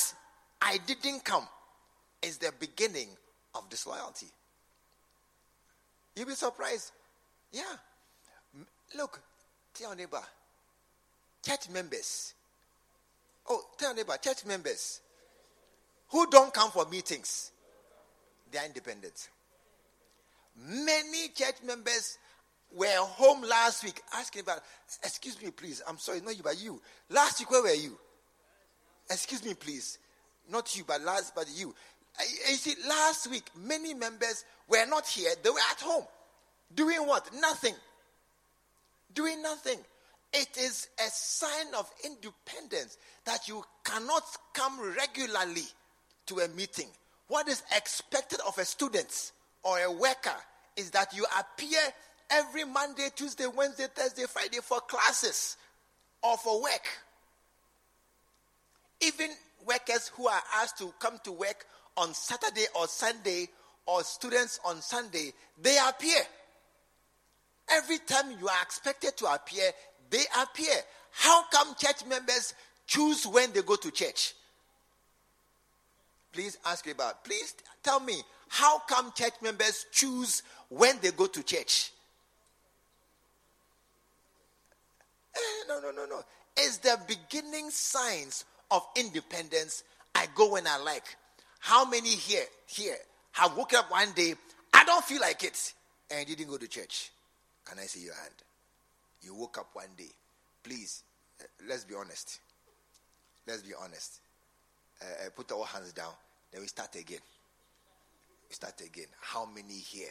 I 0.61 0.79
didn't 0.87 1.25
come 1.25 1.47
is 2.23 2.39
the 2.39 2.53
beginning 2.59 3.09
of 3.55 3.69
disloyalty. 3.69 4.27
You'll 6.17 6.27
be 6.27 6.35
surprised. 6.35 6.93
Yeah. 7.53 7.63
Look, 8.97 9.21
tell 9.75 9.91
your 9.91 9.97
neighbor, 9.97 10.23
church 11.45 11.69
members. 11.71 12.35
Oh, 13.49 13.63
tell 13.79 13.91
your 13.91 13.97
neighbor, 13.99 14.17
church 14.21 14.45
members 14.47 15.01
who 16.09 16.29
don't 16.31 16.53
come 16.53 16.71
for 16.71 16.87
meetings 16.87 17.53
they 18.51 18.59
are 18.59 18.67
independent. 18.67 19.29
Many 20.57 21.29
church 21.29 21.57
members 21.65 22.19
were 22.75 22.97
home 22.99 23.43
last 23.43 23.85
week 23.85 24.01
asking 24.15 24.43
about, 24.43 24.61
excuse 25.03 25.41
me, 25.43 25.51
please. 25.51 25.83
I'm 25.87 25.99
sorry, 25.99 26.21
not 26.21 26.37
you, 26.37 26.43
but 26.43 26.61
you. 26.61 26.81
Last 27.11 27.41
week, 27.41 27.51
where 27.51 27.63
were 27.63 27.71
you? 27.71 27.99
Excuse 29.11 29.45
me, 29.45 29.55
please. 29.55 29.99
Not 30.51 30.77
you, 30.77 30.85
but 30.87 31.03
last, 31.03 31.35
but 31.35 31.47
you. 31.55 31.75
Uh, 32.19 32.23
you 32.49 32.55
see, 32.57 32.75
last 32.89 33.31
week, 33.31 33.45
many 33.57 33.95
members 33.95 34.45
were 34.69 34.87
not 34.87 35.07
here. 35.07 35.31
They 35.43 35.51
were 35.51 35.57
at 35.71 35.81
home. 35.81 36.05
Doing 36.75 37.07
what? 37.07 37.29
Nothing. 37.39 37.75
Doing 39.15 39.43
nothing. 39.43 39.79
It 40.33 40.57
is 40.59 40.89
a 40.99 41.09
sign 41.11 41.75
of 41.79 41.91
independence 42.05 42.99
that 43.25 43.49
you 43.49 43.65
cannot 43.85 44.25
come 44.53 44.79
regularly 44.95 45.65
to 46.27 46.41
a 46.41 46.49
meeting 46.49 46.89
what 47.29 47.47
is 47.47 47.63
expected 47.77 48.41
of 48.47 48.59
a 48.59 48.65
student 48.65 49.33
or 49.63 49.79
a 49.79 49.93
worker 49.93 50.35
is 50.77 50.91
that 50.91 51.15
you 51.15 51.25
appear 51.39 51.79
every 52.31 52.65
Monday, 52.65 53.09
Tuesday, 53.15 53.47
Wednesday, 53.47 53.87
Thursday, 53.95 54.25
Friday 54.25 54.59
for 54.63 54.81
classes 54.81 55.57
or 56.23 56.37
for 56.39 56.63
work. 56.63 56.89
Even 59.01 59.31
workers 59.67 60.09
who 60.09 60.29
are 60.29 60.43
asked 60.57 60.79
to 60.79 60.93
come 60.99 61.19
to 61.25 61.33
work 61.33 61.67
on 61.97 62.15
Saturday 62.15 62.67
or 62.75 62.87
Sunday, 62.87 63.49
or 63.87 64.03
students 64.05 64.61
on 64.67 64.81
Sunday, 64.83 65.33
they 65.61 65.77
appear. 65.89 66.21
Every 67.71 67.99
time 67.99 68.31
you 68.39 68.49
are 68.49 68.63
expected 68.63 69.17
to 69.17 69.27
appear, 69.27 69.71
they 70.11 70.23
appear. 70.41 70.75
How 71.11 71.45
come 71.51 71.75
church 71.75 72.07
members 72.07 72.55
choose 72.87 73.27
when 73.27 73.53
they 73.53 73.63
go 73.63 73.77
to 73.77 73.91
church? 73.91 74.35
Please 76.33 76.59
ask 76.67 76.85
me 76.87 76.93
about. 76.93 77.25
Please 77.25 77.55
tell 77.83 78.01
me 78.01 78.21
how 78.49 78.79
come 78.81 79.13
church 79.15 79.35
members 79.43 79.87
choose 79.91 80.43
when 80.69 80.97
they 81.01 81.11
go 81.11 81.27
to 81.27 81.43
church? 81.43 81.93
Eh, 85.35 85.39
no, 85.69 85.81
no, 85.81 85.91
no, 85.91 86.05
no. 86.07 86.23
It's 86.57 86.79
the 86.79 86.99
beginning 87.07 87.71
signs 87.71 88.45
of 88.71 88.87
independence. 88.97 89.85
I 90.15 90.27
go 90.35 90.53
when 90.53 90.67
I 90.67 90.79
like. 90.79 91.17
How 91.61 91.89
many 91.89 92.11
here, 92.11 92.45
here, 92.67 92.97
have 93.33 93.57
woken 93.57 93.79
up 93.79 93.91
one 93.91 94.13
day, 94.13 94.35
I 94.73 94.85
don't 94.85 95.05
feel 95.05 95.21
like 95.21 95.43
it, 95.45 95.73
and 96.11 96.29
you 96.29 96.37
didn't 96.37 96.51
go 96.51 96.57
to 96.57 96.69
church? 96.69 97.11
Can 97.65 97.79
I 97.79 97.83
see 97.83 98.01
your 98.01 98.15
hand? 98.15 98.35
You 99.23 99.35
woke 99.35 99.59
up 99.59 99.71
one 99.73 99.89
day. 99.97 100.11
Please, 100.63 101.03
uh, 101.41 101.45
let's 101.69 101.85
be 101.85 101.95
honest. 101.95 102.41
Let's 103.47 103.63
be 103.63 103.75
honest. 103.81 104.21
Uh, 105.01 105.31
put 105.35 105.51
our 105.53 105.65
hands 105.65 105.93
down. 105.93 106.13
Then 106.53 106.63
we 106.63 106.69
start 106.69 106.95
again. 106.97 107.21
We 108.49 108.55
start 108.55 108.81
again. 108.81 109.07
How 109.21 109.47
many 109.47 109.75
here? 109.75 110.09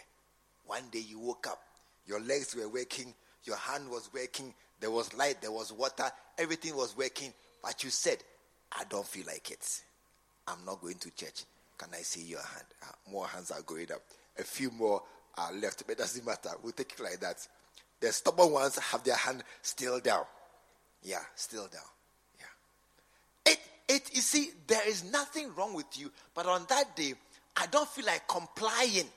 One 0.65 0.83
day 0.91 0.99
you 0.99 1.19
woke 1.19 1.47
up, 1.47 1.61
your 2.05 2.19
legs 2.19 2.55
were 2.55 2.67
working, 2.67 3.13
your 3.45 3.55
hand 3.55 3.89
was 3.89 4.09
working, 4.13 4.53
there 4.79 4.91
was 4.91 5.13
light, 5.13 5.41
there 5.41 5.51
was 5.51 5.71
water, 5.71 6.11
everything 6.37 6.75
was 6.75 6.95
working, 6.95 7.33
but 7.63 7.83
you 7.83 7.89
said, 7.89 8.17
I 8.73 8.83
don't 8.89 9.05
feel 9.05 9.25
like 9.27 9.51
it. 9.51 9.81
I'm 10.47 10.63
not 10.65 10.81
going 10.81 10.95
to 10.95 11.11
church. 11.11 11.43
Can 11.77 11.89
I 11.93 12.01
see 12.01 12.21
your 12.21 12.39
hand? 12.41 12.65
Uh, 12.83 13.11
more 13.11 13.27
hands 13.27 13.51
are 13.51 13.61
going 13.61 13.91
up. 13.91 14.01
A 14.39 14.43
few 14.43 14.71
more 14.71 15.01
are 15.37 15.53
left, 15.53 15.83
but 15.85 15.93
it 15.93 15.97
doesn't 15.99 16.25
matter. 16.25 16.49
We'll 16.63 16.71
take 16.71 16.93
it 16.93 17.03
like 17.03 17.19
that. 17.19 17.47
The 17.99 18.11
stubborn 18.11 18.51
ones 18.51 18.77
have 18.77 19.03
their 19.03 19.15
hand 19.15 19.43
still 19.61 19.99
down. 19.99 20.25
Yeah, 21.03 21.21
still 21.35 21.67
down. 21.67 21.81
Yeah. 22.39 23.51
It, 23.53 23.59
it, 23.87 24.15
you 24.15 24.21
see, 24.21 24.51
there 24.67 24.87
is 24.87 25.11
nothing 25.11 25.53
wrong 25.55 25.73
with 25.73 25.97
you, 25.99 26.11
but 26.33 26.45
on 26.45 26.65
that 26.69 26.95
day, 26.95 27.13
I 27.55 27.65
don't 27.67 27.87
feel 27.89 28.05
like 28.05 28.27
complying 28.27 29.07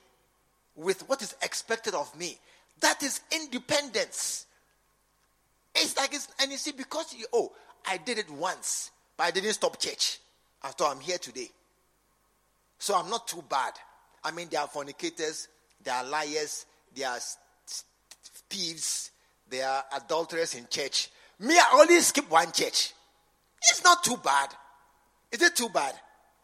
with 0.77 1.07
what 1.09 1.23
is 1.23 1.35
expected 1.43 1.95
of 1.95 2.17
me. 2.19 2.39
That 2.81 3.03
is 3.03 3.21
independence. 3.33 4.47
It's 5.75 5.97
like 5.97 6.15
it's, 6.15 6.29
and 6.41 6.51
you 6.51 6.57
see, 6.57 6.73
because 6.73 7.15
you, 7.15 7.27
oh, 7.33 7.53
I 7.87 7.99
did 7.99 8.19
it 8.19 8.31
once, 8.31 8.91
but 9.21 9.27
I 9.27 9.31
didn't 9.33 9.53
stop 9.53 9.79
church. 9.79 10.19
After 10.65 10.85
I'm 10.85 10.99
here 10.99 11.19
today. 11.19 11.51
So 12.79 12.95
I'm 12.97 13.11
not 13.11 13.29
too 13.29 13.45
bad. 13.47 13.75
I 14.25 14.31
mean, 14.31 14.49
there 14.51 14.61
are 14.61 14.67
fornicators, 14.67 15.49
there 15.85 15.93
are 15.93 16.05
liars, 16.05 16.65
there 16.97 17.07
are 17.07 17.19
thieves, 18.49 19.11
there 19.47 19.69
are 19.69 19.85
adulterers 19.95 20.55
in 20.55 20.67
church. 20.71 21.11
Me, 21.39 21.55
I 21.55 21.69
only 21.75 22.01
skip 22.01 22.31
one 22.31 22.51
church. 22.51 22.95
It's 23.71 23.85
not 23.85 24.03
too 24.03 24.17
bad. 24.25 24.55
Is 25.31 25.43
it 25.43 25.55
too 25.55 25.69
bad? 25.69 25.93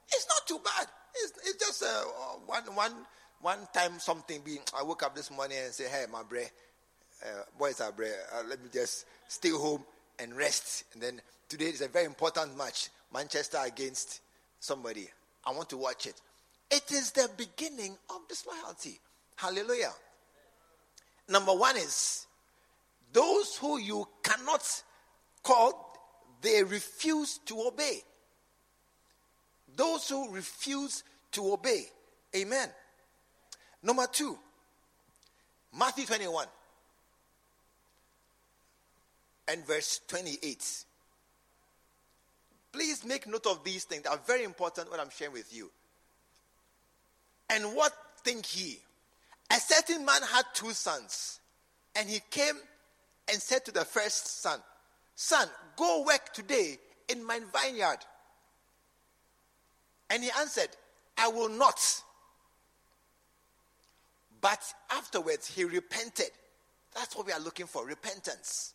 It's 0.08 0.26
not 0.28 0.46
too 0.46 0.60
bad. 0.62 0.86
It's, 1.14 1.32
it's 1.46 1.66
just 1.66 1.82
uh, 1.82 2.02
one, 2.44 2.62
one, 2.74 2.92
one 3.40 3.58
time 3.72 3.98
something 4.00 4.42
being. 4.44 4.60
I 4.78 4.82
woke 4.82 5.02
up 5.02 5.16
this 5.16 5.30
morning 5.30 5.56
and 5.64 5.72
say, 5.72 5.88
"Hey, 5.88 6.04
my 6.12 6.22
bre, 6.24 6.40
uh, 7.24 7.42
boys 7.58 7.80
are 7.80 7.92
bre. 7.92 8.04
Uh, 8.34 8.42
let 8.46 8.62
me 8.62 8.68
just 8.70 9.06
stay 9.28 9.48
home 9.48 9.82
and 10.18 10.36
rest." 10.36 10.84
And 10.92 11.02
then 11.02 11.22
today 11.48 11.66
is 11.66 11.80
a 11.80 11.88
very 11.88 12.06
important 12.06 12.56
match. 12.56 12.90
Manchester 13.12 13.58
against 13.64 14.20
somebody. 14.60 15.08
I 15.44 15.52
want 15.52 15.70
to 15.70 15.76
watch 15.76 16.06
it. 16.06 16.20
It 16.70 16.90
is 16.90 17.12
the 17.12 17.30
beginning 17.36 17.96
of 18.10 18.26
disloyalty. 18.28 19.00
Hallelujah. 19.36 19.92
Number 21.28 21.54
one 21.54 21.76
is 21.76 22.26
those 23.12 23.56
who 23.56 23.78
you 23.78 24.06
cannot 24.22 24.82
call, 25.42 25.96
they 26.40 26.62
refuse 26.62 27.38
to 27.46 27.60
obey. 27.62 28.02
Those 29.76 30.08
who 30.08 30.32
refuse 30.32 31.04
to 31.32 31.52
obey. 31.52 31.86
Amen. 32.34 32.68
Number 33.82 34.06
two, 34.06 34.38
Matthew 35.72 36.06
21 36.06 36.46
and 39.48 39.66
verse 39.66 40.00
28. 40.08 40.84
Please 42.72 43.04
make 43.04 43.26
note 43.26 43.46
of 43.46 43.64
these 43.64 43.84
things. 43.84 44.06
Are 44.06 44.20
very 44.26 44.44
important 44.44 44.90
what 44.90 45.00
I'm 45.00 45.10
sharing 45.10 45.32
with 45.32 45.54
you. 45.54 45.70
And 47.48 47.74
what 47.74 47.92
think 48.24 48.58
ye? 48.58 48.78
A 49.50 49.60
certain 49.60 50.04
man 50.04 50.20
had 50.22 50.44
two 50.52 50.72
sons, 50.72 51.40
and 51.94 52.08
he 52.08 52.20
came 52.30 52.56
and 53.28 53.40
said 53.40 53.64
to 53.64 53.72
the 53.72 53.84
first 53.84 54.42
son, 54.42 54.60
Son, 55.14 55.48
go 55.76 56.04
work 56.06 56.32
today 56.34 56.78
in 57.08 57.24
my 57.24 57.40
vineyard. 57.54 57.98
And 60.10 60.22
he 60.22 60.30
answered, 60.38 60.68
I 61.16 61.28
will 61.28 61.48
not. 61.48 61.80
But 64.40 64.60
afterwards, 64.90 65.48
he 65.48 65.64
repented. 65.64 66.30
That's 66.94 67.16
what 67.16 67.26
we 67.26 67.32
are 67.32 67.40
looking 67.40 67.66
for 67.66 67.86
repentance. 67.86 68.74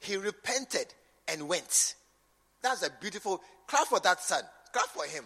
He 0.00 0.16
repented 0.16 0.86
and 1.26 1.48
went. 1.48 1.94
That's 2.62 2.82
a 2.82 2.90
beautiful 3.00 3.40
clap 3.66 3.88
for 3.88 4.00
that 4.00 4.20
son. 4.20 4.42
Clap 4.72 4.86
for 4.86 5.04
him. 5.04 5.24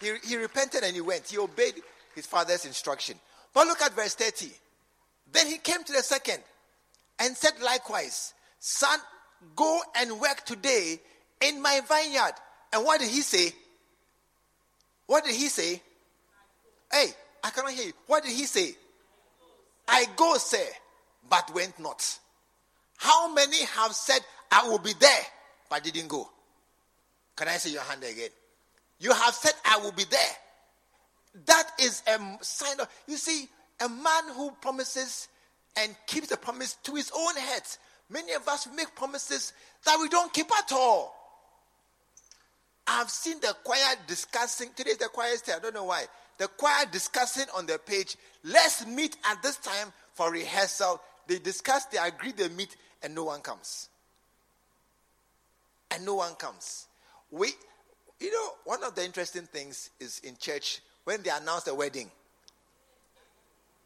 He, 0.00 0.12
he 0.26 0.36
repented 0.36 0.82
and 0.82 0.94
he 0.94 1.00
went. 1.00 1.28
He 1.28 1.38
obeyed 1.38 1.74
his 2.14 2.26
father's 2.26 2.64
instruction. 2.64 3.16
But 3.52 3.66
look 3.66 3.82
at 3.82 3.94
verse 3.94 4.14
30. 4.14 4.50
Then 5.32 5.46
he 5.46 5.58
came 5.58 5.82
to 5.84 5.92
the 5.92 6.02
second 6.02 6.38
and 7.18 7.36
said 7.36 7.52
likewise, 7.62 8.34
Son, 8.58 8.98
go 9.56 9.80
and 9.96 10.20
work 10.20 10.44
today 10.44 11.00
in 11.40 11.60
my 11.62 11.80
vineyard. 11.86 12.34
And 12.72 12.84
what 12.84 13.00
did 13.00 13.10
he 13.10 13.20
say? 13.22 13.52
What 15.06 15.24
did 15.24 15.34
he 15.34 15.48
say? 15.48 15.82
Hey, 16.92 17.06
I 17.42 17.50
cannot 17.50 17.72
hear 17.72 17.86
you. 17.86 17.92
What 18.06 18.22
did 18.22 18.32
he 18.32 18.44
say? 18.44 18.74
I 19.88 20.06
go, 20.16 20.36
sir, 20.36 20.64
but 21.28 21.52
went 21.54 21.78
not. 21.80 22.18
How 23.00 23.32
many 23.32 23.64
have 23.64 23.94
said, 23.94 24.20
I 24.52 24.68
will 24.68 24.78
be 24.78 24.92
there, 25.00 25.22
but 25.70 25.82
didn't 25.82 26.08
go? 26.08 26.28
Can 27.34 27.48
I 27.48 27.56
see 27.56 27.72
your 27.72 27.80
hand 27.80 28.04
again? 28.04 28.28
You 28.98 29.14
have 29.14 29.32
said, 29.32 29.54
I 29.64 29.78
will 29.78 29.92
be 29.92 30.04
there. 30.04 30.20
That 31.46 31.70
is 31.80 32.02
a 32.06 32.18
sign 32.42 32.78
of, 32.78 32.88
you 33.08 33.16
see, 33.16 33.48
a 33.80 33.88
man 33.88 34.34
who 34.36 34.50
promises 34.60 35.28
and 35.78 35.96
keeps 36.06 36.28
the 36.28 36.36
promise 36.36 36.74
to 36.82 36.94
his 36.94 37.10
own 37.16 37.36
head. 37.36 37.62
Many 38.10 38.34
of 38.34 38.46
us 38.46 38.68
make 38.76 38.94
promises 38.94 39.54
that 39.86 39.96
we 39.98 40.10
don't 40.10 40.30
keep 40.34 40.50
at 40.58 40.70
all. 40.70 41.14
I've 42.86 43.08
seen 43.08 43.40
the 43.40 43.56
choir 43.64 43.94
discussing, 44.08 44.70
today's 44.76 44.98
the 44.98 45.06
choir 45.06 45.34
day, 45.46 45.54
I 45.56 45.58
don't 45.58 45.74
know 45.74 45.84
why. 45.84 46.04
The 46.36 46.48
choir 46.48 46.84
discussing 46.92 47.46
on 47.56 47.64
the 47.64 47.78
page, 47.78 48.18
let's 48.44 48.86
meet 48.86 49.16
at 49.30 49.42
this 49.42 49.56
time 49.56 49.90
for 50.12 50.30
rehearsal. 50.30 51.00
They 51.26 51.38
discuss, 51.38 51.86
they 51.86 51.98
agree, 51.98 52.32
they 52.32 52.48
meet, 52.48 52.76
and 53.02 53.14
no 53.14 53.24
one 53.24 53.40
comes. 53.40 53.88
And 55.90 56.04
no 56.04 56.16
one 56.16 56.34
comes. 56.34 56.86
We, 57.30 57.48
you 58.20 58.32
know, 58.32 58.50
one 58.64 58.84
of 58.84 58.94
the 58.94 59.04
interesting 59.04 59.42
things 59.42 59.90
is 59.98 60.20
in 60.20 60.36
church 60.36 60.80
when 61.04 61.22
they 61.22 61.30
announce 61.30 61.64
the 61.64 61.74
wedding. 61.74 62.10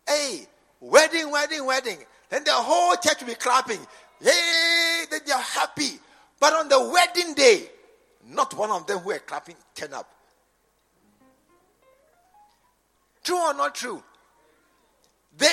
Hey, 0.06 0.46
wedding, 0.80 1.30
wedding, 1.30 1.64
wedding. 1.64 1.98
Then 2.28 2.44
the 2.44 2.52
whole 2.52 2.94
church 2.96 3.20
will 3.20 3.28
be 3.28 3.34
clapping. 3.34 3.80
Hey, 4.20 5.04
then 5.10 5.20
they're 5.26 5.38
happy. 5.38 5.98
But 6.38 6.52
on 6.54 6.68
the 6.68 6.90
wedding 6.92 7.34
day, 7.34 7.68
not 8.28 8.54
one 8.54 8.70
of 8.70 8.86
them 8.86 8.98
who 8.98 9.12
are 9.12 9.18
clapping 9.18 9.56
turn 9.74 9.94
up. 9.94 10.10
True 13.22 13.38
or 13.38 13.54
not 13.54 13.74
true? 13.74 14.02
They, 15.38 15.50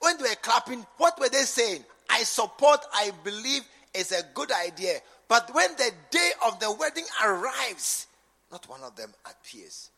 when 0.00 0.16
they 0.16 0.24
were 0.24 0.36
clapping, 0.40 0.86
what 0.96 1.18
were 1.20 1.28
they 1.28 1.42
saying? 1.42 1.84
I 2.14 2.22
support, 2.22 2.78
I 2.92 3.10
believe 3.24 3.62
is 3.92 4.12
a 4.12 4.22
good 4.34 4.52
idea. 4.52 4.98
But 5.26 5.52
when 5.52 5.68
the 5.76 5.90
day 6.12 6.30
of 6.46 6.60
the 6.60 6.70
wedding 6.70 7.06
arrives, 7.24 8.06
not 8.52 8.68
one 8.68 8.82
of 8.82 8.94
them 8.94 9.12
appears. 9.28 9.90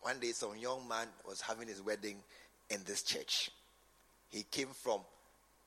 One 0.00 0.18
day, 0.18 0.32
some 0.32 0.56
young 0.58 0.88
man 0.88 1.06
was 1.28 1.40
having 1.40 1.68
his 1.68 1.80
wedding 1.80 2.16
in 2.68 2.80
this 2.84 3.04
church. 3.04 3.50
He 4.30 4.44
came 4.50 4.68
from 4.68 5.02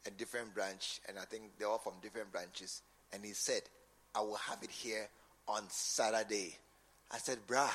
a 0.05 0.09
different 0.09 0.53
branch, 0.53 0.99
and 1.07 1.17
I 1.17 1.23
think 1.23 1.43
they're 1.57 1.69
all 1.69 1.77
from 1.77 1.93
different 2.01 2.29
branches. 2.29 2.81
And 3.13 3.23
he 3.23 3.31
said, 3.31 3.61
I 4.13 4.19
will 4.19 4.35
have 4.35 4.61
it 4.63 4.71
here 4.71 5.07
on 5.47 5.63
Saturday. 5.69 6.57
I 7.09 7.19
said, 7.19 7.37
brah, 7.47 7.69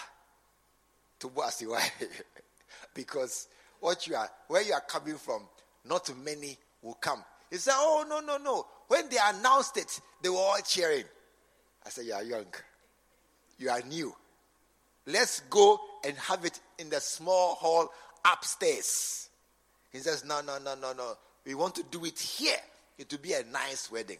to 1.20 1.28
why? 1.28 1.50
because 2.94 3.48
what 3.80 4.06
you 4.06 4.14
are, 4.14 4.28
where 4.48 4.62
you 4.62 4.74
are 4.74 4.82
coming 4.82 5.16
from, 5.16 5.42
not 5.84 6.10
many 6.24 6.56
will 6.82 6.94
come. 6.94 7.24
He 7.50 7.56
said, 7.56 7.74
oh, 7.76 8.04
no, 8.08 8.20
no, 8.20 8.36
no. 8.36 8.66
When 8.88 9.08
they 9.08 9.16
announced 9.22 9.76
it, 9.76 10.00
they 10.22 10.28
were 10.28 10.36
all 10.36 10.58
cheering. 10.64 11.04
I 11.84 11.90
said, 11.90 12.06
you 12.06 12.12
are 12.12 12.22
young. 12.22 12.46
You 13.58 13.70
are 13.70 13.80
new. 13.82 14.14
Let's 15.06 15.40
go 15.40 15.80
and 16.04 16.16
have 16.16 16.44
it 16.44 16.60
in 16.78 16.90
the 16.90 17.00
small 17.00 17.54
hall 17.54 17.90
upstairs. 18.24 19.30
He 19.90 19.98
says, 19.98 20.24
no, 20.24 20.40
no, 20.42 20.58
no, 20.58 20.74
no, 20.74 20.92
no. 20.92 21.14
We 21.46 21.54
want 21.54 21.74
to 21.76 21.84
do 21.90 22.04
it 22.04 22.18
here. 22.18 22.56
It 22.98 23.10
will 23.10 23.18
be 23.18 23.32
a 23.32 23.42
nice 23.44 23.90
wedding. 23.90 24.18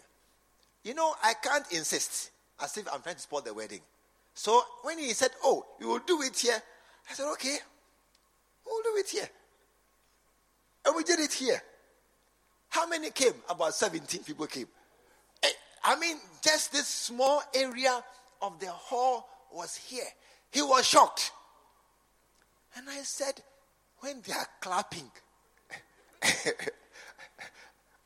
You 0.82 0.94
know, 0.94 1.14
I 1.22 1.34
can't 1.34 1.70
insist 1.72 2.30
as 2.62 2.76
if 2.78 2.88
I'm 2.92 3.02
trying 3.02 3.16
to 3.16 3.20
spoil 3.20 3.42
the 3.42 3.52
wedding. 3.52 3.80
So 4.34 4.62
when 4.82 4.98
he 4.98 5.12
said, 5.12 5.30
Oh, 5.44 5.66
you 5.80 5.88
will 5.88 5.98
do 5.98 6.22
it 6.22 6.38
here, 6.38 6.61
I 7.11 7.14
said, 7.14 7.30
Okay, 7.32 7.56
we'll 8.64 8.82
do 8.82 8.96
it 8.98 9.09
here. 9.09 9.28
And 10.89 10.97
we 10.97 11.05
did 11.05 11.20
it 11.20 11.34
here. 11.34 11.62
How 12.70 12.86
many 12.86 13.11
came? 13.11 13.34
About 13.51 13.74
17 13.74 14.22
people 14.24 14.47
came. 14.47 14.68
Eh, 15.43 15.49
I 15.84 16.01
mean, 16.01 16.16
just 16.43 16.72
this 16.72 16.89
small 16.89 17.43
area 17.55 18.03
of 18.41 18.59
the 18.59 18.70
hall 18.70 19.28
was 19.53 19.76
here. 19.76 20.07
He 20.51 20.62
was 20.62 20.89
shocked. 20.89 21.30
And 22.74 22.89
I 22.89 23.03
said, 23.03 23.34
When 23.99 24.22
they 24.26 24.32
are 24.32 24.49
clapping, 24.62 25.11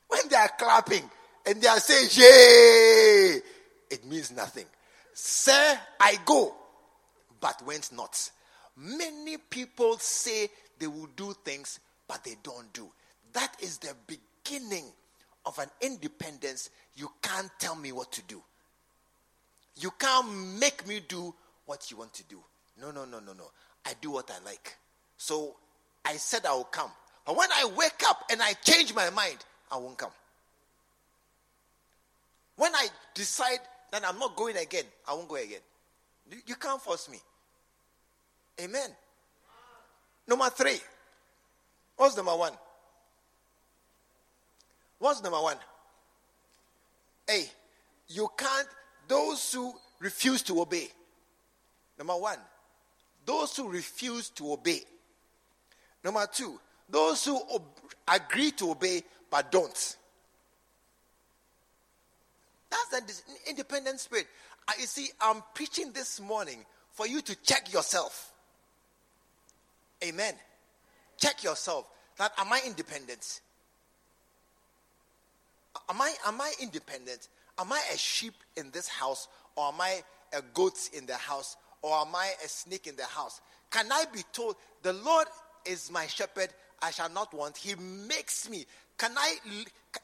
when 0.09 0.23
they 0.29 0.37
are 0.37 0.51
clapping 0.59 1.09
and 1.47 1.63
they 1.63 1.69
are 1.69 1.79
saying, 1.79 2.09
Yay, 2.15 3.43
it 3.93 4.05
means 4.07 4.33
nothing. 4.33 4.67
Sir, 5.15 5.79
I 6.01 6.19
go, 6.25 6.53
but 7.41 7.65
went 7.65 7.93
not. 7.93 8.29
Many 8.77 9.37
people 9.37 9.99
say 9.99 10.49
they 10.81 10.89
will 10.89 11.11
do 11.15 11.33
things, 11.45 11.79
but 12.09 12.25
they 12.25 12.37
don't 12.43 12.73
do. 12.73 12.91
That 13.33 13.55
is 13.61 13.79
the 13.79 13.95
beginning 14.07 14.85
of 15.47 15.59
an 15.59 15.69
independence. 15.81 16.71
You 16.95 17.11
can't 17.23 17.51
tell 17.59 17.75
me 17.75 17.93
what 17.93 18.13
to 18.13 18.23
do. 18.23 18.43
You 19.77 19.91
can't 19.99 20.59
make 20.61 20.87
me 20.87 21.01
do 21.07 21.35
what 21.67 21.91
you 21.91 21.97
want 21.97 22.13
to 22.15 22.25
do. 22.25 22.39
No, 22.81 22.91
no, 22.91 23.05
no, 23.05 23.21
no, 23.21 23.33
no. 23.33 23.45
I 23.87 23.93
do 24.01 24.11
what 24.11 24.31
I 24.31 24.45
like. 24.45 24.77
So 25.17 25.57
I 26.05 26.15
said 26.17 26.47
I 26.47 26.53
will 26.53 26.65
come. 26.65 26.91
But 27.27 27.37
when 27.37 27.49
I 27.53 27.71
wake 27.77 28.03
up 28.07 28.25
and 28.31 28.43
I 28.43 28.53
change 28.55 28.95
my 28.95 29.09
mind, 29.11 29.39
I 29.71 29.77
won't 29.77 29.97
come. 29.97 30.11
When 32.57 32.75
I 32.75 32.89
decide 33.15 33.61
that 33.91 34.07
I'm 34.07 34.19
not 34.19 34.37
going 34.37 34.57
again, 34.57 34.85
I 35.09 35.15
won't 35.15 35.29
go 35.29 35.37
again. 35.37 35.61
You, 36.31 36.39
you 36.47 36.55
can't 36.57 36.81
force 36.81 37.09
me. 37.09 37.19
Amen. 38.61 38.91
Number 40.29 40.51
three. 40.51 40.81
What's 41.97 42.17
number 42.17 42.37
one? 42.37 42.53
What's 44.99 45.23
number 45.23 45.41
one? 45.41 45.57
Hey, 47.27 47.47
you 48.09 48.29
can't, 48.37 48.69
those 49.09 49.53
who 49.53 49.73
refuse 50.01 50.43
to 50.43 50.61
obey. 50.61 50.89
Number 51.99 52.15
one, 52.15 52.39
those 53.25 53.57
who 53.57 53.69
refuse 53.69 54.31
to 54.31 54.53
obey. 54.53 54.81
Number 56.05 56.27
two, 56.33 56.59
those 56.89 57.25
who 57.25 57.41
ob- 57.55 57.81
agree 58.09 58.51
to 58.53 58.71
obey 58.73 59.03
but 59.31 59.51
don't. 59.51 59.97
That's 62.71 62.93
an 62.93 63.05
independent 63.49 64.01
spirit. 64.01 64.27
You 64.79 64.87
see, 64.87 65.09
I'm 65.21 65.43
preaching 65.55 65.93
this 65.93 66.21
morning 66.21 66.65
for 66.93 67.07
you 67.07 67.21
to 67.23 67.35
check 67.37 67.73
yourself. 67.73 68.33
Amen. 70.05 70.35
Check 71.19 71.43
yourself. 71.45 71.89
That 72.19 72.33
am 72.39 72.53
I 72.53 72.61
independent? 72.67 73.41
Am 75.89 76.01
I 76.01 76.15
am 76.27 76.41
I 76.41 76.53
independent? 76.61 77.29
Am 77.59 77.73
I 77.73 77.81
a 77.93 77.97
sheep 77.97 78.35
in 78.57 78.71
this 78.71 78.89
house, 78.89 79.29
or 79.57 79.69
am 79.69 79.81
I 79.81 80.03
a 80.33 80.43
goat 80.55 80.91
in 80.93 81.07
the 81.07 81.17
house, 81.17 81.57
or 81.83 81.95
am 81.97 82.15
I 82.15 82.33
a 82.45 82.49
snake 82.49 82.87
in 82.87 82.97
the 82.97 83.05
house? 83.05 83.41
Can 83.71 83.91
I 83.91 84.05
be 84.13 84.21
told 84.33 84.57
the 84.83 84.93
Lord 84.93 85.27
is 85.65 85.91
my 85.91 86.07
shepherd? 86.07 86.49
I 86.81 86.91
shall 86.91 87.11
not 87.11 87.33
want. 87.33 87.57
He 87.57 87.75
makes 87.77 88.49
me. 88.51 88.67
Can 88.99 89.13
I? 89.17 89.37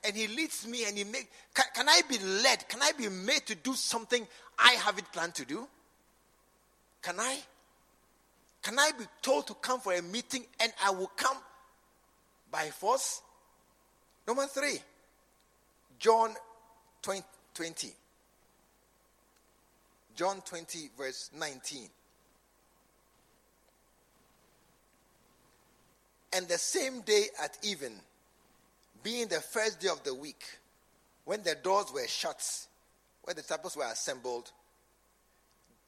And 0.05 0.17
He 0.17 0.29
leads 0.29 0.67
me, 0.67 0.85
and 0.87 0.97
He 0.97 1.05
make. 1.05 1.29
Can, 1.55 1.65
can 1.75 1.89
I 1.89 2.01
be 2.09 2.19
led? 2.19 2.69
Can 2.69 2.83
I 2.83 2.93
be 2.93 3.09
made 3.09 3.47
to 3.47 3.55
do 3.55 3.75
something 3.75 4.27
I 4.59 4.73
haven't 4.73 5.11
planned 5.13 5.35
to 5.37 5.45
do? 5.45 5.67
Can 7.03 7.19
I? 7.19 7.39
Can 8.63 8.79
I 8.79 8.91
be 8.99 9.05
told 9.23 9.47
to 9.47 9.55
come 9.55 9.81
for 9.81 9.95
a 9.95 10.03
meeting 10.03 10.45
and 10.61 10.73
I 10.85 10.91
will 10.91 11.11
come 11.17 11.37
by 12.51 12.67
force? 12.71 13.23
Number 14.27 14.47
three, 14.47 14.79
John 15.99 16.35
20. 17.03 17.23
20. 17.55 17.93
John 20.15 20.41
20, 20.43 20.91
verse 20.97 21.31
19. 21.37 21.89
And 26.33 26.47
the 26.47 26.59
same 26.59 27.01
day 27.01 27.25
at 27.43 27.59
even, 27.63 27.93
being 29.03 29.29
the 29.29 29.41
first 29.41 29.81
day 29.81 29.89
of 29.89 30.05
the 30.05 30.15
week, 30.15 30.45
when 31.25 31.43
the 31.43 31.57
doors 31.57 31.87
were 31.93 32.07
shut, 32.07 32.45
where 33.23 33.35
the 33.35 33.43
disciples 33.43 33.77
were 33.77 33.91
assembled, 33.91 34.53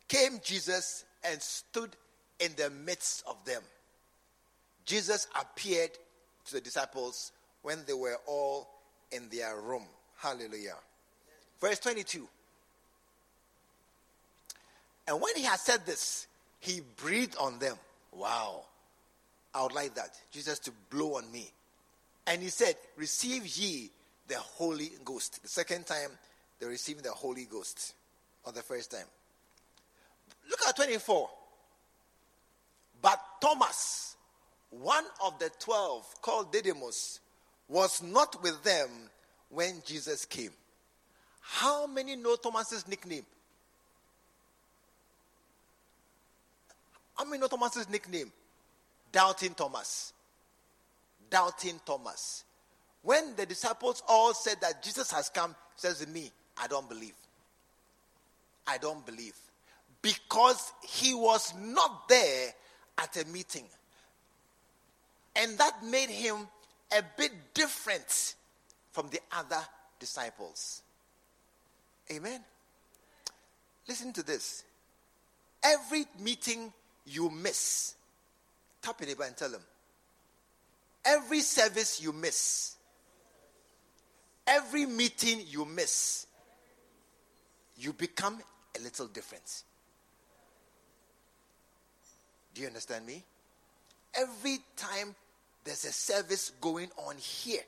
came 0.09 0.41
Jesus 0.43 1.05
and 1.25 1.41
stood 1.41 1.91
in 2.41 2.53
the 2.57 2.70
midst 2.70 3.24
of 3.26 3.36
them. 3.45 3.62
Jesus 4.84 5.28
appeared 5.38 5.91
to 6.47 6.55
the 6.55 6.61
disciples 6.61 7.32
when 7.62 7.78
they 7.86 7.93
were 7.93 8.16
all 8.26 8.68
in 9.12 9.28
their 9.30 9.57
room. 9.61 9.84
Hallelujah. 10.18 10.76
Verse 11.61 11.78
22. 11.78 12.26
And 15.07 15.20
when 15.20 15.34
he 15.36 15.43
had 15.43 15.61
said 15.61 15.84
this, 15.86 16.26
he 16.61 16.80
breathed 16.97 17.36
on 17.36 17.59
them. 17.59 17.76
Wow. 18.12 18.64
I 19.55 19.62
would 19.62 19.72
like 19.72 19.95
that. 19.95 20.11
Jesus 20.30 20.59
to 20.61 20.72
blow 20.91 21.16
on 21.16 21.30
me. 21.32 21.51
And 22.26 22.43
he 22.43 22.49
said, 22.49 22.76
Receive 22.97 23.47
ye 23.47 23.91
the 24.28 24.36
Holy 24.36 24.93
Ghost. 25.05 25.43
The 25.43 25.49
second 25.49 25.86
time, 25.86 26.11
they 26.61 26.66
received 26.66 27.05
the 27.05 27.11
Holy 27.11 27.47
Ghost. 27.47 27.95
Or 28.45 28.53
the 28.53 28.62
first 28.62 28.91
time. 28.91 29.07
Look 30.49 30.61
at 30.66 30.76
24. 30.76 31.28
But 33.03 33.20
Thomas, 33.40 34.16
one 34.70 35.05
of 35.24 35.38
the 35.38 35.51
twelve, 35.59 36.07
called 36.22 36.53
Didymus, 36.53 37.20
was 37.68 38.03
not 38.03 38.42
with 38.42 38.62
them 38.62 38.88
when 39.48 39.82
Jesus 39.84 40.24
came. 40.24 40.51
How 41.40 41.86
many 41.86 42.16
know 42.16 42.36
Thomas's 42.36 42.86
nickname? 42.86 43.24
How 47.16 47.24
many 47.24 47.40
know 47.40 47.48
Thomas's 47.48 47.88
nickname? 47.88 48.32
Doubting 49.12 49.55
Thomas. 49.55 50.12
Doubting 51.28 51.80
Thomas. 51.84 52.44
When 53.03 53.34
the 53.36 53.46
disciples 53.46 54.03
all 54.09 54.34
said 54.34 54.57
that 54.61 54.82
Jesus 54.82 55.11
has 55.12 55.28
come, 55.28 55.55
says 55.76 56.01
to 56.01 56.09
me, 56.09 56.30
I 56.57 56.66
don't 56.66 56.88
believe. 56.88 57.14
I 58.66 58.78
don't 58.78 59.05
believe. 59.05 59.34
Because 60.03 60.72
he 60.86 61.14
was 61.14 61.53
not 61.59 62.09
there 62.09 62.53
at 62.99 63.16
a 63.16 63.26
meeting. 63.28 63.64
And 65.36 65.57
that 65.59 65.84
made 65.84 66.11
him 66.11 66.36
a 66.97 67.03
bit 67.16 67.32
different 67.55 68.34
from 68.93 69.09
the 69.11 69.20
other 69.32 69.61
disciples. 69.99 70.82
Amen. 72.11 72.41
Listen 73.86 74.12
to 74.12 74.22
this. 74.22 74.64
Every 75.62 76.07
meeting 76.18 76.72
you 77.07 77.30
miss, 77.30 77.95
tap 78.82 79.01
your 79.01 79.09
neighbor 79.09 79.24
and 79.24 79.36
tell 79.36 79.51
him. 79.51 79.61
Every 81.05 81.41
service 81.41 82.03
you 82.03 82.12
miss, 82.12 82.76
every 84.47 84.86
meeting 84.86 85.43
you 85.49 85.64
miss, 85.64 86.26
you 87.76 87.93
become 87.93 88.41
a 88.78 88.82
little 88.82 89.07
different. 89.07 89.62
Do 92.55 92.62
you 92.62 92.66
understand 92.66 93.07
me? 93.07 93.22
Every 94.14 94.59
time 94.76 95.14
there's 95.64 95.84
a 95.84 95.92
service 95.92 96.53
going 96.61 96.90
on 97.07 97.16
here, 97.16 97.62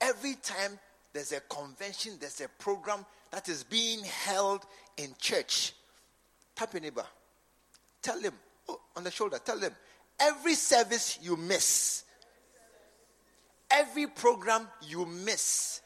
every 0.00 0.34
time 0.34 0.78
there's 1.12 1.32
a 1.32 1.40
convention, 1.40 2.12
there's 2.20 2.40
a 2.40 2.48
program 2.58 3.06
that 3.30 3.48
is 3.48 3.64
being 3.64 4.04
held 4.04 4.64
in 4.96 5.14
church, 5.18 5.72
tap 6.54 6.72
your 6.74 6.82
neighbor. 6.82 7.04
Tell 8.02 8.20
him 8.20 8.34
oh, 8.68 8.80
on 8.96 9.04
the 9.04 9.10
shoulder, 9.10 9.38
tell 9.44 9.58
him 9.58 9.72
every 10.20 10.54
service 10.54 11.18
you 11.22 11.36
miss, 11.36 12.04
every 13.70 14.06
program 14.06 14.68
you 14.82 15.06
miss, 15.06 15.80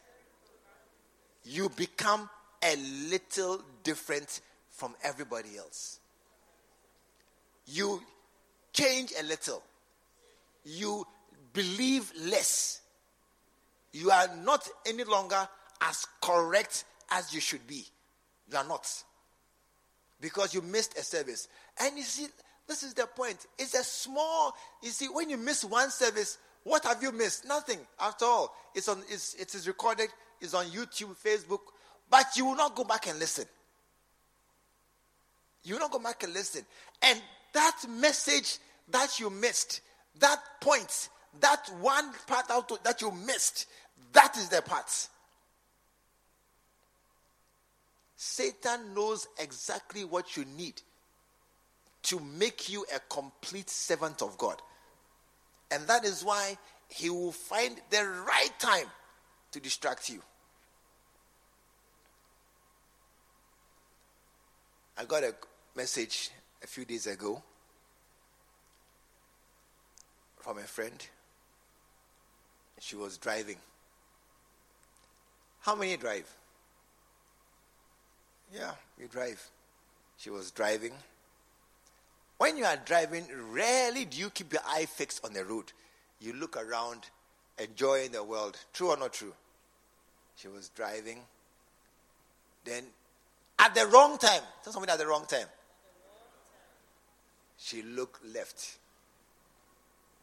you 1.45 1.69
become 1.71 2.29
a 2.63 2.77
little 3.09 3.63
different 3.83 4.41
from 4.71 4.95
everybody 5.03 5.57
else. 5.57 6.00
You 7.71 8.03
change 8.73 9.13
a 9.19 9.23
little, 9.23 9.63
you 10.65 11.07
believe 11.53 12.13
less, 12.21 12.81
you 13.93 14.11
are 14.11 14.29
not 14.45 14.69
any 14.87 15.05
longer 15.05 15.49
as 15.81 16.07
correct 16.21 16.85
as 17.11 17.35
you 17.35 17.41
should 17.41 17.67
be. 17.67 17.85
You 18.51 18.59
are 18.59 18.67
not. 18.67 18.87
Because 20.21 20.55
you 20.55 20.63
missed 20.63 20.99
a 20.99 21.03
service. 21.03 21.49
And 21.81 21.97
you 21.97 22.03
see, 22.03 22.27
this 22.69 22.83
is 22.83 22.95
the 22.95 23.07
point. 23.07 23.47
It's 23.59 23.75
a 23.75 23.83
small, 23.83 24.55
you 24.83 24.91
see, 24.91 25.07
when 25.07 25.31
you 25.31 25.37
miss 25.37 25.65
one 25.65 25.91
service, 25.91 26.39
what 26.63 26.85
have 26.85 27.03
you 27.03 27.11
missed? 27.11 27.47
Nothing 27.47 27.79
after 27.99 28.27
all. 28.27 28.55
It's 28.75 28.89
on 28.89 29.03
it's, 29.09 29.35
it 29.35 29.55
is 29.55 29.67
recorded, 29.67 30.09
it's 30.41 30.55
on 30.55 30.67
YouTube, 30.67 31.17
Facebook, 31.17 31.61
but 32.11 32.27
you 32.37 32.45
will 32.45 32.57
not 32.57 32.77
go 32.77 32.85
back 32.85 33.09
and 33.09 33.19
listen. 33.19 33.47
You 35.65 35.75
will 35.75 35.81
not 35.81 35.91
go 35.91 35.99
back 35.99 36.23
and 36.23 36.33
listen. 36.33 36.65
And 37.03 37.21
that 37.53 37.77
message 37.89 38.59
that 38.91 39.21
you 39.21 39.31
missed, 39.31 39.81
that 40.19 40.41
point, 40.61 41.09
that 41.41 41.71
one 41.81 42.13
part 42.27 42.51
out 42.51 42.85
that 42.85 43.01
you 43.01 43.11
missed, 43.11 43.67
that 44.13 44.37
is 44.37 44.49
the 44.49 44.63
part. 44.63 45.09
Satan 48.17 48.95
knows 48.95 49.27
exactly 49.39 50.05
what 50.05 50.37
you 50.37 50.45
need 50.57 50.83
to 52.03 52.21
make 52.21 52.71
you 52.71 52.85
a 52.95 53.01
complete 53.09 53.71
servant 53.71 54.23
of 54.23 54.37
God. 54.37 54.61
And 55.71 55.87
that 55.87 56.05
is 56.05 56.25
why 56.25 56.57
he 56.89 57.09
will 57.09 57.33
find 57.33 57.77
the 57.91 58.05
right 58.27 58.51
time 58.59 58.87
to 59.53 59.61
distract 59.61 60.09
you. 60.09 60.21
I 64.99 65.05
got 65.05 65.25
a 65.25 65.35
message 65.75 66.31
a 66.63 66.67
few 66.67 66.85
days 66.85 67.07
ago 67.07 67.43
from 70.39 70.59
a 70.59 70.63
friend. 70.63 71.07
She 72.81 72.97
was 72.97 73.19
driving. 73.19 73.57
How 75.61 75.75
many 75.75 75.97
drive? 75.97 76.29
Yeah, 78.55 78.73
you 78.99 79.07
drive. 79.07 79.43
She 80.17 80.31
was 80.31 80.51
driving. 80.51 80.93
When 82.39 82.57
you 82.57 82.65
are 82.65 82.79
driving, 82.79 83.27
rarely 83.51 84.07
do 84.07 84.19
you 84.19 84.31
keep 84.31 84.53
your 84.53 84.63
eye 84.67 84.87
fixed 84.87 85.25
on 85.25 85.35
the 85.35 85.45
road. 85.45 85.73
You 86.21 86.33
look 86.33 86.57
around, 86.57 87.11
enjoying 87.59 88.13
the 88.13 88.25
world. 88.25 88.59
True 88.73 88.89
or 88.89 88.97
not 88.97 89.13
true? 89.13 89.35
She 90.37 90.49
was 90.49 90.71
driving. 90.71 91.21
Then, 92.65 92.85
at 93.59 93.75
the 93.75 93.87
wrong 93.87 94.17
time, 94.17 94.43
tell 94.65 94.73
somebody 94.73 94.93
at 94.93 94.99
the 94.99 95.07
wrong 95.07 95.27
time. 95.27 95.47
She 97.63 97.83
looked 97.83 98.25
left. 98.25 98.79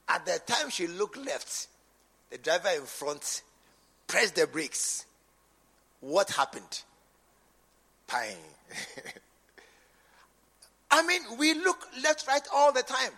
At 0.10 0.26
the 0.26 0.40
time 0.46 0.70
she 0.70 0.88
looked 0.88 1.18
left, 1.18 1.68
the 2.32 2.38
driver 2.38 2.70
in 2.76 2.84
front 2.84 3.44
pressed 4.08 4.36
the 4.36 4.48
brakes. 4.48 5.06
What 6.00 6.32
happened? 6.32 6.84
Pine. 8.08 8.36
I 10.92 11.06
mean, 11.06 11.22
we 11.38 11.54
look 11.54 11.86
left, 12.02 12.28
right 12.28 12.42
all 12.54 12.72
the 12.72 12.82
time. 12.82 13.12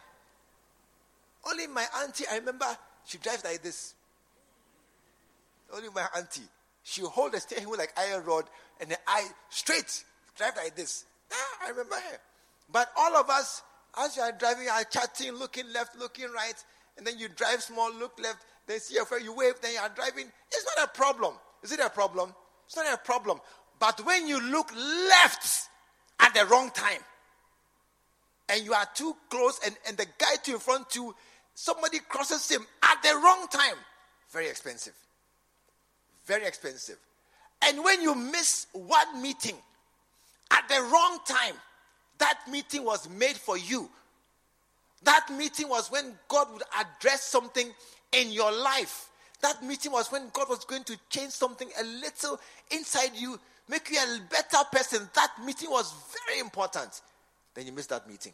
Only 1.49 1.67
my 1.67 1.85
auntie, 2.01 2.25
I 2.29 2.37
remember, 2.37 2.65
she 3.05 3.19
drives 3.19 3.43
like 3.43 3.61
this. 3.61 3.93
Only 5.73 5.89
my 5.93 6.07
auntie. 6.15 6.41
She 6.83 7.01
hold 7.01 7.33
the 7.33 7.39
steering 7.39 7.69
wheel 7.69 7.77
like 7.77 7.93
iron 7.97 8.25
rod 8.25 8.45
and 8.81 8.89
the 8.89 8.97
eye 9.07 9.27
straight, 9.49 10.03
drive 10.35 10.57
like 10.57 10.75
this. 10.75 11.05
Ah, 11.31 11.67
I 11.67 11.69
remember 11.69 11.95
her. 11.95 12.17
But 12.71 12.91
all 12.97 13.15
of 13.15 13.29
us, 13.29 13.61
as 13.97 14.15
you 14.15 14.21
are 14.21 14.31
driving, 14.31 14.63
you 14.63 14.69
are 14.69 14.83
chatting, 14.83 15.33
looking 15.33 15.71
left, 15.73 15.97
looking 15.97 16.31
right, 16.31 16.53
and 16.97 17.05
then 17.05 17.17
you 17.17 17.29
drive 17.29 17.61
small, 17.61 17.93
look 17.93 18.19
left, 18.21 18.45
then 18.67 18.79
see 18.79 18.95
your 18.95 19.05
friend, 19.05 19.23
you 19.23 19.33
wave, 19.33 19.55
then 19.61 19.73
you 19.73 19.79
are 19.79 19.89
driving. 19.89 20.25
It's 20.51 20.65
not 20.77 20.87
a 20.87 20.91
problem. 20.95 21.33
Is 21.63 21.71
it 21.71 21.79
a 21.79 21.89
problem? 21.89 22.33
It's 22.65 22.75
not 22.75 22.93
a 22.93 22.97
problem. 22.97 23.39
But 23.79 24.05
when 24.05 24.27
you 24.27 24.41
look 24.41 24.71
left 24.73 25.69
at 26.19 26.33
the 26.33 26.45
wrong 26.45 26.69
time, 26.71 27.01
and 28.49 28.63
you 28.63 28.73
are 28.73 28.87
too 28.93 29.15
close, 29.29 29.59
and, 29.65 29.75
and 29.87 29.97
the 29.97 30.05
guy 30.17 30.35
to 30.43 30.53
in 30.53 30.59
front 30.59 30.89
to 30.91 31.15
somebody 31.53 31.99
crosses 32.07 32.49
him 32.49 32.65
at 32.83 33.01
the 33.03 33.15
wrong 33.15 33.47
time, 33.49 33.75
very 34.31 34.47
expensive. 34.47 34.93
Very 36.25 36.45
expensive. 36.45 36.97
And 37.63 37.83
when 37.83 38.01
you 38.01 38.15
miss 38.15 38.67
one 38.73 39.21
meeting 39.21 39.55
at 40.51 40.67
the 40.69 40.81
wrong 40.81 41.19
time, 41.25 41.55
that 42.19 42.39
meeting 42.49 42.85
was 42.85 43.09
made 43.09 43.35
for 43.35 43.57
you. 43.57 43.89
That 45.03 45.27
meeting 45.35 45.69
was 45.69 45.89
when 45.89 46.13
God 46.27 46.47
would 46.53 46.63
address 46.79 47.23
something 47.23 47.69
in 48.11 48.31
your 48.31 48.51
life. 48.51 49.09
That 49.41 49.63
meeting 49.63 49.91
was 49.91 50.11
when 50.11 50.29
God 50.33 50.49
was 50.49 50.65
going 50.65 50.83
to 50.85 50.97
change 51.09 51.31
something 51.31 51.69
a 51.79 51.83
little 51.83 52.39
inside 52.71 53.11
you, 53.15 53.39
make 53.69 53.89
you 53.89 53.97
a 53.97 54.19
better 54.29 54.63
person. 54.71 55.09
That 55.15 55.31
meeting 55.45 55.69
was 55.69 55.93
very 56.27 56.41
important. 56.41 57.01
Then 57.53 57.65
you 57.65 57.71
miss 57.71 57.87
that 57.87 58.07
meeting. 58.07 58.33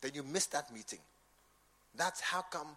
Then 0.00 0.12
you 0.14 0.22
miss 0.22 0.46
that 0.46 0.72
meeting. 0.72 1.00
That's 1.96 2.20
how 2.20 2.42
come 2.42 2.68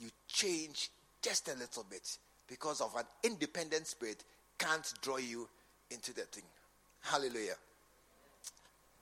you 0.00 0.08
change 0.26 0.90
just 1.20 1.48
a 1.48 1.54
little 1.54 1.84
bit 1.88 2.16
because 2.48 2.80
of 2.80 2.94
an 2.96 3.04
independent 3.22 3.86
spirit 3.86 4.24
can't 4.58 4.92
draw 5.02 5.18
you 5.18 5.48
into 5.90 6.14
that 6.14 6.32
thing. 6.32 6.44
Hallelujah. 7.02 7.54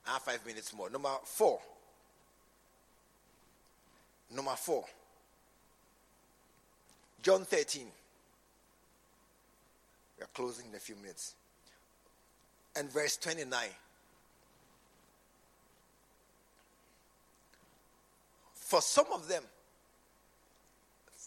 I 0.07 0.15
have 0.15 0.23
five 0.23 0.45
minutes 0.47 0.73
more. 0.75 0.91
Number 0.91 1.11
four. 1.25 1.61
Number 4.35 4.53
four. 4.53 4.85
John 7.23 7.45
13. 7.45 7.87
We 10.19 10.25
are 10.25 10.29
closing 10.35 10.67
in 10.71 10.75
a 10.75 10.79
few 10.79 10.97
minutes. 10.97 11.35
And 12.77 12.91
verse 12.91 13.17
29. 13.17 13.69
For 18.55 18.81
some 18.81 19.07
of 19.13 19.27
them, 19.27 19.43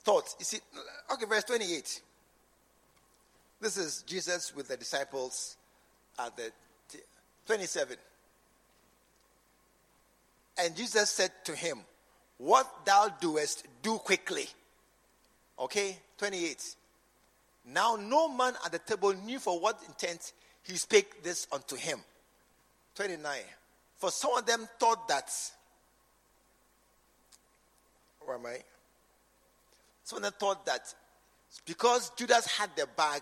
thought, 0.04 0.36
you 0.40 0.46
see, 0.46 0.60
okay, 1.12 1.26
verse 1.26 1.44
28. 1.46 2.02
This 3.62 3.78
is 3.78 4.04
Jesus 4.06 4.54
with 4.56 4.68
the 4.68 4.78
disciples 4.78 5.56
at 6.20 6.36
the 6.36 6.52
27. 7.46 7.96
And 10.58 10.76
Jesus 10.76 11.10
said 11.10 11.32
to 11.46 11.56
him, 11.56 11.80
What 12.38 12.86
thou 12.86 13.10
doest, 13.20 13.66
do 13.82 13.98
quickly. 13.98 14.48
Okay, 15.60 15.98
28. 16.18 16.76
Now 17.66 17.96
no 17.96 18.28
man 18.28 18.54
at 18.66 18.72
the 18.72 18.80
table 18.80 19.14
knew 19.14 19.40
for 19.40 19.60
what 19.60 19.82
intent 19.88 20.34
he 20.64 20.76
spake 20.76 21.24
this 21.24 21.48
unto 21.52 21.76
him. 21.76 22.00
29. 22.96 23.40
For 23.98 24.12
some 24.12 24.38
of 24.38 24.46
them 24.46 24.68
thought 24.80 25.08
that. 25.08 25.32
Where 28.26 28.38
am 28.38 28.46
I? 28.46 28.58
Some 30.04 30.18
of 30.18 30.24
them 30.24 30.34
thought 30.40 30.66
that 30.66 30.94
because 31.66 32.12
Judas 32.12 32.48
had 32.48 32.70
the 32.76 32.88
bag, 32.98 33.22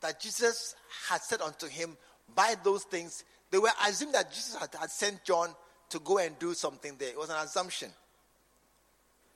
that 0.00 0.20
Jesus 0.20 0.74
had 1.08 1.22
said 1.22 1.40
unto 1.40 1.66
him, 1.66 1.96
Buy 2.34 2.54
those 2.62 2.84
things. 2.84 3.24
They 3.50 3.58
were 3.58 3.70
assuming 3.86 4.12
that 4.12 4.32
Jesus 4.32 4.56
had, 4.56 4.74
had 4.78 4.90
sent 4.90 5.24
John 5.24 5.50
to 5.90 5.98
go 6.00 6.18
and 6.18 6.38
do 6.38 6.54
something 6.54 6.94
there. 6.98 7.10
It 7.10 7.18
was 7.18 7.30
an 7.30 7.36
assumption. 7.36 7.90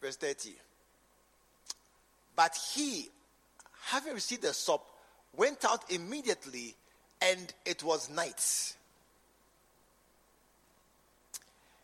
Verse 0.00 0.16
30. 0.16 0.54
But 2.36 2.56
he, 2.74 3.08
having 3.86 4.14
received 4.14 4.42
the 4.42 4.52
sop, 4.52 4.86
went 5.36 5.64
out 5.64 5.90
immediately, 5.90 6.74
and 7.20 7.52
it 7.64 7.82
was 7.82 8.08
night. 8.10 8.74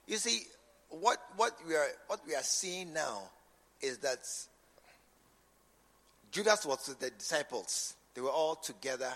You 0.06 0.16
see, 0.16 0.42
what, 0.90 1.18
what, 1.36 1.56
we 1.66 1.74
are, 1.74 1.88
what 2.06 2.20
we 2.26 2.34
are 2.34 2.42
seeing 2.42 2.92
now 2.92 3.22
is 3.80 3.98
that 3.98 4.18
Judas 6.30 6.66
was 6.66 6.88
with 6.88 7.00
the 7.00 7.10
disciples. 7.10 7.94
They 8.14 8.20
were 8.20 8.30
all 8.30 8.56
together 8.56 9.12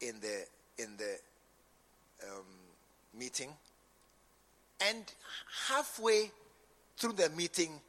in 0.00 0.20
the, 0.20 0.44
in 0.82 0.96
the 0.96 1.16
um, 2.28 2.44
meeting. 3.16 3.50
And 4.88 5.04
halfway 5.68 6.30
through 6.96 7.12
the 7.12 7.30
meeting, 7.30 7.80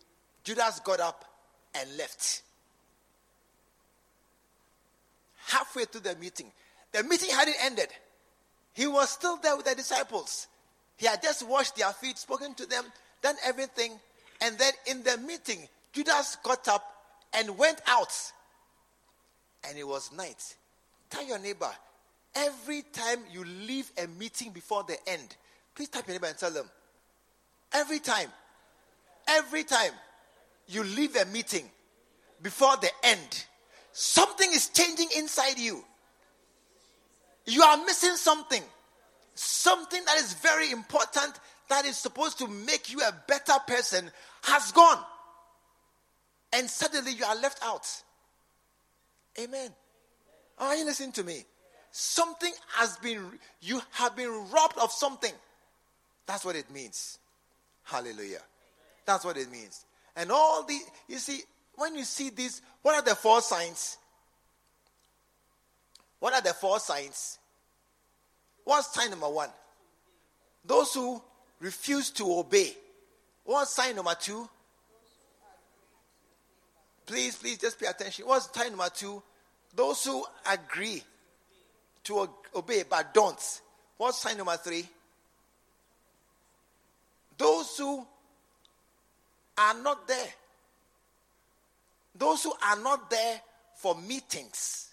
Judas 0.43 0.79
got 0.79 0.99
up 0.99 1.25
and 1.73 1.97
left 1.97 2.43
halfway 5.45 5.85
through 5.85 6.01
the 6.01 6.15
meeting. 6.15 6.51
The 6.91 7.03
meeting 7.03 7.29
hadn't 7.29 7.57
ended. 7.61 7.89
He 8.73 8.87
was 8.87 9.09
still 9.09 9.37
there 9.37 9.55
with 9.55 9.65
the 9.65 9.75
disciples. 9.75 10.47
He 10.97 11.05
had 11.05 11.21
just 11.21 11.47
washed 11.47 11.75
their 11.75 11.91
feet, 11.91 12.17
spoken 12.17 12.53
to 12.55 12.65
them, 12.65 12.83
done 13.21 13.35
everything. 13.43 13.91
And 14.41 14.57
then 14.57 14.73
in 14.87 15.03
the 15.03 15.17
meeting, 15.17 15.67
Judas 15.93 16.37
got 16.43 16.67
up 16.67 16.83
and 17.33 17.57
went 17.57 17.81
out. 17.87 18.13
And 19.67 19.77
it 19.77 19.87
was 19.87 20.11
night. 20.11 20.55
Tell 21.09 21.25
your 21.25 21.39
neighbor, 21.39 21.71
every 22.35 22.81
time 22.81 23.19
you 23.31 23.43
leave 23.45 23.91
a 24.01 24.07
meeting 24.07 24.51
before 24.51 24.83
the 24.83 24.97
end, 25.07 25.35
please 25.73 25.89
tap 25.89 26.07
your 26.07 26.15
neighbor 26.15 26.27
and 26.27 26.37
tell 26.37 26.51
them, 26.51 26.69
Every 27.73 27.99
time. 27.99 28.29
Every 29.27 29.63
time 29.63 29.91
you 30.67 30.83
leave 30.83 31.15
a 31.15 31.25
meeting 31.25 31.69
before 32.41 32.75
the 32.77 32.89
end, 33.03 33.45
something 33.91 34.49
is 34.51 34.69
changing 34.69 35.09
inside 35.17 35.57
you. 35.57 35.83
You 37.45 37.63
are 37.63 37.77
missing 37.77 38.15
something. 38.15 38.61
Something 39.35 40.01
that 40.05 40.17
is 40.17 40.33
very 40.33 40.71
important 40.71 41.39
that 41.69 41.85
is 41.85 41.97
supposed 41.97 42.37
to 42.39 42.47
make 42.47 42.91
you 42.91 42.99
a 43.01 43.13
better 43.27 43.53
person 43.67 44.09
has 44.43 44.71
gone. 44.71 45.03
And 46.53 46.69
suddenly 46.69 47.11
you 47.11 47.25
are 47.25 47.35
left 47.35 47.59
out. 47.63 47.87
Amen. 49.39 49.71
Are 50.57 50.75
you 50.75 50.85
listening 50.85 51.11
to 51.13 51.23
me? 51.23 51.43
Something 51.91 52.53
has 52.75 52.97
been, 52.97 53.25
you 53.61 53.81
have 53.91 54.15
been 54.15 54.49
robbed 54.51 54.77
of 54.77 54.91
something. 54.91 55.33
That's 56.25 56.45
what 56.45 56.55
it 56.55 56.71
means. 56.71 57.19
Hallelujah. 57.85 58.41
That's 59.05 59.23
what 59.23 59.37
it 59.37 59.51
means. 59.51 59.85
And 60.15 60.31
all 60.31 60.63
the, 60.63 60.77
you 61.07 61.17
see, 61.17 61.41
when 61.75 61.95
you 61.95 62.03
see 62.03 62.29
this, 62.29 62.61
what 62.81 62.95
are 62.95 63.01
the 63.01 63.15
four 63.15 63.41
signs? 63.41 63.97
What 66.19 66.33
are 66.33 66.41
the 66.41 66.53
four 66.53 66.79
signs? 66.79 67.37
What's 68.63 68.93
sign 68.93 69.11
number 69.11 69.29
one? 69.29 69.49
Those 70.65 70.93
who 70.93 71.21
refuse 71.59 72.09
to 72.11 72.39
obey. 72.39 72.71
What's 73.43 73.75
sign 73.75 73.95
number 73.95 74.15
two? 74.19 74.49
Please, 77.05 77.35
please 77.35 77.59
just 77.59 77.79
pay 77.79 77.85
attention. 77.85 78.25
What's 78.25 78.51
sign 78.51 78.71
number 78.71 78.89
two? 78.89 79.21
Those 79.75 80.03
who 80.05 80.25
agree 80.51 81.03
to 82.05 82.29
obey 82.55 82.83
but 82.89 83.13
don't. 83.13 83.61
What's 83.97 84.21
sign 84.21 84.37
number 84.37 84.57
three? 84.57 84.87
Those 87.37 87.77
who 87.77 88.05
are 89.57 89.73
not 89.81 90.07
there. 90.07 90.27
Those 92.17 92.43
who 92.43 92.53
are 92.65 92.79
not 92.79 93.09
there 93.09 93.41
for 93.75 93.95
meetings. 93.95 94.89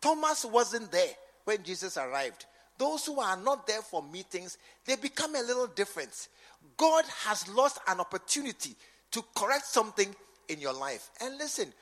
Thomas 0.00 0.44
wasn't 0.44 0.90
there 0.90 1.10
when 1.44 1.62
Jesus 1.62 1.96
arrived. 1.96 2.46
Those 2.78 3.06
who 3.06 3.20
are 3.20 3.36
not 3.36 3.66
there 3.66 3.82
for 3.82 4.02
meetings, 4.02 4.58
they 4.84 4.96
become 4.96 5.36
a 5.36 5.42
little 5.42 5.68
different. 5.68 6.28
God 6.76 7.04
has 7.24 7.48
lost 7.48 7.78
an 7.86 8.00
opportunity 8.00 8.74
to 9.12 9.22
correct 9.36 9.66
something 9.66 10.14
in 10.48 10.60
your 10.60 10.72
life. 10.72 11.10
And 11.20 11.38
listen, 11.38 11.72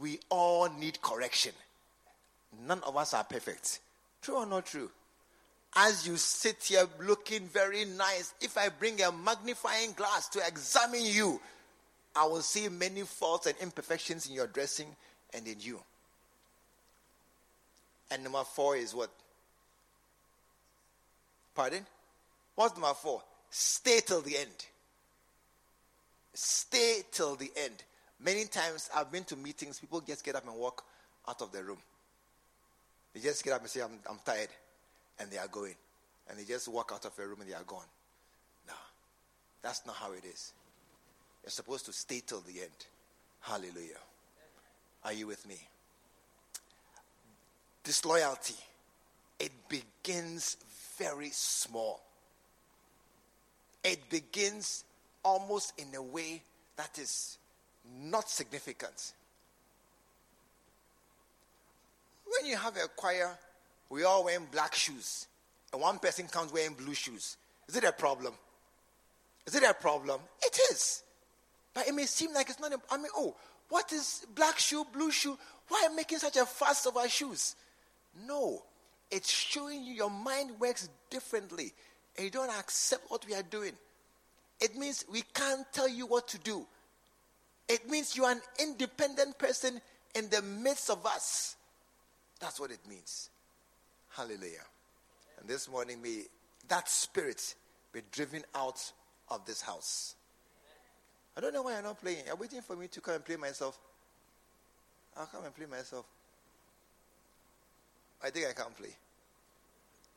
we 0.00 0.18
all 0.28 0.68
need 0.68 1.00
correction. 1.00 1.52
None 2.66 2.82
of 2.82 2.96
us 2.96 3.14
are 3.14 3.24
perfect. 3.24 3.80
True 4.20 4.36
or 4.36 4.46
not 4.46 4.66
true? 4.66 4.90
As 5.74 6.06
you 6.06 6.16
sit 6.16 6.62
here 6.64 6.86
looking 7.00 7.46
very 7.48 7.84
nice, 7.84 8.34
if 8.40 8.58
I 8.58 8.68
bring 8.68 9.00
a 9.00 9.10
magnifying 9.10 9.92
glass 9.92 10.28
to 10.30 10.46
examine 10.46 11.04
you, 11.04 11.40
I 12.14 12.26
will 12.26 12.42
see 12.42 12.68
many 12.68 13.02
faults 13.02 13.46
and 13.46 13.56
imperfections 13.58 14.28
in 14.28 14.34
your 14.34 14.46
dressing 14.46 14.88
and 15.32 15.46
in 15.46 15.56
you. 15.60 15.80
And 18.10 18.22
number 18.22 18.44
four 18.44 18.76
is 18.76 18.94
what? 18.94 19.10
Pardon? 21.54 21.86
What's 22.54 22.74
number 22.74 22.94
four? 22.94 23.22
Stay 23.48 24.00
till 24.04 24.20
the 24.20 24.36
end. 24.36 24.66
Stay 26.34 27.00
till 27.10 27.34
the 27.36 27.50
end. 27.56 27.82
Many 28.20 28.44
times 28.44 28.90
I've 28.94 29.10
been 29.10 29.24
to 29.24 29.36
meetings, 29.36 29.78
people 29.78 30.00
just 30.00 30.24
get 30.24 30.36
up 30.36 30.46
and 30.46 30.54
walk 30.54 30.84
out 31.26 31.40
of 31.40 31.50
the 31.52 31.64
room. 31.64 31.78
They 33.14 33.20
just 33.20 33.42
get 33.42 33.54
up 33.54 33.62
and 33.62 33.70
say, 33.70 33.80
I'm, 33.80 33.98
I'm 34.08 34.18
tired. 34.24 34.48
And 35.22 35.30
they 35.30 35.38
are 35.38 35.46
going. 35.46 35.76
And 36.28 36.36
they 36.36 36.44
just 36.44 36.66
walk 36.66 36.90
out 36.92 37.04
of 37.04 37.14
the 37.14 37.26
room 37.26 37.40
and 37.40 37.48
they 37.48 37.54
are 37.54 37.62
gone. 37.62 37.86
No, 38.66 38.74
that's 39.62 39.86
not 39.86 39.94
how 39.94 40.12
it 40.12 40.24
is. 40.24 40.52
You're 41.44 41.50
supposed 41.50 41.86
to 41.86 41.92
stay 41.92 42.22
till 42.26 42.40
the 42.40 42.60
end. 42.60 42.86
Hallelujah. 43.40 44.02
Are 45.04 45.12
you 45.12 45.28
with 45.28 45.46
me? 45.46 45.56
Disloyalty, 47.84 48.56
it 49.38 49.52
begins 49.68 50.56
very 50.98 51.30
small. 51.30 52.00
It 53.84 54.08
begins 54.10 54.84
almost 55.24 55.72
in 55.78 55.94
a 55.94 56.02
way 56.02 56.42
that 56.76 56.98
is 56.98 57.38
not 58.04 58.28
significant. 58.28 59.12
When 62.24 62.50
you 62.50 62.56
have 62.56 62.76
a 62.76 62.88
choir, 62.96 63.36
we 63.92 64.04
all 64.04 64.24
wearing 64.24 64.46
black 64.50 64.74
shoes, 64.74 65.26
and 65.70 65.82
one 65.82 65.98
person 65.98 66.26
comes 66.26 66.50
wearing 66.50 66.72
blue 66.72 66.94
shoes. 66.94 67.36
Is 67.68 67.76
it 67.76 67.84
a 67.84 67.92
problem? 67.92 68.32
Is 69.46 69.54
it 69.54 69.62
a 69.62 69.74
problem? 69.74 70.18
It 70.42 70.58
is. 70.70 71.02
But 71.74 71.86
it 71.86 71.94
may 71.94 72.06
seem 72.06 72.32
like 72.32 72.48
it's 72.48 72.58
not. 72.58 72.72
A, 72.72 72.80
I 72.90 72.96
mean, 72.96 73.08
oh, 73.14 73.36
what 73.68 73.92
is 73.92 74.24
black 74.34 74.58
shoe, 74.58 74.86
blue 74.94 75.10
shoe? 75.10 75.36
Why 75.68 75.88
I 75.90 75.94
making 75.94 76.18
such 76.18 76.36
a 76.38 76.46
fuss 76.46 76.86
over 76.86 77.06
shoes? 77.06 77.54
No, 78.26 78.62
it's 79.10 79.30
showing 79.30 79.84
you 79.84 79.92
your 79.92 80.10
mind 80.10 80.52
works 80.58 80.88
differently, 81.10 81.74
and 82.16 82.24
you 82.24 82.30
don't 82.30 82.50
accept 82.50 83.10
what 83.10 83.26
we 83.26 83.34
are 83.34 83.42
doing. 83.42 83.72
It 84.58 84.74
means 84.74 85.04
we 85.12 85.22
can't 85.34 85.66
tell 85.70 85.88
you 85.88 86.06
what 86.06 86.28
to 86.28 86.38
do. 86.38 86.66
It 87.68 87.90
means 87.90 88.16
you 88.16 88.24
are 88.24 88.32
an 88.32 88.40
independent 88.58 89.38
person 89.38 89.82
in 90.14 90.30
the 90.30 90.40
midst 90.40 90.88
of 90.88 91.04
us. 91.04 91.56
That's 92.40 92.58
what 92.58 92.70
it 92.70 92.80
means. 92.88 93.28
Hallelujah. 94.14 94.66
And 95.40 95.48
this 95.48 95.68
morning, 95.70 96.02
may 96.02 96.24
that 96.68 96.88
spirit 96.88 97.54
be 97.92 98.00
driven 98.10 98.42
out 98.54 98.92
of 99.28 99.44
this 99.46 99.62
house. 99.62 100.16
I 101.36 101.40
don't 101.40 101.54
know 101.54 101.62
why 101.62 101.72
you're 101.72 101.82
not 101.82 102.00
playing. 102.00 102.24
You're 102.26 102.36
waiting 102.36 102.60
for 102.60 102.76
me 102.76 102.88
to 102.88 103.00
come 103.00 103.14
and 103.14 103.24
play 103.24 103.36
myself. 103.36 103.78
I'll 105.16 105.26
come 105.26 105.44
and 105.44 105.54
play 105.54 105.66
myself. 105.66 106.04
I 108.22 108.30
think 108.30 108.46
I 108.46 108.52
can 108.52 108.72
play. 108.72 108.94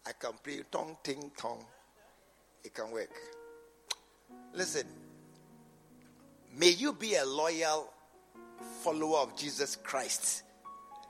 I 0.06 0.12
can 0.12 0.34
play 0.44 0.62
tong 0.70 0.98
ting 1.02 1.32
tong. 1.38 1.66
It 2.64 2.74
can 2.74 2.92
work. 2.92 3.12
Listen, 4.54 4.86
may 6.58 6.70
you 6.70 6.94
be 6.94 7.16
a 7.16 7.26
loyal 7.26 7.92
follower 8.82 9.20
of 9.20 9.38
Jesus 9.38 9.78
Christ 9.78 10.44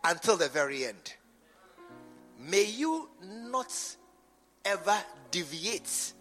until 0.04 0.38
the 0.38 0.50
very 0.50 0.86
end. 0.86 1.14
May 2.40 2.66
you 2.66 3.10
not 3.24 3.74
ever 4.64 4.98
deviate 5.32 6.14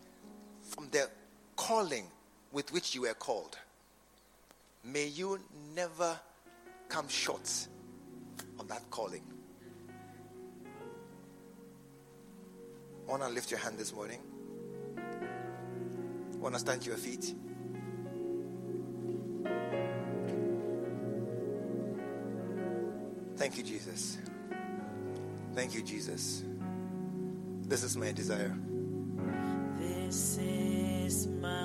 from 0.63 0.89
the 0.91 1.09
calling 1.57 2.05
with 2.53 2.73
which 2.73 2.95
you 2.95 3.03
were 3.03 3.15
called. 3.15 3.57
May 4.85 5.07
you 5.07 5.41
never 5.75 6.19
come 6.89 7.09
short 7.09 7.51
of 8.59 8.69
that 8.69 8.89
calling. 8.91 9.23
I 13.07 13.11
Want 13.11 13.23
to 13.23 13.29
lift 13.29 13.51
your 13.51 13.61
hand 13.61 13.79
this 13.79 13.93
morning? 13.95 14.21
I 14.97 16.37
Want 16.37 16.55
to 16.55 16.61
stand 16.61 16.83
to 16.83 16.89
your 16.89 16.99
feet? 16.99 17.35
Thank 23.37 23.59
you, 23.59 23.63
Jesus. 23.65 24.19
Thank 25.55 25.75
you, 25.75 25.83
Jesus. 25.83 26.45
This 27.67 27.85
is 27.85 27.97
my 27.97 28.13
desire. 28.13 28.57
This 29.79 30.39
is 30.39 31.29
my 31.29 31.64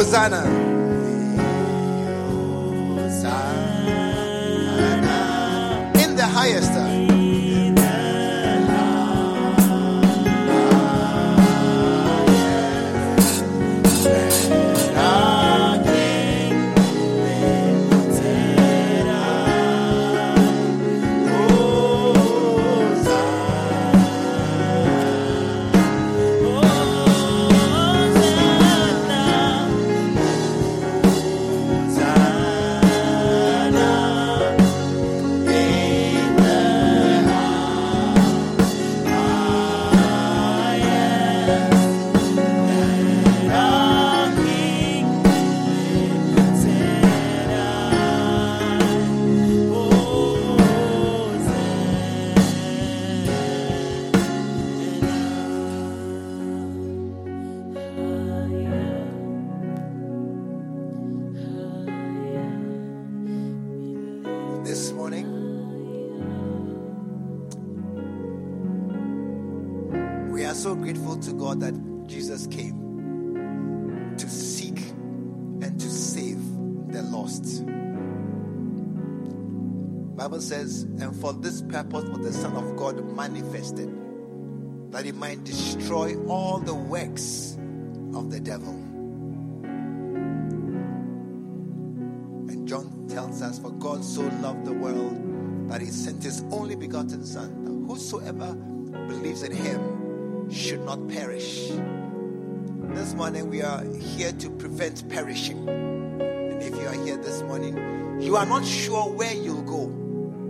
Hosanna. 0.00 0.59
For 81.20 81.34
this 81.34 81.60
purpose 81.62 82.04
was 82.04 82.26
the 82.26 82.32
Son 82.32 82.56
of 82.56 82.76
God 82.76 83.04
manifested, 83.14 83.94
that 84.90 85.04
he 85.04 85.12
might 85.12 85.44
destroy 85.44 86.16
all 86.26 86.58
the 86.58 86.74
works 86.74 87.58
of 88.14 88.30
the 88.30 88.40
devil. 88.40 88.72
And 92.48 92.66
John 92.66 93.06
tells 93.08 93.42
us, 93.42 93.58
For 93.58 93.70
God 93.72 94.02
so 94.02 94.22
loved 94.40 94.64
the 94.64 94.72
world 94.72 95.68
that 95.70 95.82
he 95.82 95.88
sent 95.88 96.22
his 96.22 96.42
only 96.50 96.74
begotten 96.74 97.24
Son, 97.24 97.64
that 97.64 97.86
whosoever 97.86 98.54
believes 98.54 99.42
in 99.42 99.52
him 99.52 100.50
should 100.50 100.84
not 100.84 101.06
perish. 101.08 101.68
This 102.94 103.14
morning 103.14 103.50
we 103.50 103.62
are 103.62 103.84
here 103.84 104.32
to 104.32 104.50
prevent 104.50 105.08
perishing. 105.10 105.68
And 105.68 106.62
if 106.62 106.74
you 106.74 106.86
are 106.86 107.04
here 107.04 107.18
this 107.18 107.42
morning, 107.42 108.20
you 108.20 108.36
are 108.36 108.46
not 108.46 108.64
sure 108.64 109.12
where 109.12 109.34
you'll 109.34 109.62
go 109.62 109.99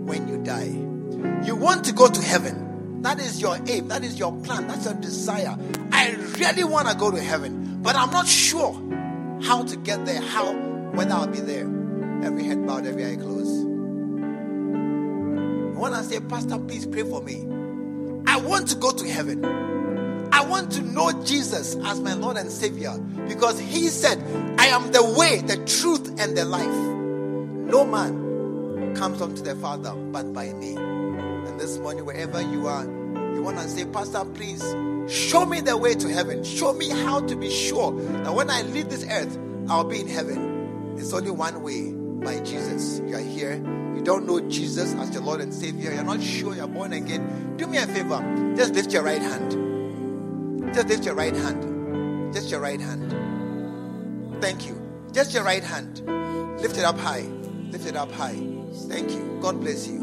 when 0.05 0.27
you 0.27 0.37
die. 0.43 1.45
You 1.45 1.55
want 1.55 1.85
to 1.85 1.93
go 1.93 2.07
to 2.07 2.21
heaven. 2.21 3.01
That 3.01 3.19
is 3.19 3.41
your 3.41 3.57
aim. 3.67 3.87
That 3.87 4.03
is 4.03 4.19
your 4.19 4.31
plan. 4.43 4.67
That's 4.67 4.85
your 4.85 4.93
desire. 4.95 5.57
I 5.91 6.11
really 6.37 6.63
want 6.63 6.87
to 6.87 6.95
go 6.95 7.11
to 7.11 7.19
heaven, 7.19 7.81
but 7.81 7.95
I'm 7.95 8.11
not 8.11 8.27
sure 8.27 8.73
how 9.43 9.63
to 9.63 9.75
get 9.75 10.05
there, 10.05 10.21
how, 10.21 10.53
whether 10.91 11.13
I'll 11.13 11.27
be 11.27 11.39
there. 11.39 11.65
Every 12.23 12.43
head 12.43 12.65
bowed, 12.67 12.85
every 12.85 13.05
eye 13.05 13.15
closed. 13.15 13.65
When 15.77 15.93
I 15.93 16.03
say, 16.03 16.19
Pastor, 16.19 16.59
please 16.59 16.85
pray 16.85 17.03
for 17.03 17.21
me. 17.23 17.47
I 18.27 18.37
want 18.37 18.67
to 18.67 18.75
go 18.75 18.91
to 18.91 19.09
heaven. 19.09 19.43
I 20.31 20.45
want 20.45 20.71
to 20.73 20.81
know 20.83 21.11
Jesus 21.23 21.75
as 21.83 21.99
my 21.99 22.13
Lord 22.13 22.37
and 22.37 22.51
Savior 22.51 22.95
because 23.27 23.59
He 23.59 23.87
said, 23.87 24.19
I 24.59 24.67
am 24.67 24.91
the 24.91 25.03
way, 25.17 25.41
the 25.41 25.57
truth, 25.65 26.19
and 26.19 26.37
the 26.37 26.45
life. 26.45 26.65
No 26.67 27.83
man 27.83 28.20
comes 28.95 29.21
unto 29.21 29.41
the 29.41 29.55
Father 29.55 29.93
but 29.93 30.33
by 30.33 30.53
me. 30.53 30.75
And 30.75 31.59
this 31.59 31.77
morning, 31.77 32.05
wherever 32.05 32.41
you 32.41 32.67
are, 32.67 32.83
you 32.83 33.41
want 33.41 33.57
to 33.57 33.67
say, 33.67 33.85
Pastor, 33.85 34.25
please 34.25 34.63
show 35.11 35.45
me 35.45 35.61
the 35.61 35.75
way 35.77 35.95
to 35.95 36.07
heaven. 36.07 36.43
Show 36.43 36.73
me 36.73 36.89
how 36.89 37.19
to 37.21 37.35
be 37.35 37.49
sure 37.49 37.91
that 38.23 38.33
when 38.33 38.49
I 38.49 38.61
leave 38.61 38.89
this 38.89 39.05
earth, 39.09 39.37
I'll 39.69 39.83
be 39.83 39.99
in 39.99 40.07
heaven. 40.07 40.95
It's 40.97 41.13
only 41.13 41.31
one 41.31 41.61
way 41.63 41.91
by 41.91 42.39
Jesus. 42.43 42.99
You 42.99 43.15
are 43.15 43.19
here, 43.19 43.55
you 43.95 44.01
don't 44.03 44.27
know 44.27 44.39
Jesus 44.41 44.93
as 44.93 45.13
your 45.13 45.23
Lord 45.23 45.41
and 45.41 45.53
Savior, 45.53 45.93
you're 45.93 46.03
not 46.03 46.21
sure 46.21 46.55
you're 46.55 46.67
born 46.67 46.93
again. 46.93 47.55
Do 47.57 47.67
me 47.67 47.77
a 47.77 47.87
favor, 47.87 48.53
just 48.55 48.73
lift 48.73 48.91
your 48.93 49.03
right 49.03 49.21
hand. 49.21 49.71
Just 50.73 50.87
lift 50.87 51.05
your 51.05 51.15
right 51.15 51.35
hand. 51.35 52.33
Just 52.33 52.49
your 52.49 52.61
right 52.61 52.79
hand. 52.79 53.11
Thank 54.41 54.67
you. 54.67 54.81
Just 55.11 55.33
your 55.33 55.43
right 55.43 55.63
hand. 55.63 56.01
Lift 56.61 56.77
it 56.77 56.85
up 56.85 56.97
high. 56.97 57.27
Lift 57.71 57.85
it 57.85 57.97
up 57.97 58.09
high. 58.11 58.60
Thank 58.73 59.11
you. 59.11 59.37
God 59.41 59.59
bless 59.59 59.87
you. 59.87 59.99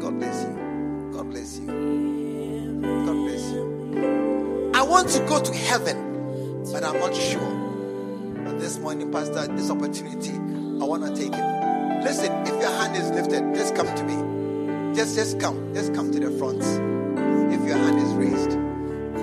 God 0.00 0.18
bless 0.18 0.42
you. 0.42 1.10
God 1.12 1.30
bless 1.30 1.58
you. 1.58 1.66
God 2.82 3.14
bless 3.14 3.50
you. 3.50 4.72
I 4.74 4.82
want 4.82 5.08
to 5.10 5.20
go 5.26 5.42
to 5.42 5.54
heaven, 5.54 6.64
but 6.72 6.82
I'm 6.84 6.98
not 6.98 7.14
sure. 7.14 8.44
But 8.44 8.58
this 8.58 8.78
morning, 8.78 9.12
Pastor, 9.12 9.46
this 9.48 9.70
opportunity, 9.70 10.32
I 10.32 10.84
want 10.84 11.04
to 11.04 11.14
take 11.14 11.32
it. 11.32 12.04
Listen, 12.04 12.32
if 12.46 12.60
your 12.60 12.70
hand 12.70 12.96
is 12.96 13.10
lifted, 13.10 13.54
just 13.54 13.74
come 13.74 13.94
to 13.94 14.04
me. 14.04 14.94
Just, 14.94 15.14
just 15.14 15.38
come. 15.38 15.74
Just 15.74 15.92
come 15.94 16.10
to 16.12 16.18
the 16.18 16.30
front. 16.38 16.62
If 17.52 17.66
your 17.66 17.76
hand 17.76 17.98
is 17.98 18.12
raised, 18.14 18.52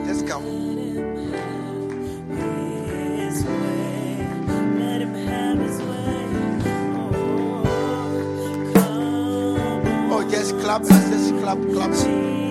just 0.07 0.27
come. 0.27 0.63
Clap. 10.63 10.81
Let's 10.83 11.31
clap, 11.41 11.57
clap. 11.73 11.91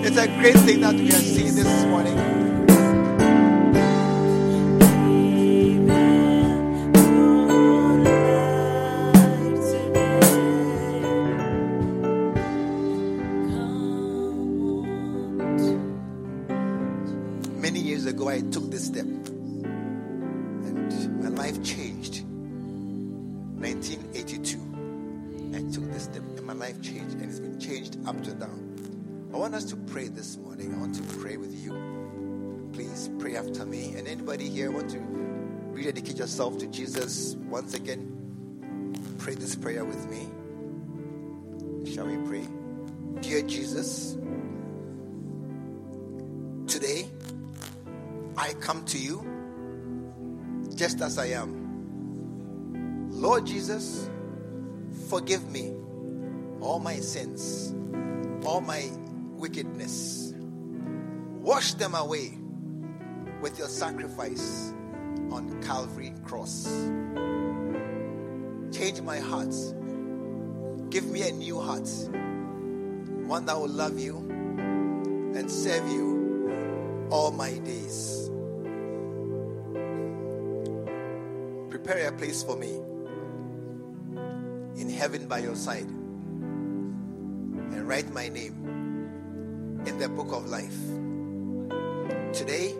It's 0.04 0.18
a 0.18 0.26
great 0.38 0.56
thing 0.66 0.80
that 0.82 0.94
we 0.94 1.08
are 1.08 1.12
seeing 1.12 1.54
this 1.54 1.84
morning. 1.86 2.51
This 30.22 30.36
morning. 30.36 30.72
I 30.72 30.78
want 30.78 30.94
to 30.94 31.02
pray 31.18 31.36
with 31.36 31.52
you. 31.52 32.70
Please 32.72 33.10
pray 33.18 33.34
after 33.34 33.66
me. 33.66 33.94
And 33.96 34.06
anybody 34.06 34.48
here 34.48 34.70
want 34.70 34.88
to 34.90 35.00
rededicate 35.00 36.16
yourself 36.16 36.58
to 36.58 36.68
Jesus 36.68 37.34
once 37.48 37.74
again? 37.74 38.06
Pray 39.18 39.34
this 39.34 39.56
prayer 39.56 39.84
with 39.84 40.08
me. 40.08 40.28
Shall 41.92 42.06
we 42.06 42.18
pray? 42.28 42.46
Dear 43.20 43.42
Jesus, 43.42 44.16
today 46.68 47.10
I 48.36 48.52
come 48.60 48.84
to 48.84 48.98
you 48.98 49.26
just 50.76 51.00
as 51.00 51.18
I 51.18 51.30
am. 51.30 53.10
Lord 53.10 53.44
Jesus, 53.44 54.08
forgive 55.08 55.50
me 55.50 55.74
all 56.60 56.78
my 56.78 56.94
sins, 56.94 57.74
all 58.46 58.60
my 58.60 58.88
wickedness. 59.43 60.34
Wash 61.40 61.74
them 61.74 61.97
away 61.97 62.38
with 63.40 63.59
your 63.59 63.66
sacrifice 63.66 64.72
on 65.32 65.61
Calvary 65.61 66.14
cross. 66.22 66.66
Change 68.72 69.01
my 69.01 69.18
heart. 69.18 69.53
Give 70.90 71.05
me 71.07 71.28
a 71.28 71.32
new 71.32 71.59
heart. 71.59 71.88
One 73.26 73.45
that 73.47 73.59
will 73.59 73.68
love 73.68 73.99
you 73.99 74.18
and 75.34 75.51
serve 75.51 75.88
you 75.88 77.09
all 77.11 77.32
my 77.32 77.59
days. 77.59 78.30
Prepare 81.68 82.07
a 82.07 82.12
place 82.12 82.45
for 82.45 82.57
me 82.57 82.76
in 84.80 84.88
heaven 84.88 85.26
by 85.26 85.38
your 85.38 85.57
side 85.57 85.88
and 87.72 87.88
write 87.88 88.09
my 88.12 88.28
name 88.28 88.61
the 90.03 90.09
book 90.09 90.32
of 90.32 90.48
life. 90.48 90.76
Today, 92.32 92.74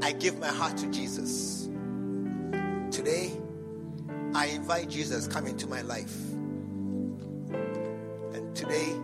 I 0.00 0.12
give 0.12 0.38
my 0.38 0.46
heart 0.46 0.76
to 0.76 0.86
Jesus. 0.92 1.68
Today, 2.92 3.32
I 4.32 4.46
invite 4.46 4.88
Jesus 4.88 5.26
come 5.26 5.48
into 5.48 5.66
my 5.66 5.80
life. 5.80 6.14
And 8.32 8.54
today 8.54 8.94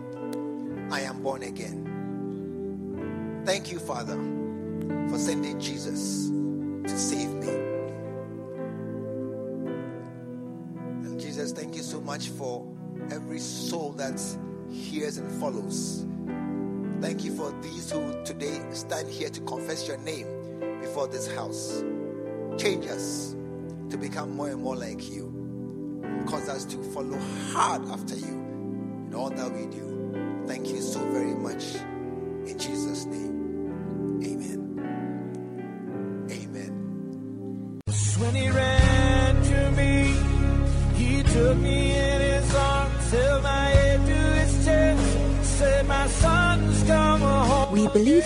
I 0.89 1.01
am 1.01 1.21
born 1.21 1.43
again. 1.43 1.83
Thank 3.45 3.73
you, 3.73 3.79
Father, 3.79 4.15
for 5.09 5.17
sending 5.17 5.59
Jesus 5.59 6.29
to 6.29 6.97
save 6.97 7.33
me. 7.33 7.49
And 11.03 11.19
Jesus, 11.19 11.51
thank 11.51 11.75
you 11.75 11.83
so 11.83 11.99
much 11.99 12.29
for 12.29 12.65
every 13.11 13.39
soul 13.39 13.91
that 13.97 14.17
hears 14.69 15.17
and 15.17 15.29
follows. 15.41 16.06
For 17.37 17.53
these 17.61 17.91
who 17.91 18.23
today 18.25 18.59
stand 18.71 19.07
here 19.07 19.29
to 19.29 19.41
confess 19.41 19.87
your 19.87 19.97
name 19.99 20.25
before 20.81 21.07
this 21.07 21.31
house. 21.31 21.83
Change 22.57 22.87
us 22.87 23.35
to 23.91 23.97
become 23.97 24.35
more 24.35 24.49
and 24.49 24.59
more 24.59 24.75
like 24.75 25.07
you. 25.11 25.31
Cause 26.27 26.49
us 26.49 26.65
to 26.65 26.81
follow 26.93 27.19
hard 27.51 27.87
after 27.89 28.15
you 28.15 28.33
in 29.07 29.13
all 29.15 29.29
that 29.29 29.51
we 29.51 29.67
do. 29.67 30.43
Thank 30.47 30.69
you 30.69 30.81
so 30.81 30.99
very 31.11 31.35
much. 31.35 31.75
In 32.47 32.57
Jesus' 32.57 32.86